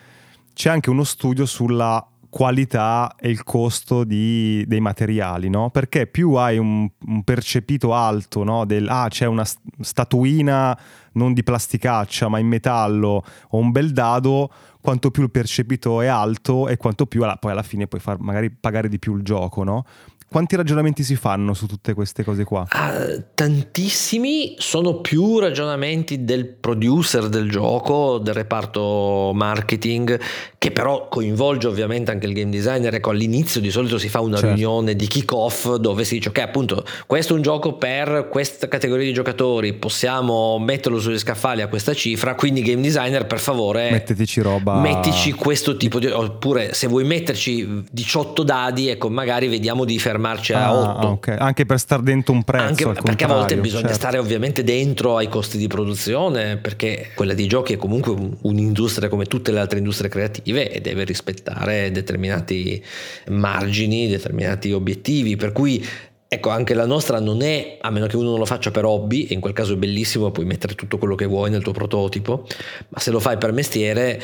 c'è 0.54 0.70
anche 0.70 0.90
uno 0.90 1.04
studio 1.04 1.46
sulla 1.46 2.06
qualità 2.34 3.16
e 3.20 3.30
il 3.30 3.44
costo 3.44 4.04
di, 4.04 4.66
dei 4.66 4.80
materiali, 4.80 5.50
no? 5.50 5.70
Perché 5.70 6.08
più 6.08 6.34
hai 6.34 6.58
un, 6.58 6.90
un 7.06 7.24
percepito 7.24 7.94
alto, 7.94 8.44
no? 8.44 8.66
Del, 8.66 8.88
ah, 8.90 9.08
c'è 9.08 9.28
una 9.28 9.46
statuina 9.80 10.76
non 11.14 11.34
di 11.34 11.44
plasticaccia 11.44 12.28
ma 12.30 12.40
in 12.40 12.48
metallo 12.48 13.24
o 13.50 13.58
un 13.60 13.70
bel 13.70 13.92
dado, 13.92 14.52
quanto 14.82 15.12
più 15.12 15.22
il 15.22 15.30
percepito 15.30 16.02
è 16.02 16.08
alto 16.08 16.68
e 16.68 16.78
quanto 16.78 17.06
più 17.06 17.24
poi 17.40 17.52
alla 17.52 17.62
fine 17.62 17.86
puoi 17.86 18.02
far 18.02 18.20
magari 18.20 18.50
pagare 18.50 18.90
di 18.90 18.98
più 18.98 19.16
il 19.16 19.22
gioco, 19.22 19.64
no? 19.64 19.86
Quanti 20.34 20.56
ragionamenti 20.56 21.04
si 21.04 21.16
fanno 21.16 21.54
su 21.54 21.68
tutte 21.68 21.94
queste 21.94 22.24
cose 22.24 22.44
qua? 22.44 22.66
Uh, 22.74 23.24
tantissimi 23.36 24.56
sono 24.58 24.96
più 24.96 25.38
ragionamenti 25.38 26.24
del 26.24 26.48
producer 26.48 27.30
del 27.30 27.52
gioco, 27.52 28.18
del 28.18 28.34
reparto 28.34 29.30
marketing, 29.36 30.20
che 30.58 30.72
però 30.72 31.08
coinvolge 31.08 31.68
ovviamente 31.68 32.10
anche 32.10 32.26
il 32.26 32.34
game 32.34 32.50
designer. 32.50 32.96
Ecco, 32.96 33.12
all'inizio 33.12 33.62
di 33.62 33.70
solito 33.70 34.00
si 34.00 34.10
fa 34.10 34.22
una 34.22 34.38
certo. 34.38 34.56
riunione 34.56 34.96
di 34.96 35.06
kick-off 35.06 35.76
dove 35.76 36.04
si 36.04 36.16
dice 36.16 36.30
ok, 36.30 36.40
appunto, 36.40 36.84
questo 37.06 37.34
è 37.34 37.36
un 37.36 37.44
gioco 37.44 37.74
per 37.74 38.28
questa 38.32 38.68
categoria 38.68 39.06
di 39.06 39.14
giocatori, 39.14 39.74
possiamo 39.74 40.58
metterlo 40.58 41.00
sulle 41.00 41.20
scaffali 41.20 41.62
a 41.62 41.68
questa 41.68 41.94
cifra, 41.94 42.34
quindi 42.34 42.64
game 42.64 42.82
designer 42.82 43.28
per 43.28 43.40
favore 43.40 43.92
mettetici 43.92 44.42
roba. 44.42 44.80
Mettici 44.80 45.32
questo 45.34 45.78
tipo 45.78 46.00
di... 46.00 46.08
oppure 46.08 46.74
se 46.74 46.88
vuoi 46.88 47.04
metterci 47.04 47.84
18 47.92 48.42
dadi, 48.42 48.90
ecco, 48.90 49.12
magari 49.12 49.48
vediamo 49.48 49.86
di 49.86 50.00
fermarci 50.24 50.54
a 50.54 50.66
ah, 50.66 50.98
8. 50.98 51.08
Okay. 51.08 51.38
Anche 51.38 51.66
per 51.66 51.80
star 51.80 52.02
dentro 52.02 52.34
un 52.34 52.44
prezzo. 52.44 52.90
Anche 52.90 53.02
perché 53.02 53.24
a 53.26 53.28
volte 53.28 53.58
bisogna 53.58 53.82
certo. 53.82 53.98
stare 53.98 54.18
ovviamente 54.18 54.64
dentro 54.64 55.18
ai 55.18 55.28
costi 55.28 55.58
di 55.58 55.68
produzione, 55.68 56.58
perché 56.58 57.10
quella 57.14 57.34
dei 57.34 57.48
giochi 57.48 57.74
è 57.74 57.78
comunque 57.78 58.16
un'industria 58.42 59.10
come 59.10 59.26
tutte 59.26 59.52
le 59.52 59.60
altre 59.60 59.80
industrie 59.80 60.10
creative 60.10 60.72
e 60.72 60.80
deve 60.80 61.04
rispettare 61.04 61.92
determinati 61.92 62.84
margini, 63.30 64.08
determinati 64.08 64.72
obiettivi, 64.72 65.36
per 65.36 65.52
cui 65.52 65.86
Ecco, 66.34 66.50
anche 66.50 66.74
la 66.74 66.88
nostra 66.88 67.20
non 67.20 67.44
è, 67.44 67.78
a 67.80 67.92
meno 67.92 68.08
che 68.08 68.18
uno 68.18 68.32
non 68.32 68.40
lo 68.40 68.46
faccia 68.46 68.72
per 68.72 68.86
hobby, 68.86 69.26
e 69.26 69.36
in 69.36 69.40
quel 69.40 69.54
caso 69.54 69.74
è 69.74 69.76
bellissimo, 69.76 70.32
puoi 70.32 70.48
mettere 70.48 70.74
tutto 70.74 70.98
quello 70.98 71.14
che 71.14 71.28
vuoi 71.28 71.52
nel 71.52 71.62
tuo 71.62 71.74
prototipo, 71.74 72.48
ma 72.88 73.00
se 73.00 73.12
lo 73.12 73.20
fai 73.20 73.38
per 73.38 73.52
mestiere 73.52 74.20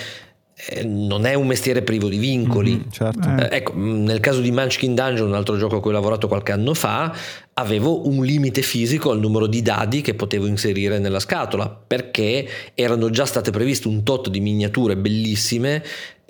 non 0.84 1.26
è 1.26 1.34
un 1.34 1.48
mestiere 1.48 1.82
privo 1.82 2.10
di 2.10 2.18
vincoli. 2.18 2.76
Mm, 2.76 2.92
certo. 2.92 3.30
eh, 3.38 3.48
ecco, 3.52 3.74
mm, 3.76 4.04
nel 4.04 4.20
caso 4.20 4.42
di 4.42 4.52
Munchkin 4.52 4.94
Dungeon, 4.94 5.30
un 5.30 5.36
altro 5.36 5.58
gioco 5.58 5.78
a 5.78 5.82
cui 5.82 5.92
ho 5.92 5.94
lavorato 5.94 6.28
qualche 6.28 6.52
anno 6.52 6.74
fa, 6.74 7.14
avevo 7.54 8.08
un 8.08 8.24
limite 8.24 8.62
fisico 8.62 9.12
al 9.12 9.20
numero 9.20 9.48
di 9.48 9.62
dadi 9.62 10.02
che 10.02 10.14
potevo 10.14 10.46
inserire 10.48 11.00
nella 11.00 11.20
scatola, 11.20 11.70
perché 11.70 12.48
erano 12.74 13.10
già 13.10 13.26
state 13.26 13.52
previste 13.52 13.88
un 13.88 14.04
tot 14.04 14.30
di 14.30 14.40
miniature 14.40 14.98
bellissime 14.98 15.84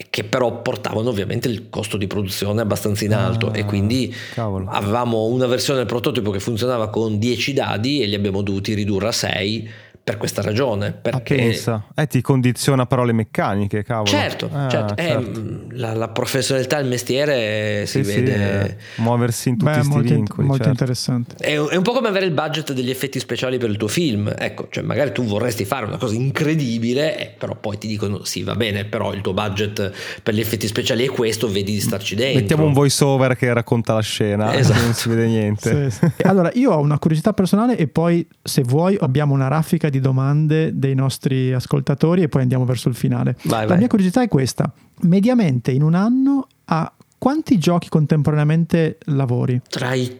che 0.09 0.23
però 0.23 0.61
portavano 0.61 1.09
ovviamente 1.09 1.49
il 1.49 1.69
costo 1.69 1.97
di 1.97 2.07
produzione 2.07 2.61
abbastanza 2.61 3.03
in 3.03 3.13
alto 3.13 3.47
ah, 3.47 3.57
e 3.57 3.65
quindi 3.65 4.13
cavolo. 4.33 4.69
avevamo 4.69 5.25
una 5.25 5.45
versione 5.45 5.79
del 5.79 5.87
prototipo 5.87 6.31
che 6.31 6.39
funzionava 6.39 6.89
con 6.89 7.19
10 7.19 7.51
dadi 7.51 8.01
e 8.01 8.05
li 8.05 8.15
abbiamo 8.15 8.41
dovuti 8.41 8.73
ridurre 8.75 9.09
a 9.09 9.11
6 9.11 9.69
per 10.09 10.17
questa 10.17 10.41
ragione. 10.41 10.91
Perché... 10.91 11.35
pensa? 11.35 11.85
Eh, 11.93 12.07
ti 12.07 12.19
condiziona 12.21 12.87
però 12.87 13.03
le 13.03 13.13
meccaniche, 13.13 13.83
cavolo. 13.83 14.09
Certo, 14.09 14.49
ah, 14.51 14.67
certo. 14.67 14.95
Eh, 14.95 15.05
certo. 15.05 15.39
Eh, 15.39 15.77
la, 15.77 15.93
la, 15.93 16.07
professionalità, 16.07 16.79
il 16.79 16.87
mestiere 16.87 17.85
si 17.85 18.03
sì, 18.03 18.11
vede... 18.11 18.77
Sì, 18.95 19.01
muoversi 19.01 19.49
in 19.49 19.57
tutti 19.57 19.71
questi 19.71 19.93
molto, 19.93 20.13
vincoli. 20.15 20.47
Molto 20.47 20.63
certo. 20.63 20.69
interessante. 20.71 21.35
È, 21.35 21.53
è, 21.53 21.75
un 21.75 21.83
po' 21.83 21.91
come 21.91 22.07
avere 22.07 22.25
il 22.25 22.31
budget 22.31 22.73
degli 22.73 22.89
effetti 22.89 23.19
speciali 23.19 23.59
per 23.59 23.69
il 23.69 23.77
tuo 23.77 23.87
film. 23.87 24.33
Ecco, 24.35 24.67
cioè 24.71 24.83
magari 24.83 25.11
tu 25.11 25.25
vorresti 25.25 25.63
fare 25.63 25.85
una 25.85 25.97
cosa 25.97 26.15
incredibile, 26.15 27.19
eh, 27.19 27.35
però 27.37 27.55
poi 27.55 27.77
ti 27.77 27.87
dicono 27.87 28.23
sì, 28.23 28.41
va 28.41 28.55
bene, 28.55 28.85
però 28.85 29.13
il 29.13 29.21
tuo 29.21 29.33
budget 29.33 29.91
per 30.23 30.33
gli 30.33 30.39
effetti 30.39 30.65
speciali 30.65 31.05
è 31.05 31.09
questo, 31.11 31.47
vedi 31.47 31.73
di 31.73 31.81
starci 31.81 32.15
dentro. 32.15 32.39
Mettiamo 32.39 32.65
un 32.65 32.73
voice 32.73 33.03
over 33.03 33.35
che 33.35 33.53
racconta 33.53 33.93
la 33.93 34.01
scena, 34.01 34.55
esatto. 34.55 34.81
non 34.81 34.93
si 34.93 35.07
vede 35.07 35.27
niente. 35.27 35.91
Sì, 35.91 36.07
allora, 36.25 36.49
io 36.55 36.71
ho 36.71 36.79
una 36.79 36.97
curiosità 36.97 37.31
personale 37.33 37.77
e 37.77 37.87
poi, 37.87 38.25
se 38.41 38.63
vuoi, 38.63 38.97
abbiamo 38.99 39.35
una 39.35 39.47
raffica 39.47 39.87
di 39.99 40.05
domande 40.05 40.77
dei 40.77 40.95
nostri 40.95 41.53
ascoltatori 41.53 42.23
e 42.23 42.27
poi 42.29 42.41
andiamo 42.41 42.65
verso 42.65 42.89
il 42.89 42.95
finale. 42.95 43.35
Vai, 43.43 43.61
La 43.61 43.67
vai. 43.67 43.77
mia 43.77 43.87
curiosità 43.87 44.21
è 44.21 44.27
questa. 44.27 44.71
Mediamente 45.01 45.71
in 45.71 45.83
un 45.83 45.93
anno 45.93 46.47
a 46.65 46.91
quanti 47.17 47.57
giochi 47.57 47.89
contemporaneamente 47.89 48.97
lavori? 49.05 49.61
Tra 49.69 49.93
i 49.93 50.19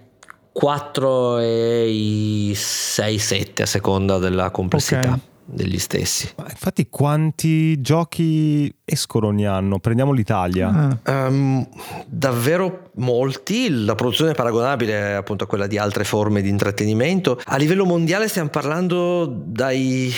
4 0.51 1.39
e 1.39 1.89
i 1.89 2.51
6-7 2.53 3.61
a 3.61 3.65
seconda 3.65 4.17
della 4.17 4.51
complessità. 4.51 4.99
Okay 4.99 5.19
degli 5.51 5.79
stessi. 5.79 6.31
Ma 6.37 6.45
infatti, 6.49 6.87
quanti 6.89 7.81
giochi 7.81 8.73
escono 8.85 9.27
ogni 9.27 9.45
anno? 9.45 9.79
Prendiamo 9.79 10.11
l'Italia. 10.11 10.99
Ah. 11.03 11.27
Um, 11.27 11.67
davvero 12.07 12.91
molti. 12.95 13.69
La 13.69 13.95
produzione 13.95 14.31
è 14.31 14.35
paragonabile 14.35 15.15
appunto 15.15 15.43
a 15.43 15.47
quella 15.47 15.67
di 15.67 15.77
altre 15.77 16.03
forme 16.03 16.41
di 16.41 16.49
intrattenimento. 16.49 17.39
A 17.45 17.57
livello 17.57 17.85
mondiale 17.85 18.27
stiamo 18.27 18.49
parlando 18.49 19.25
dai 19.25 20.13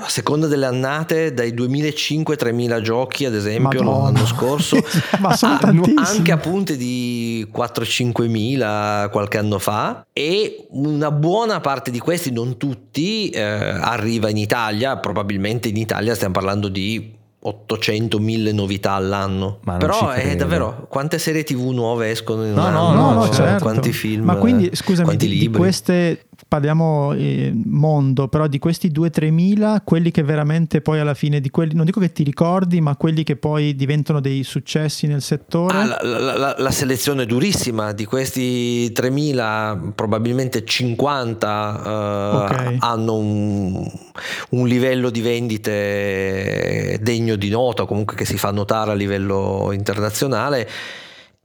a 0.00 0.08
seconda 0.08 0.46
delle 0.46 0.66
annate, 0.66 1.32
dai 1.34 1.52
2005-3000 1.52 2.80
giochi, 2.80 3.24
ad 3.24 3.34
esempio, 3.34 3.82
Madonna. 3.82 4.04
l'anno 4.04 4.26
scorso, 4.26 4.76
Ma 5.20 5.36
sono 5.36 5.54
a, 5.54 5.72
anche 5.96 6.32
a 6.32 6.36
punte 6.36 6.76
di 6.76 7.46
4-5 7.52 8.28
mila 8.28 9.08
qualche 9.10 9.38
anno 9.38 9.58
fa. 9.58 10.06
E 10.12 10.66
una 10.70 11.10
buona 11.10 11.60
parte 11.60 11.90
di 11.90 11.98
questi, 11.98 12.30
non 12.30 12.56
tutti, 12.56 13.30
eh, 13.30 13.40
arriva 13.42 14.28
in 14.28 14.36
Italia. 14.36 14.96
Probabilmente 14.98 15.68
in 15.68 15.76
Italia 15.76 16.14
stiamo 16.14 16.34
parlando 16.34 16.68
di 16.68 17.16
800.000 17.44 18.52
novità 18.52 18.92
all'anno. 18.92 19.58
Ma 19.62 19.76
Però 19.76 20.10
è 20.10 20.34
davvero 20.36 20.86
quante 20.88 21.18
serie 21.18 21.44
TV 21.44 21.70
nuove 21.70 22.10
escono 22.10 22.44
in 22.44 22.52
no, 22.52 22.66
un 22.66 22.72
no, 22.72 22.86
anno? 22.88 23.00
No, 23.00 23.24
no, 23.24 23.32
certo. 23.32 23.64
Quanti 23.64 23.92
film? 23.92 24.24
Ma 24.24 24.36
quindi 24.36 24.70
scusami, 24.72 25.16
di, 25.16 25.38
di, 25.38 25.50
queste 25.50 26.27
parliamo 26.46 27.12
eh, 27.14 27.52
mondo, 27.64 28.28
però 28.28 28.46
di 28.46 28.58
questi 28.58 28.90
2-3 28.90 29.30
mila, 29.30 29.82
quelli 29.84 30.10
che 30.10 30.22
veramente 30.22 30.80
poi 30.80 31.00
alla 31.00 31.14
fine 31.14 31.40
di 31.40 31.50
quelli, 31.50 31.74
non 31.74 31.84
dico 31.84 32.00
che 32.00 32.12
ti 32.12 32.22
ricordi, 32.22 32.80
ma 32.80 32.96
quelli 32.96 33.24
che 33.24 33.36
poi 33.36 33.74
diventano 33.74 34.20
dei 34.20 34.44
successi 34.44 35.06
nel 35.06 35.22
settore? 35.22 35.76
Ah, 35.76 35.84
la, 35.84 35.98
la, 36.02 36.36
la, 36.36 36.54
la, 36.56 36.70
selezione 36.70 37.24
è 37.24 37.26
durissima, 37.26 37.92
di 37.92 38.04
questi 38.04 38.90
3.000 38.92 39.92
probabilmente 39.94 40.64
50 40.64 41.48
uh, 41.48 42.36
okay. 42.36 42.76
hanno 42.78 43.14
un, 43.14 43.90
un, 44.50 44.66
livello 44.68 45.10
di 45.10 45.20
vendite 45.20 46.98
degno 47.02 47.36
di 47.36 47.48
nota, 47.48 47.84
comunque 47.84 48.16
che 48.16 48.24
si 48.24 48.38
fa 48.38 48.52
notare 48.52 48.92
a 48.92 48.94
livello 48.94 49.70
internazionale 49.72 50.68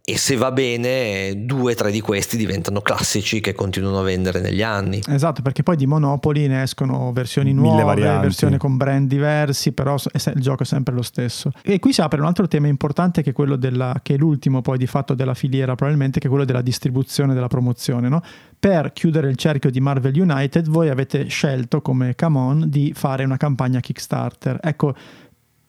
e 0.05 0.17
se 0.17 0.35
va 0.35 0.51
bene 0.51 1.45
due 1.45 1.71
o 1.71 1.75
tre 1.75 1.89
di 1.89 2.01
questi 2.01 2.35
diventano 2.35 2.81
classici 2.81 3.39
che 3.39 3.53
continuano 3.53 3.99
a 3.99 4.03
vendere 4.03 4.41
negli 4.41 4.61
anni. 4.61 5.01
Esatto, 5.07 5.41
perché 5.41 5.63
poi 5.63 5.77
di 5.77 5.85
Monopoli 5.85 6.45
ne 6.47 6.63
escono 6.63 7.13
versioni 7.13 7.53
nuove, 7.53 7.95
versioni 8.19 8.57
con 8.57 8.75
brand 8.75 9.07
diversi, 9.07 9.71
però 9.71 9.95
il 9.95 10.41
gioco 10.41 10.63
è 10.63 10.65
sempre 10.65 10.93
lo 10.93 11.03
stesso. 11.03 11.51
E 11.61 11.79
qui 11.79 11.93
si 11.93 12.01
apre 12.01 12.19
un 12.19 12.25
altro 12.25 12.49
tema 12.49 12.67
importante 12.67 13.23
che 13.23 13.29
è 13.29 13.33
quello 13.33 13.55
della, 13.55 13.97
che 14.03 14.15
è 14.15 14.17
l'ultimo 14.17 14.61
poi 14.61 14.77
di 14.77 14.87
fatto 14.87 15.13
della 15.13 15.35
filiera 15.35 15.75
probabilmente, 15.75 16.19
che 16.19 16.27
è 16.27 16.29
quello 16.29 16.43
della 16.43 16.61
distribuzione 16.61 17.31
e 17.31 17.35
della 17.35 17.47
promozione. 17.47 18.09
No? 18.09 18.21
Per 18.59 18.91
chiudere 18.91 19.29
il 19.29 19.37
cerchio 19.37 19.69
di 19.69 19.79
Marvel 19.79 20.19
United 20.19 20.67
voi 20.67 20.89
avete 20.89 21.27
scelto 21.27 21.81
come 21.81 22.13
Camon 22.15 22.65
di 22.67 22.91
fare 22.93 23.23
una 23.23 23.37
campagna 23.37 23.79
Kickstarter. 23.79 24.59
Ecco, 24.61 24.95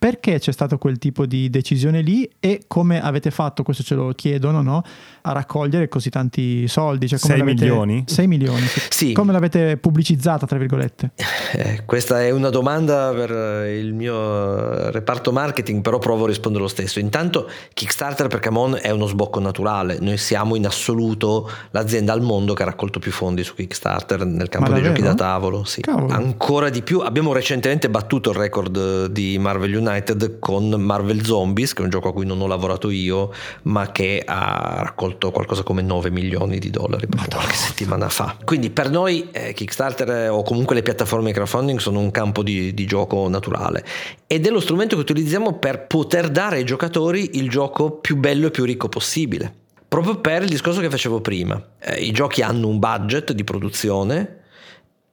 perché 0.04 0.38
c'è 0.38 0.52
stato 0.52 0.76
quel 0.76 0.98
tipo 0.98 1.24
di 1.24 1.48
decisione 1.48 2.02
lì 2.02 2.28
e 2.38 2.64
come 2.66 3.00
avete 3.00 3.30
fatto, 3.30 3.62
questo 3.62 3.82
ce 3.82 3.94
lo 3.94 4.12
chiedono, 4.14 4.60
no? 4.60 4.82
a 5.26 5.32
raccogliere 5.32 5.88
così 5.88 6.10
tanti 6.10 6.68
soldi? 6.68 7.08
Cioè, 7.08 7.18
6 7.18 7.42
milioni? 7.42 8.04
6 8.06 8.26
milioni, 8.26 8.66
sì. 8.66 8.80
sì. 8.90 9.12
Come 9.14 9.32
l'avete 9.32 9.78
pubblicizzata, 9.78 10.46
tra 10.46 10.58
virgolette? 10.58 11.12
Eh, 11.52 11.84
questa 11.86 12.20
è 12.22 12.30
una 12.30 12.50
domanda 12.50 13.12
per 13.14 13.66
il 13.66 13.94
mio 13.94 14.90
reparto 14.90 15.32
marketing, 15.32 15.80
però 15.80 15.98
provo 15.98 16.24
a 16.24 16.26
rispondere 16.26 16.64
lo 16.64 16.68
stesso. 16.68 16.98
Intanto 16.98 17.48
Kickstarter 17.72 18.26
per 18.26 18.40
Camon 18.40 18.78
è 18.82 18.90
uno 18.90 19.06
sbocco 19.06 19.40
naturale, 19.40 19.96
noi 20.00 20.18
siamo 20.18 20.54
in 20.54 20.66
assoluto 20.66 21.50
l'azienda 21.70 22.12
al 22.12 22.20
mondo 22.20 22.52
che 22.52 22.62
ha 22.62 22.66
raccolto 22.66 22.98
più 22.98 23.10
fondi 23.10 23.42
su 23.42 23.54
Kickstarter 23.54 24.26
nel 24.26 24.50
campo 24.50 24.70
dei 24.72 24.82
giochi 24.82 25.00
da 25.00 25.14
tavolo. 25.14 25.64
Sì. 25.64 25.80
Ancora 25.86 26.68
di 26.68 26.82
più, 26.82 27.00
abbiamo 27.00 27.32
recentemente 27.32 27.88
battuto 27.88 28.28
il 28.28 28.36
record 28.36 29.06
di 29.06 29.38
Marvel 29.38 29.74
United 29.74 29.92
United 29.94 30.38
con 30.38 30.68
Marvel 30.68 31.24
Zombies, 31.24 31.72
che 31.72 31.80
è 31.80 31.84
un 31.84 31.90
gioco 31.90 32.08
a 32.08 32.12
cui 32.12 32.26
non 32.26 32.40
ho 32.40 32.46
lavorato 32.46 32.90
io, 32.90 33.32
ma 33.62 33.92
che 33.92 34.22
ha 34.24 34.80
raccolto 34.82 35.30
qualcosa 35.30 35.62
come 35.62 35.82
9 35.82 36.10
milioni 36.10 36.58
di 36.58 36.70
dollari 36.70 37.06
qualche 37.30 37.54
settimana 37.54 38.08
fa. 38.08 38.36
Quindi 38.44 38.70
per 38.70 38.90
noi 38.90 39.28
eh, 39.30 39.52
Kickstarter 39.52 40.10
eh, 40.10 40.28
o 40.28 40.42
comunque 40.42 40.74
le 40.74 40.82
piattaforme 40.82 41.26
di 41.26 41.32
crowdfunding 41.32 41.78
sono 41.78 42.00
un 42.00 42.10
campo 42.10 42.42
di, 42.42 42.74
di 42.74 42.86
gioco 42.86 43.28
naturale 43.28 43.84
ed 44.26 44.46
è 44.46 44.50
lo 44.50 44.60
strumento 44.60 44.96
che 44.96 45.02
utilizziamo 45.02 45.54
per 45.54 45.86
poter 45.86 46.28
dare 46.28 46.56
ai 46.56 46.64
giocatori 46.64 47.30
il 47.34 47.48
gioco 47.48 47.92
più 47.92 48.16
bello 48.16 48.48
e 48.48 48.50
più 48.50 48.64
ricco 48.64 48.88
possibile. 48.88 49.52
Proprio 49.86 50.16
per 50.16 50.42
il 50.42 50.48
discorso 50.48 50.80
che 50.80 50.90
facevo 50.90 51.20
prima. 51.20 51.62
Eh, 51.78 52.04
I 52.04 52.10
giochi 52.10 52.42
hanno 52.42 52.66
un 52.66 52.78
budget 52.78 53.32
di 53.32 53.44
produzione 53.44 54.42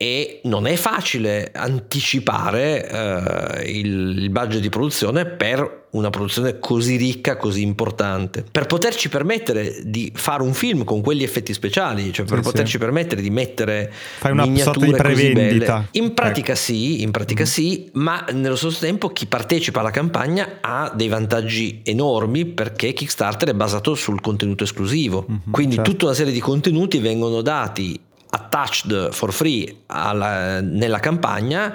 e 0.02 0.40
non 0.46 0.66
è 0.66 0.76
facile 0.78 1.52
anticipare 1.54 2.90
eh, 2.90 3.70
il, 3.70 4.18
il, 4.18 4.30
budget 4.32 4.60
di 4.60 4.70
produzione 4.70 5.28
per 5.28 5.90
una 5.92 6.10
produzione 6.10 6.58
così 6.58 6.96
ricca, 6.96 7.38
così 7.38 7.62
importante. 7.62 8.44
Per 8.50 8.66
poterci 8.66 9.10
permettere 9.10 9.82
di 9.84 10.12
fare 10.16 10.42
un 10.42 10.56
film 10.56 10.86
con 10.86 11.02
quegli 11.02 11.22
effetti 11.22 11.54
speciali, 11.54 12.12
cioè 12.12 12.26
per 12.26 12.38
sì, 12.38 12.44
poterci 12.44 12.72
sì. 12.72 12.78
permettere 12.80 13.22
di 13.22 13.30
mettere 13.30 13.94
Fai 14.18 14.32
una 14.32 14.48
sorta 14.58 14.86
di 14.86 14.92
prevendita. 14.92 15.88
In 15.92 16.16
pratica 16.16 16.54
ecco. 16.54 16.62
sì, 16.62 17.04
in 17.04 17.12
pratica 17.12 17.44
mm. 17.44 17.46
sì, 17.46 17.90
ma 17.94 18.26
nello 18.32 18.56
stesso 18.56 18.80
tempo 18.80 19.10
chi 19.10 19.28
partecipa 19.28 19.82
alla 19.82 19.92
campagna 19.92 20.58
ha 20.62 20.92
dei 20.96 21.10
vantaggi 21.10 21.82
enormi 21.84 22.48
perché 22.48 22.94
Kickstarter 22.94 23.50
è 23.50 23.54
basato 23.54 23.94
sul 23.94 24.20
contenuto 24.20 24.64
esclusivo. 24.64 25.28
Mm-hmm, 25.30 25.52
Quindi 25.52 25.76
certo. 25.76 25.92
tutta 25.92 26.06
una 26.06 26.16
serie 26.16 26.34
di 26.34 26.40
contenuti 26.40 26.98
vengono 26.98 27.42
dati 27.44 28.10
attached 28.32 29.12
for 29.12 29.32
free 29.32 29.84
alla, 29.88 30.60
nella 30.62 31.00
campagna 31.00 31.74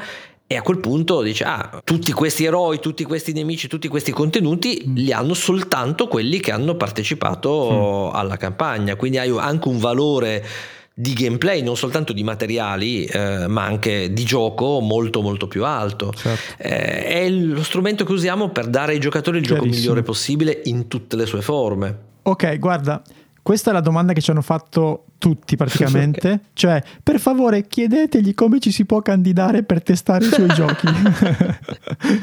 e 0.48 0.57
a 0.57 0.62
quel 0.62 0.78
punto 0.78 1.22
dice 1.22 1.44
ah 1.44 1.80
tutti 1.82 2.12
questi 2.12 2.44
eroi 2.44 2.78
tutti 2.78 3.02
questi 3.02 3.32
nemici 3.32 3.66
tutti 3.66 3.88
questi 3.88 4.12
contenuti 4.12 4.84
mm. 4.86 4.94
li 4.94 5.12
hanno 5.12 5.34
soltanto 5.34 6.07
quelli 6.07 6.38
che 6.38 6.52
hanno 6.52 6.76
partecipato 6.76 8.11
mm. 8.12 8.14
alla 8.14 8.36
campagna 8.36 8.94
quindi 8.94 9.18
hai 9.18 9.36
anche 9.36 9.68
un 9.68 9.78
valore 9.78 10.44
di 10.98 11.12
gameplay, 11.12 11.61
non 11.61 11.76
soltanto 11.76 12.14
di 12.14 12.24
materiali, 12.24 13.04
eh, 13.04 13.46
ma 13.48 13.64
anche 13.64 14.14
di 14.14 14.24
gioco 14.24 14.80
molto 14.80 15.20
molto 15.20 15.46
più 15.46 15.62
alto. 15.62 16.11
Certo. 16.16 16.62
Eh, 16.62 17.04
è 17.04 17.28
lo 17.28 17.62
strumento 17.62 18.07
che 18.07 18.12
usiamo 18.12 18.48
per 18.48 18.68
dare 18.68 18.92
ai 18.92 18.98
giocatori 18.98 19.36
il 19.36 19.44
gioco 19.44 19.66
migliore 19.66 20.02
possibile 20.02 20.62
in 20.64 20.88
tutte 20.88 21.16
le 21.16 21.26
sue 21.26 21.42
forme. 21.42 21.98
Ok, 22.22 22.59
guarda, 22.59 23.02
questa 23.47 23.70
è 23.70 23.72
la 23.72 23.80
domanda 23.80 24.12
che 24.12 24.20
ci 24.20 24.32
hanno 24.32 24.42
fatto 24.42 25.05
tutti 25.18 25.55
praticamente. 25.55 26.26
okay. 26.26 26.40
Cioè, 26.53 26.82
per 27.01 27.20
favore, 27.20 27.68
chiedetegli 27.68 28.34
come 28.34 28.59
ci 28.59 28.72
si 28.72 28.84
può 28.84 29.03
candidare 29.03 29.62
per 29.62 29.84
testare 29.84 30.26
i 30.26 30.30
suoi 30.30 30.49
giochi. 30.53 30.88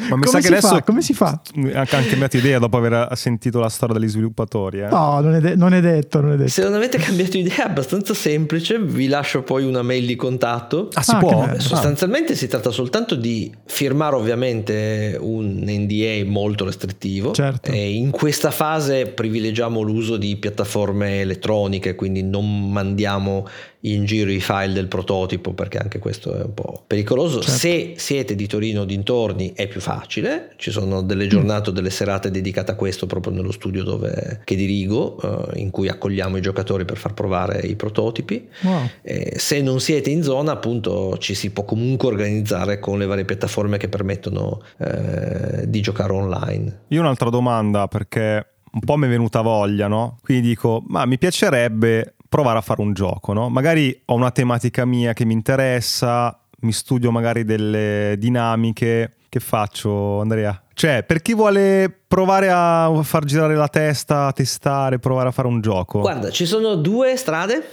Ma 0.09 0.17
mi 0.17 0.27
sa 0.27 0.41
che 0.41 0.47
adesso. 0.47 0.67
Fa? 0.67 0.83
Come 0.83 1.01
si 1.01 1.13
fa? 1.13 1.39
Ha 1.75 1.85
cambiato 1.85 2.35
idea 2.35 2.59
dopo 2.59 2.75
aver 2.75 3.07
sentito 3.15 3.61
la 3.61 3.69
storia 3.69 3.97
degli 3.97 4.09
sviluppatori. 4.09 4.81
Eh? 4.81 4.87
No, 4.87 5.21
non 5.21 5.35
è, 5.35 5.39
de- 5.39 5.55
non 5.55 5.73
è, 5.73 5.79
detto, 5.79 6.19
non 6.19 6.33
è 6.33 6.35
detto. 6.35 6.49
Se 6.49 6.61
non 6.61 6.73
avete 6.73 6.97
cambiato 6.97 7.37
idea, 7.37 7.55
è 7.55 7.69
abbastanza 7.69 8.13
semplice. 8.13 8.77
Vi 8.77 9.07
lascio 9.07 9.43
poi 9.43 9.63
una 9.63 9.81
mail 9.81 10.05
di 10.05 10.17
contatto. 10.17 10.89
Ah, 10.91 11.03
si 11.03 11.11
ah, 11.11 11.19
può? 11.19 11.49
Sostanzialmente 11.57 12.33
ah. 12.33 12.35
si 12.35 12.47
tratta 12.47 12.69
soltanto 12.69 13.15
di 13.15 13.49
firmare, 13.65 14.17
ovviamente, 14.17 15.17
un 15.21 15.63
NDA 15.65 16.29
molto 16.29 16.65
restrittivo. 16.65 17.31
Certo. 17.31 17.71
E 17.71 17.93
in 17.93 18.11
questa 18.11 18.51
fase 18.51 19.05
privilegiamo 19.05 19.79
l'uso 19.79 20.17
di 20.17 20.35
piattaforme 20.35 21.12
elettroniche, 21.19 21.95
quindi 21.95 22.23
non 22.23 22.71
mandiamo 22.71 23.47
in 23.85 24.05
giro 24.05 24.31
i 24.31 24.39
file 24.39 24.71
del 24.73 24.87
prototipo 24.87 25.53
perché 25.53 25.77
anche 25.77 25.99
questo 25.99 26.37
è 26.37 26.43
un 26.43 26.53
po' 26.53 26.83
pericoloso. 26.85 27.41
Certo. 27.41 27.57
Se 27.57 27.93
siete 27.97 28.35
di 28.35 28.47
Torino 28.47 28.81
o 28.81 28.85
dintorni 28.85 29.53
è 29.55 29.67
più 29.67 29.81
facile, 29.81 30.53
ci 30.57 30.71
sono 30.71 31.01
delle 31.01 31.27
giornate 31.27 31.69
o 31.69 31.73
delle 31.73 31.89
serate 31.89 32.31
dedicate 32.31 32.71
a 32.71 32.75
questo 32.75 33.07
proprio 33.07 33.33
nello 33.33 33.51
studio 33.51 33.83
dove, 33.83 34.41
che 34.43 34.55
dirigo 34.55 35.19
eh, 35.21 35.59
in 35.59 35.69
cui 35.69 35.89
accogliamo 35.89 36.37
i 36.37 36.41
giocatori 36.41 36.85
per 36.85 36.97
far 36.97 37.13
provare 37.13 37.59
i 37.59 37.75
prototipi. 37.75 38.47
Wow. 38.61 38.89
Eh, 39.01 39.33
se 39.37 39.61
non 39.61 39.79
siete 39.79 40.09
in 40.09 40.23
zona 40.23 40.53
appunto 40.53 41.17
ci 41.17 41.33
si 41.33 41.51
può 41.51 41.65
comunque 41.65 42.07
organizzare 42.07 42.79
con 42.79 42.97
le 42.97 43.05
varie 43.05 43.25
piattaforme 43.25 43.77
che 43.77 43.89
permettono 43.89 44.61
eh, 44.77 45.67
di 45.67 45.81
giocare 45.81 46.13
online. 46.13 46.81
Io 46.87 47.01
un'altra 47.01 47.29
domanda 47.29 47.87
perché 47.87 48.52
un 48.73 48.79
po' 48.79 48.97
mi 48.97 49.05
è 49.05 49.09
venuta 49.09 49.41
voglia, 49.41 49.87
no? 49.87 50.17
Quindi 50.21 50.47
dico, 50.47 50.83
ma 50.87 51.05
mi 51.05 51.17
piacerebbe 51.17 52.15
provare 52.27 52.57
a 52.57 52.61
fare 52.61 52.81
un 52.81 52.93
gioco, 52.93 53.33
no? 53.33 53.49
Magari 53.49 54.01
ho 54.05 54.15
una 54.15 54.31
tematica 54.31 54.85
mia 54.85 55.13
che 55.13 55.25
mi 55.25 55.33
interessa, 55.33 56.37
mi 56.61 56.71
studio 56.71 57.11
magari 57.11 57.43
delle 57.43 58.15
dinamiche. 58.17 59.15
Che 59.29 59.39
faccio, 59.39 60.21
Andrea? 60.21 60.59
Cioè, 60.73 61.03
per 61.03 61.21
chi 61.21 61.33
vuole 61.33 61.95
provare 62.07 62.49
a 62.51 62.91
far 63.03 63.25
girare 63.25 63.55
la 63.55 63.67
testa, 63.67 64.31
testare, 64.31 64.99
provare 64.99 65.29
a 65.29 65.31
fare 65.31 65.47
un 65.47 65.61
gioco? 65.61 65.99
Guarda, 65.99 66.29
ci 66.29 66.45
sono 66.45 66.75
due 66.75 67.15
strade 67.15 67.63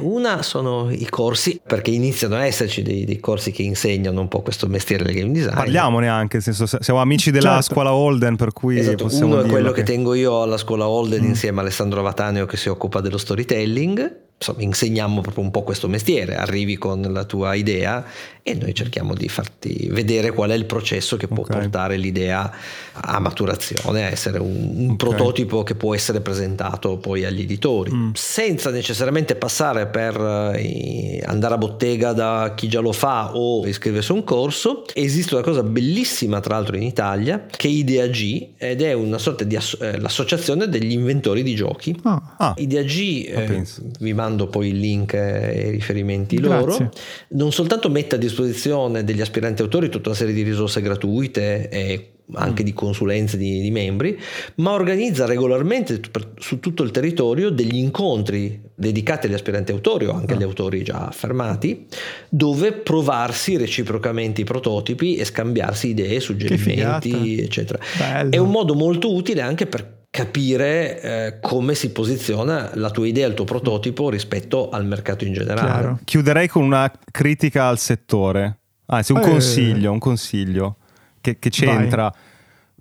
una 0.00 0.42
sono 0.42 0.90
i 0.90 1.08
corsi, 1.08 1.58
perché 1.66 1.90
iniziano 1.90 2.34
a 2.34 2.44
esserci 2.44 2.82
dei, 2.82 3.06
dei, 3.06 3.18
corsi 3.20 3.52
che 3.52 3.62
insegnano 3.62 4.20
un 4.20 4.28
po' 4.28 4.42
questo 4.42 4.66
mestiere 4.66 5.02
del 5.04 5.14
game 5.14 5.32
design. 5.32 5.54
Parliamone 5.54 6.08
anche, 6.08 6.40
nel 6.44 6.54
senso 6.54 6.78
siamo 6.82 7.00
amici 7.00 7.30
della 7.30 7.54
certo. 7.54 7.72
scuola 7.72 7.94
Holden, 7.94 8.36
per 8.36 8.52
cui 8.52 8.78
esatto, 8.78 9.08
uno 9.24 9.40
è 9.40 9.48
quello 9.48 9.70
che... 9.70 9.82
che... 9.82 9.90
tengo 9.90 10.12
io 10.12 10.42
alla 10.42 10.58
scuola 10.58 10.86
Holden 10.86 11.22
mm. 11.22 11.28
insieme 11.28 11.58
a 11.60 11.62
Alessandro 11.62 12.02
Vataneo 12.02 12.44
che 12.44 12.58
si 12.58 12.68
occupa 12.68 13.00
dello 13.00 13.16
storytelling 13.16 14.20
insomma, 14.42 14.62
insegniamo 14.62 15.20
proprio 15.20 15.44
un 15.44 15.50
po' 15.52 15.62
questo 15.62 15.88
mestiere, 15.88 16.34
arrivi 16.34 16.76
con 16.76 17.00
la 17.00 17.24
tua 17.24 17.54
idea 17.54 18.04
e 18.42 18.54
noi 18.54 18.74
cerchiamo 18.74 19.14
di 19.14 19.28
farti 19.28 19.88
vedere 19.90 20.32
qual 20.32 20.50
è 20.50 20.54
il 20.54 20.64
processo 20.64 21.16
che 21.16 21.28
può 21.28 21.44
okay. 21.44 21.60
portare 21.60 21.96
l'idea 21.96 22.52
a 22.92 23.18
maturazione, 23.20 24.04
a 24.04 24.08
essere 24.08 24.38
un, 24.38 24.72
un 24.76 24.84
okay. 24.84 24.96
prototipo 24.96 25.62
che 25.62 25.74
può 25.74 25.94
essere 25.94 26.20
presentato 26.20 26.96
poi 26.98 27.24
agli 27.24 27.42
editori, 27.42 27.92
mm. 27.92 28.10
senza 28.14 28.70
necessariamente 28.70 29.36
passare 29.36 29.86
per 29.86 30.16
eh, 30.56 31.22
andare 31.24 31.54
a 31.54 31.58
bottega 31.58 32.12
da 32.12 32.52
chi 32.56 32.68
già 32.68 32.80
lo 32.80 32.92
fa 32.92 33.36
o 33.36 33.66
iscriversi 33.66 34.12
a 34.12 34.14
un 34.14 34.24
corso. 34.24 34.84
Esiste 34.92 35.34
una 35.34 35.42
cosa 35.42 35.62
bellissima 35.62 36.40
tra 36.40 36.56
l'altro 36.56 36.76
in 36.76 36.82
Italia 36.82 37.46
che 37.48 37.68
è 37.68 37.70
IdeaG 37.70 38.48
ed 38.58 38.82
è 38.82 38.92
una 38.92 39.18
sorta 39.18 39.44
di 39.44 39.56
asso- 39.56 39.78
eh, 39.80 39.98
l'associazione 39.98 40.68
degli 40.68 40.92
inventori 40.92 41.42
di 41.42 41.54
giochi. 41.54 41.98
Ah. 42.02 42.34
Ah. 42.38 42.54
IdeaG 42.56 43.28
eh, 43.28 43.64
vi 44.00 44.12
mando 44.12 44.42
mando 44.42 44.46
poi 44.46 44.68
il 44.68 44.78
link 44.78 45.14
e 45.14 45.68
i 45.68 45.70
riferimenti 45.70 46.36
Grazie. 46.36 46.58
loro, 46.58 46.90
non 47.28 47.52
soltanto 47.52 47.88
mette 47.90 48.16
a 48.16 48.18
disposizione 48.18 49.04
degli 49.04 49.20
aspiranti 49.20 49.62
autori 49.62 49.88
tutta 49.88 50.08
una 50.08 50.18
serie 50.18 50.34
di 50.34 50.42
risorse 50.42 50.80
gratuite 50.80 51.68
e 51.68 52.11
anche 52.34 52.62
mm. 52.62 52.64
di 52.64 52.72
consulenze 52.72 53.36
di, 53.36 53.60
di, 53.60 53.70
membri, 53.70 54.18
ma 54.56 54.72
organizza 54.72 55.26
regolarmente 55.26 56.00
su 56.38 56.60
tutto 56.60 56.82
il 56.82 56.90
territorio 56.90 57.50
degli 57.50 57.76
incontri 57.76 58.60
dedicati 58.74 59.26
agli 59.26 59.34
aspiranti 59.34 59.72
autori 59.72 60.06
o 60.06 60.12
anche 60.12 60.34
agli 60.34 60.42
ah. 60.42 60.46
autori 60.46 60.82
già 60.82 61.06
affermati, 61.06 61.86
dove 62.28 62.72
provarsi 62.72 63.56
reciprocamente 63.56 64.40
i 64.40 64.44
prototipi 64.44 65.16
e 65.16 65.24
scambiarsi 65.24 65.88
idee, 65.88 66.20
suggerimenti, 66.20 67.40
eccetera. 67.40 67.78
Bello. 67.98 68.30
È 68.30 68.38
un 68.38 68.50
modo 68.50 68.74
molto 68.74 69.14
utile 69.14 69.40
anche 69.40 69.66
per 69.66 70.00
capire 70.10 71.00
eh, 71.00 71.40
come 71.40 71.74
si 71.74 71.90
posiziona 71.90 72.70
la 72.74 72.90
tua 72.90 73.06
idea, 73.06 73.26
il 73.26 73.32
tuo 73.32 73.46
prototipo 73.46 74.10
rispetto 74.10 74.68
al 74.68 74.84
mercato 74.84 75.24
in 75.24 75.32
generale. 75.32 75.70
Chiaro. 75.70 75.98
Chiuderei 76.04 76.48
con 76.48 76.64
una 76.64 76.92
critica 77.10 77.68
al 77.68 77.78
settore, 77.78 78.58
anzi 78.86 79.12
un 79.12 79.20
eh. 79.20 79.22
consiglio, 79.22 79.90
un 79.90 79.98
consiglio 79.98 80.76
che, 81.22 81.38
che 81.38 81.48
c'entra. 81.48 82.02
Vai. 82.02 82.20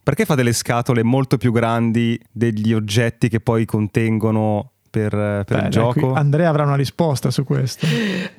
Perché 0.03 0.25
fate 0.25 0.43
le 0.43 0.51
scatole 0.51 1.03
molto 1.03 1.37
più 1.37 1.53
grandi 1.53 2.19
degli 2.29 2.73
oggetti 2.73 3.29
che 3.29 3.39
poi 3.39 3.63
contengono 3.63 4.71
per, 4.89 5.11
per 5.11 5.45
Beh, 5.45 5.63
il 5.63 5.69
gioco? 5.69 6.13
Andrea 6.13 6.49
avrà 6.49 6.63
una 6.63 6.75
risposta 6.75 7.31
su 7.31 7.45
questo. 7.45 7.87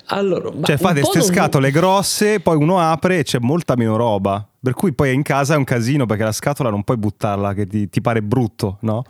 Allora, 0.07 0.51
cioè 0.63 0.77
fate 0.77 1.01
queste 1.01 1.23
scatole 1.23 1.71
non... 1.71 1.81
grosse, 1.81 2.41
poi 2.41 2.57
uno 2.57 2.79
apre 2.79 3.21
e 3.21 3.23
c'è 3.23 3.39
molta 3.41 3.75
meno 3.77 3.97
roba. 3.97 4.47
Per 4.61 4.75
cui 4.75 4.93
poi 4.93 5.15
in 5.15 5.23
casa 5.23 5.55
è 5.55 5.57
un 5.57 5.65
casino 5.65 6.05
perché 6.05 6.25
la 6.25 6.33
scatola 6.33 6.69
non 6.69 6.83
puoi 6.83 6.99
buttarla 6.99 7.55
che 7.55 7.67
ti, 7.67 7.89
ti 7.89 8.01
pare 8.01 8.23
brutto, 8.23 8.77
no? 8.81 9.05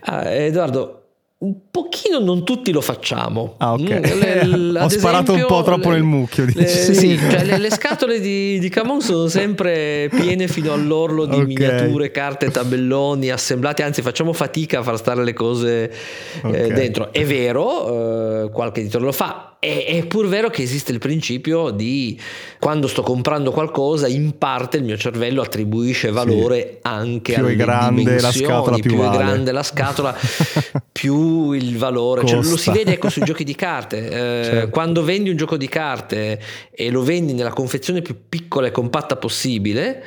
Ah, 0.00 0.28
Edoardo, 0.28 1.03
un 1.44 1.70
pochino 1.70 2.20
non 2.20 2.42
tutti 2.42 2.72
lo 2.72 2.80
facciamo. 2.80 3.56
Ah, 3.58 3.74
ok. 3.74 3.80
Mm, 3.80 4.72
le, 4.72 4.80
Ho 4.80 4.88
sparato 4.88 5.34
esempio, 5.34 5.54
un 5.54 5.60
po' 5.60 5.62
troppo 5.62 5.90
le, 5.90 5.96
nel 5.96 6.04
mucchio. 6.04 6.46
Le, 6.52 6.66
sì, 6.66 7.18
cioè 7.18 7.44
le, 7.44 7.58
le, 7.58 7.70
scatole 7.70 8.18
di, 8.18 8.58
di 8.58 8.68
Camon 8.70 9.02
sono 9.02 9.28
sempre 9.28 10.08
piene 10.10 10.48
fino 10.48 10.72
all'orlo 10.72 11.26
di 11.26 11.34
okay. 11.34 11.46
miniature, 11.46 12.10
carte, 12.10 12.50
tabelloni 12.50 13.28
assemblati. 13.30 13.82
Anzi, 13.82 14.00
facciamo 14.00 14.32
fatica 14.32 14.78
a 14.78 14.82
far 14.82 14.96
stare 14.96 15.22
le 15.22 15.34
cose 15.34 15.90
eh, 15.90 16.48
okay. 16.48 16.70
eh, 16.70 16.72
dentro. 16.72 17.12
È 17.12 17.24
vero, 17.26 18.44
eh, 18.44 18.50
qualche 18.50 18.80
editore 18.80 19.04
lo 19.04 19.12
fa 19.12 19.53
è, 19.64 19.86
è 19.86 20.06
pur 20.06 20.28
vero 20.28 20.50
che 20.50 20.60
esiste 20.60 20.92
il 20.92 20.98
principio 20.98 21.70
di 21.70 22.20
quando 22.60 22.86
sto 22.86 23.02
comprando 23.02 23.50
qualcosa, 23.50 24.06
in 24.06 24.36
parte 24.36 24.76
il 24.76 24.84
mio 24.84 24.98
cervello 24.98 25.40
attribuisce 25.40 26.10
valore 26.10 26.60
sì. 26.60 26.78
anche 26.82 27.32
più 27.32 27.44
alle 27.44 27.56
grande 27.56 28.20
la 28.20 28.30
scatola, 28.30 28.76
più, 28.76 28.90
più 28.90 28.96
vale. 28.98 29.16
è 29.16 29.18
grande 29.18 29.52
la 29.52 29.62
scatola, 29.62 30.14
più 30.92 31.52
il 31.52 31.78
valore. 31.78 32.26
Cioè, 32.26 32.42
lo 32.42 32.56
si 32.58 32.70
vede 32.70 32.92
ecco, 32.92 33.08
sui 33.08 33.22
giochi 33.22 33.44
di 33.44 33.54
carte. 33.54 34.06
Eh, 34.06 34.44
certo. 34.44 34.68
Quando 34.68 35.02
vendi 35.02 35.30
un 35.30 35.36
gioco 35.36 35.56
di 35.56 35.68
carte 35.68 36.38
e 36.70 36.90
lo 36.90 37.02
vendi 37.02 37.32
nella 37.32 37.52
confezione 37.52 38.02
più 38.02 38.14
piccola 38.28 38.66
e 38.66 38.70
compatta 38.70 39.16
possibile, 39.16 40.02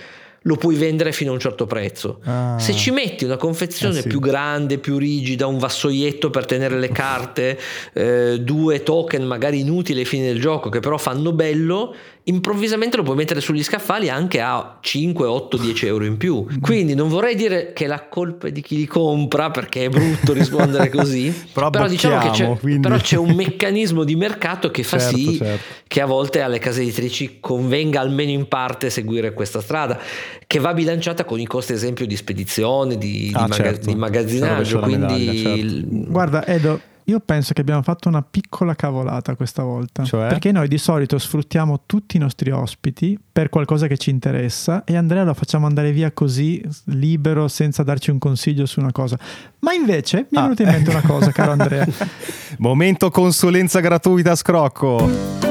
lo 0.47 0.55
puoi 0.55 0.75
vendere 0.75 1.11
fino 1.11 1.31
a 1.31 1.33
un 1.33 1.39
certo 1.39 1.65
prezzo. 1.65 2.19
Ah. 2.23 2.57
Se 2.57 2.73
ci 2.73 2.91
metti 2.91 3.25
una 3.25 3.35
confezione 3.35 3.99
eh 3.99 4.01
sì. 4.03 4.07
più 4.07 4.19
grande, 4.19 4.77
più 4.77 4.97
rigida, 4.97 5.45
un 5.45 5.59
vassoietto 5.59 6.29
per 6.29 6.45
tenere 6.45 6.79
le 6.79 6.89
carte, 6.89 7.59
eh, 7.93 8.39
due 8.39 8.81
token 8.81 9.25
magari 9.25 9.59
inutili 9.59 9.99
ai 9.99 10.05
fini 10.05 10.25
del 10.25 10.39
gioco 10.39 10.69
che 10.69 10.79
però 10.79 10.97
fanno 10.97 11.33
bello, 11.33 11.93
improvvisamente 12.27 12.97
lo 12.97 13.03
puoi 13.03 13.15
mettere 13.15 13.41
sugli 13.41 13.63
scaffali 13.63 14.09
anche 14.09 14.41
a 14.41 14.77
5, 14.81 15.25
8, 15.25 15.57
10 15.57 15.85
euro 15.85 16.05
in 16.05 16.17
più. 16.17 16.45
Quindi 16.61 16.93
non 16.93 17.09
vorrei 17.09 17.35
dire 17.35 17.73
che 17.73 17.87
la 17.87 18.07
colpa 18.07 18.47
è 18.47 18.51
di 18.51 18.61
chi 18.61 18.77
li 18.77 18.85
compra 18.85 19.49
perché 19.51 19.85
è 19.85 19.89
brutto 19.89 20.33
rispondere 20.33 20.89
così, 20.89 21.33
però, 21.53 21.69
però 21.69 21.87
diciamo 21.87 22.19
che 22.19 22.29
c'è, 22.29 22.57
quindi... 22.57 22.81
però 22.81 22.97
c'è, 22.97 23.17
un 23.17 23.33
meccanismo 23.33 24.03
di 24.03 24.15
mercato 24.15 24.71
che 24.71 24.83
fa 24.83 24.99
certo, 24.99 25.17
sì 25.17 25.37
certo. 25.37 25.63
che 25.87 26.01
a 26.01 26.05
volte 26.05 26.41
alle 26.41 26.59
case 26.59 26.81
editrici 26.81 27.37
convenga 27.39 27.99
almeno 27.99 28.31
in 28.31 28.47
parte 28.47 28.89
seguire 28.89 29.33
questa 29.33 29.61
strada, 29.61 29.99
che 30.45 30.59
va 30.59 30.73
bilanciata 30.73 31.25
con 31.25 31.39
i 31.39 31.45
costi, 31.45 31.71
ad 31.71 31.77
esempio, 31.77 32.05
di 32.05 32.15
spedizione, 32.15 32.97
di, 32.97 33.31
ah, 33.33 33.43
di, 33.43 33.49
maga- 33.49 33.63
certo. 33.63 33.85
di 33.87 33.95
magazzinaggio. 33.95 34.79
Quindi, 34.79 34.97
medaglia, 34.97 35.33
certo. 35.33 35.87
guarda, 36.11 36.45
Edo 36.45 36.95
io 37.09 37.21
penso 37.21 37.53
che 37.53 37.61
abbiamo 37.61 37.81
fatto 37.81 38.09
una 38.09 38.21
piccola 38.21 38.75
cavolata 38.75 39.35
questa 39.35 39.63
volta. 39.63 40.03
Cioè? 40.03 40.27
Perché 40.27 40.51
noi 40.51 40.67
di 40.67 40.77
solito 40.77 41.17
sfruttiamo 41.17 41.83
tutti 41.85 42.17
i 42.17 42.19
nostri 42.19 42.51
ospiti 42.51 43.17
per 43.31 43.47
qualcosa 43.47 43.87
che 43.87 43.97
ci 43.97 44.09
interessa 44.09 44.83
e 44.83 44.97
Andrea 44.97 45.23
lo 45.23 45.33
facciamo 45.33 45.65
andare 45.65 45.93
via 45.93 46.11
così, 46.11 46.61
libero, 46.85 47.47
senza 47.47 47.83
darci 47.83 48.11
un 48.11 48.17
consiglio 48.17 48.65
su 48.65 48.81
una 48.81 48.91
cosa. 48.91 49.17
Ma 49.59 49.71
invece 49.71 50.27
mi 50.31 50.37
è 50.37 50.39
ah. 50.39 50.43
venuta 50.43 50.63
in 50.63 50.69
mente 50.69 50.89
una 50.89 51.01
cosa, 51.01 51.31
caro 51.31 51.51
Andrea. 51.51 51.87
Momento 52.59 53.09
consulenza 53.09 53.79
gratuita 53.79 54.35
Scrocco. 54.35 55.46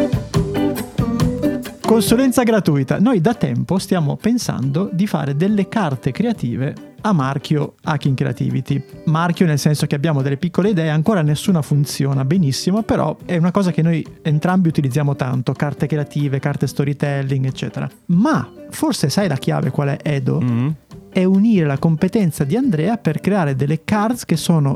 Consulenza 1.87 2.43
gratuita. 2.43 2.99
Noi 2.99 3.21
da 3.21 3.33
tempo 3.35 3.79
stiamo 3.79 4.17
pensando 4.17 4.91
di 4.93 5.07
fare 5.07 5.37
delle 5.37 5.69
carte 5.69 6.11
creative 6.11 6.75
a 7.03 7.13
marchio 7.13 7.75
Hacking 7.85 8.17
Creativity. 8.17 8.83
Marchio 9.05 9.47
nel 9.47 9.61
senso 9.61 9.87
che 9.87 9.95
abbiamo 9.95 10.21
delle 10.21 10.37
piccole 10.37 10.71
idee, 10.71 10.91
ancora 10.91 11.23
nessuna 11.23 11.63
funziona 11.63 12.25
benissimo, 12.25 12.83
però 12.83 13.17
è 13.25 13.37
una 13.37 13.53
cosa 13.53 13.71
che 13.71 13.83
noi 13.83 14.05
entrambi 14.23 14.67
utilizziamo 14.67 15.15
tanto, 15.15 15.53
carte 15.53 15.87
creative, 15.87 16.41
carte 16.41 16.67
storytelling, 16.67 17.47
eccetera. 17.47 17.89
Ma 18.07 18.51
forse 18.69 19.09
sai 19.09 19.29
la 19.29 19.37
chiave 19.37 19.71
qual 19.71 19.91
è 19.91 19.99
Edo? 20.03 20.41
Mm-hmm. 20.41 20.69
È 21.09 21.23
unire 21.23 21.67
la 21.67 21.79
competenza 21.79 22.43
di 22.43 22.57
Andrea 22.57 22.97
per 22.97 23.21
creare 23.21 23.55
delle 23.55 23.85
cards 23.85 24.25
che 24.25 24.37
sono 24.37 24.75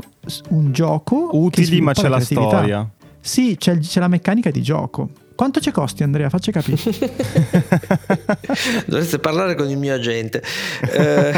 un 0.51 0.71
gioco 0.71 1.31
utili, 1.33 1.81
ma 1.81 1.91
c'è 1.91 2.03
la, 2.03 2.17
la 2.17 2.19
storia. 2.21 2.89
Sì, 3.19 3.57
c'è, 3.59 3.77
c'è 3.77 3.99
la 3.99 4.07
meccanica 4.07 4.49
di 4.49 4.61
gioco. 4.61 5.09
Quanto 5.35 5.59
ci 5.59 5.71
costi 5.71 6.03
Andrea? 6.03 6.29
Facci 6.29 6.51
capire. 6.51 6.79
Dovreste 8.85 9.19
parlare 9.19 9.55
con 9.55 9.69
il 9.69 9.77
mio 9.77 9.93
agente. 9.93 10.43
Eh, 10.93 11.33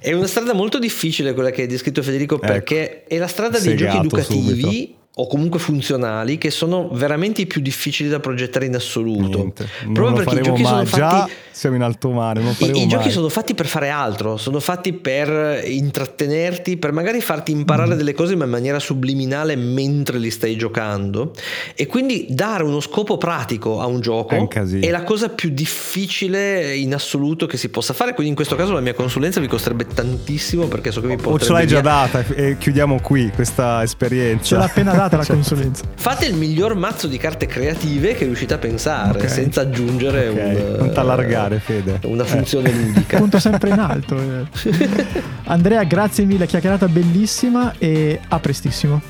è 0.00 0.12
una 0.12 0.26
strada 0.26 0.54
molto 0.54 0.78
difficile 0.78 1.34
quella 1.34 1.50
che 1.50 1.62
hai 1.62 1.66
descritto 1.66 2.02
Federico 2.02 2.38
perché 2.38 3.02
ecco, 3.02 3.14
è 3.14 3.18
la 3.18 3.26
strada 3.26 3.58
dei 3.58 3.76
giochi 3.76 3.96
educativi. 3.96 4.60
Subito 4.60 5.02
o 5.16 5.28
comunque 5.28 5.60
funzionali 5.60 6.38
che 6.38 6.50
sono 6.50 6.88
veramente 6.88 7.40
i 7.40 7.46
più 7.46 7.60
difficili 7.60 8.08
da 8.08 8.18
progettare 8.18 8.66
in 8.66 8.74
assoluto. 8.74 9.38
Niente, 9.38 9.68
Proprio 9.92 10.24
perché 10.24 10.40
i 10.40 10.42
giochi 10.42 10.64
sono 10.64 10.84
fatti 10.84 10.98
Già 10.98 11.28
siamo 11.54 11.76
in 11.76 11.82
alto 11.82 12.10
mare, 12.10 12.40
non 12.40 12.52
I, 12.58 12.64
i 12.64 12.86
giochi 12.88 13.04
mai. 13.04 13.10
sono 13.12 13.28
fatti 13.28 13.54
per 13.54 13.66
fare 13.66 13.88
altro, 13.88 14.36
sono 14.36 14.58
fatti 14.58 14.92
per 14.92 15.62
intrattenerti, 15.64 16.76
per 16.78 16.90
magari 16.90 17.20
farti 17.20 17.52
imparare 17.52 17.94
mm. 17.94 17.96
delle 17.96 18.12
cose 18.12 18.34
ma 18.34 18.44
in 18.44 18.50
maniera 18.50 18.80
subliminale 18.80 19.54
mentre 19.54 20.18
li 20.18 20.32
stai 20.32 20.56
giocando 20.56 21.32
e 21.76 21.86
quindi 21.86 22.26
dare 22.28 22.64
uno 22.64 22.80
scopo 22.80 23.18
pratico 23.18 23.80
a 23.80 23.86
un 23.86 24.00
gioco 24.00 24.34
è, 24.34 24.38
un 24.38 24.80
è 24.80 24.90
la 24.90 25.04
cosa 25.04 25.28
più 25.28 25.50
difficile 25.50 26.74
in 26.74 26.92
assoluto 26.92 27.46
che 27.46 27.56
si 27.56 27.68
possa 27.68 27.92
fare, 27.94 28.14
quindi 28.14 28.30
in 28.30 28.36
questo 28.36 28.56
caso 28.56 28.72
la 28.72 28.80
mia 28.80 28.94
consulenza 28.94 29.38
vi 29.38 29.46
costerebbe 29.46 29.86
tantissimo 29.86 30.66
perché 30.66 30.90
so 30.90 31.00
che 31.00 31.06
mi 31.06 31.16
porterebbe 31.16 31.44
O 31.44 31.46
ce 31.46 31.52
l'hai 31.52 31.66
via. 31.66 31.76
già 31.76 31.82
data 31.82 32.24
e 32.34 32.58
chiudiamo 32.58 33.00
qui 33.00 33.30
questa 33.32 33.80
esperienza. 33.84 34.44
Ce 34.44 34.56
l'ha 34.56 34.64
appena 34.64 34.92
data 34.92 35.16
la 35.18 35.24
consulenza. 35.26 35.84
Fate 35.94 36.26
il 36.26 36.34
miglior 36.34 36.74
mazzo 36.74 37.06
di 37.06 37.16
carte 37.16 37.46
creative 37.46 38.14
che 38.14 38.24
riuscite 38.24 38.54
a 38.54 38.58
pensare 38.58 39.18
okay. 39.18 39.28
senza 39.28 39.60
aggiungere 39.60 40.28
okay. 40.28 40.54
un, 40.56 40.76
non 40.78 40.92
t'allargare 40.92 41.43
Fede. 41.58 42.00
una 42.04 42.24
funzione 42.24 42.70
eh. 42.70 42.72
ludica. 42.72 43.18
Punto 43.18 43.38
sempre 43.38 43.70
in 43.70 43.78
alto. 43.78 44.16
Eh. 44.16 45.12
Andrea, 45.44 45.82
grazie 45.84 46.24
mille, 46.24 46.46
chiacchierata 46.46 46.88
bellissima 46.88 47.74
e 47.78 48.20
a 48.28 48.38
prestissimo. 48.38 49.02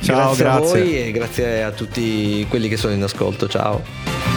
Ciao, 0.00 0.34
grazie, 0.34 0.44
grazie 0.44 0.46
a 0.46 0.58
voi 0.58 0.98
e 0.98 1.12
grazie 1.12 1.62
a 1.62 1.70
tutti 1.70 2.46
quelli 2.48 2.68
che 2.68 2.76
sono 2.76 2.92
in 2.92 3.02
ascolto. 3.02 3.48
Ciao. 3.48 4.33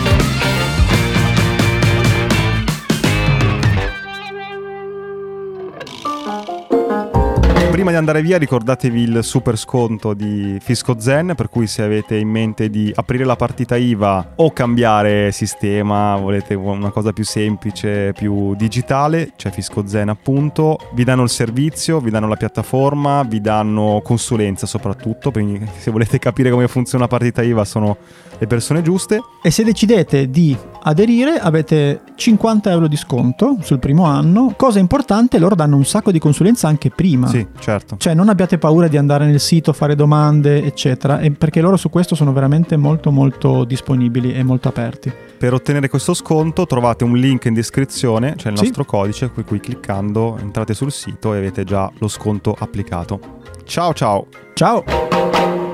Prima 7.78 7.92
di 7.92 7.98
andare 7.98 8.24
via 8.24 8.40
ricordatevi 8.40 9.02
il 9.04 9.20
super 9.22 9.56
sconto 9.56 10.16
di 10.16 10.58
Fisco 10.60 11.00
Zen 11.00 11.34
per 11.36 11.48
cui 11.48 11.68
se 11.68 11.84
avete 11.84 12.18
in 12.18 12.28
mente 12.28 12.72
di 12.72 12.92
aprire 12.96 13.24
la 13.24 13.36
partita 13.36 13.76
IVA 13.76 14.32
o 14.38 14.52
cambiare 14.52 15.32
sistema, 15.32 16.16
volete 16.16 16.56
una 16.56 16.90
cosa 16.90 17.14
più 17.14 17.24
semplice, 17.24 18.14
più 18.14 18.56
digitale, 18.56 19.34
c'è 19.36 19.52
Fisco 19.52 19.86
Zen 19.86 20.10
appunto, 20.10 20.80
vi 20.94 21.04
danno 21.04 21.22
il 21.22 21.30
servizio, 21.30 22.00
vi 22.00 22.10
danno 22.10 22.28
la 22.28 22.36
piattaforma, 22.36 23.22
vi 23.22 23.42
danno 23.42 24.02
consulenza 24.04 24.66
soprattutto, 24.66 25.30
quindi 25.30 25.64
se 25.78 25.92
volete 25.92 26.18
capire 26.18 26.50
come 26.50 26.68
funziona 26.68 27.04
la 27.04 27.10
partita 27.12 27.44
IVA 27.44 27.64
sono 27.64 27.98
le 28.40 28.48
persone 28.48 28.82
giuste. 28.82 29.22
E 29.44 29.52
se 29.52 29.64
decidete 29.64 30.30
di 30.30 30.58
aderire 30.84 31.38
avete 31.38 32.02
50 32.16 32.72
euro 32.72 32.88
di 32.88 32.96
sconto 32.96 33.58
sul 33.62 33.80
primo 33.80 34.06
anno. 34.06 34.54
Cosa 34.56 34.80
importante, 34.80 35.38
loro 35.38 35.56
danno 35.56 35.76
un 35.76 35.86
sacco 35.86 36.12
di 36.12 36.20
consulenza 36.20 36.68
anche 36.68 36.90
prima. 36.90 37.28
Sì, 37.28 37.46
certo. 37.68 37.98
Cioè 37.98 38.14
non 38.14 38.30
abbiate 38.30 38.58
paura 38.58 38.88
di 38.88 38.96
andare 38.96 39.26
nel 39.26 39.42
sito, 39.42 39.74
fare 39.74 39.94
domande, 39.94 40.64
eccetera, 40.64 41.20
perché 41.38 41.60
loro 41.60 41.76
su 41.76 41.90
questo 41.90 42.16
sono 42.16 42.32
veramente 42.32 42.78
molto 42.78 43.12
molto 43.12 43.66
disponibili 43.66 44.34
e 44.34 44.42
molto 44.42 44.70
aperti. 44.70 45.12
Per 45.38 45.54
ottenere 45.54 45.90
questo 45.90 46.14
sconto 46.14 46.66
trovate 46.66 47.04
un 47.04 47.18
link 47.18 47.44
in 47.46 47.54
descrizione, 47.54 48.36
c'è 48.38 48.52
il 48.52 48.58
Sì. 48.58 48.64
nostro 48.64 48.86
codice, 48.86 49.30
qui, 49.32 49.44
qui 49.44 49.60
cliccando 49.60 50.38
entrate 50.40 50.74
sul 50.74 50.94
sito 50.94 51.34
e 51.34 51.40
avete 51.40 51.66
già 51.66 51.92
lo 51.98 52.08
sconto 52.08 52.56
applicato. 52.58 53.20
Ciao 53.66 53.94
ciao! 53.94 54.28
Ciao! 54.54 55.67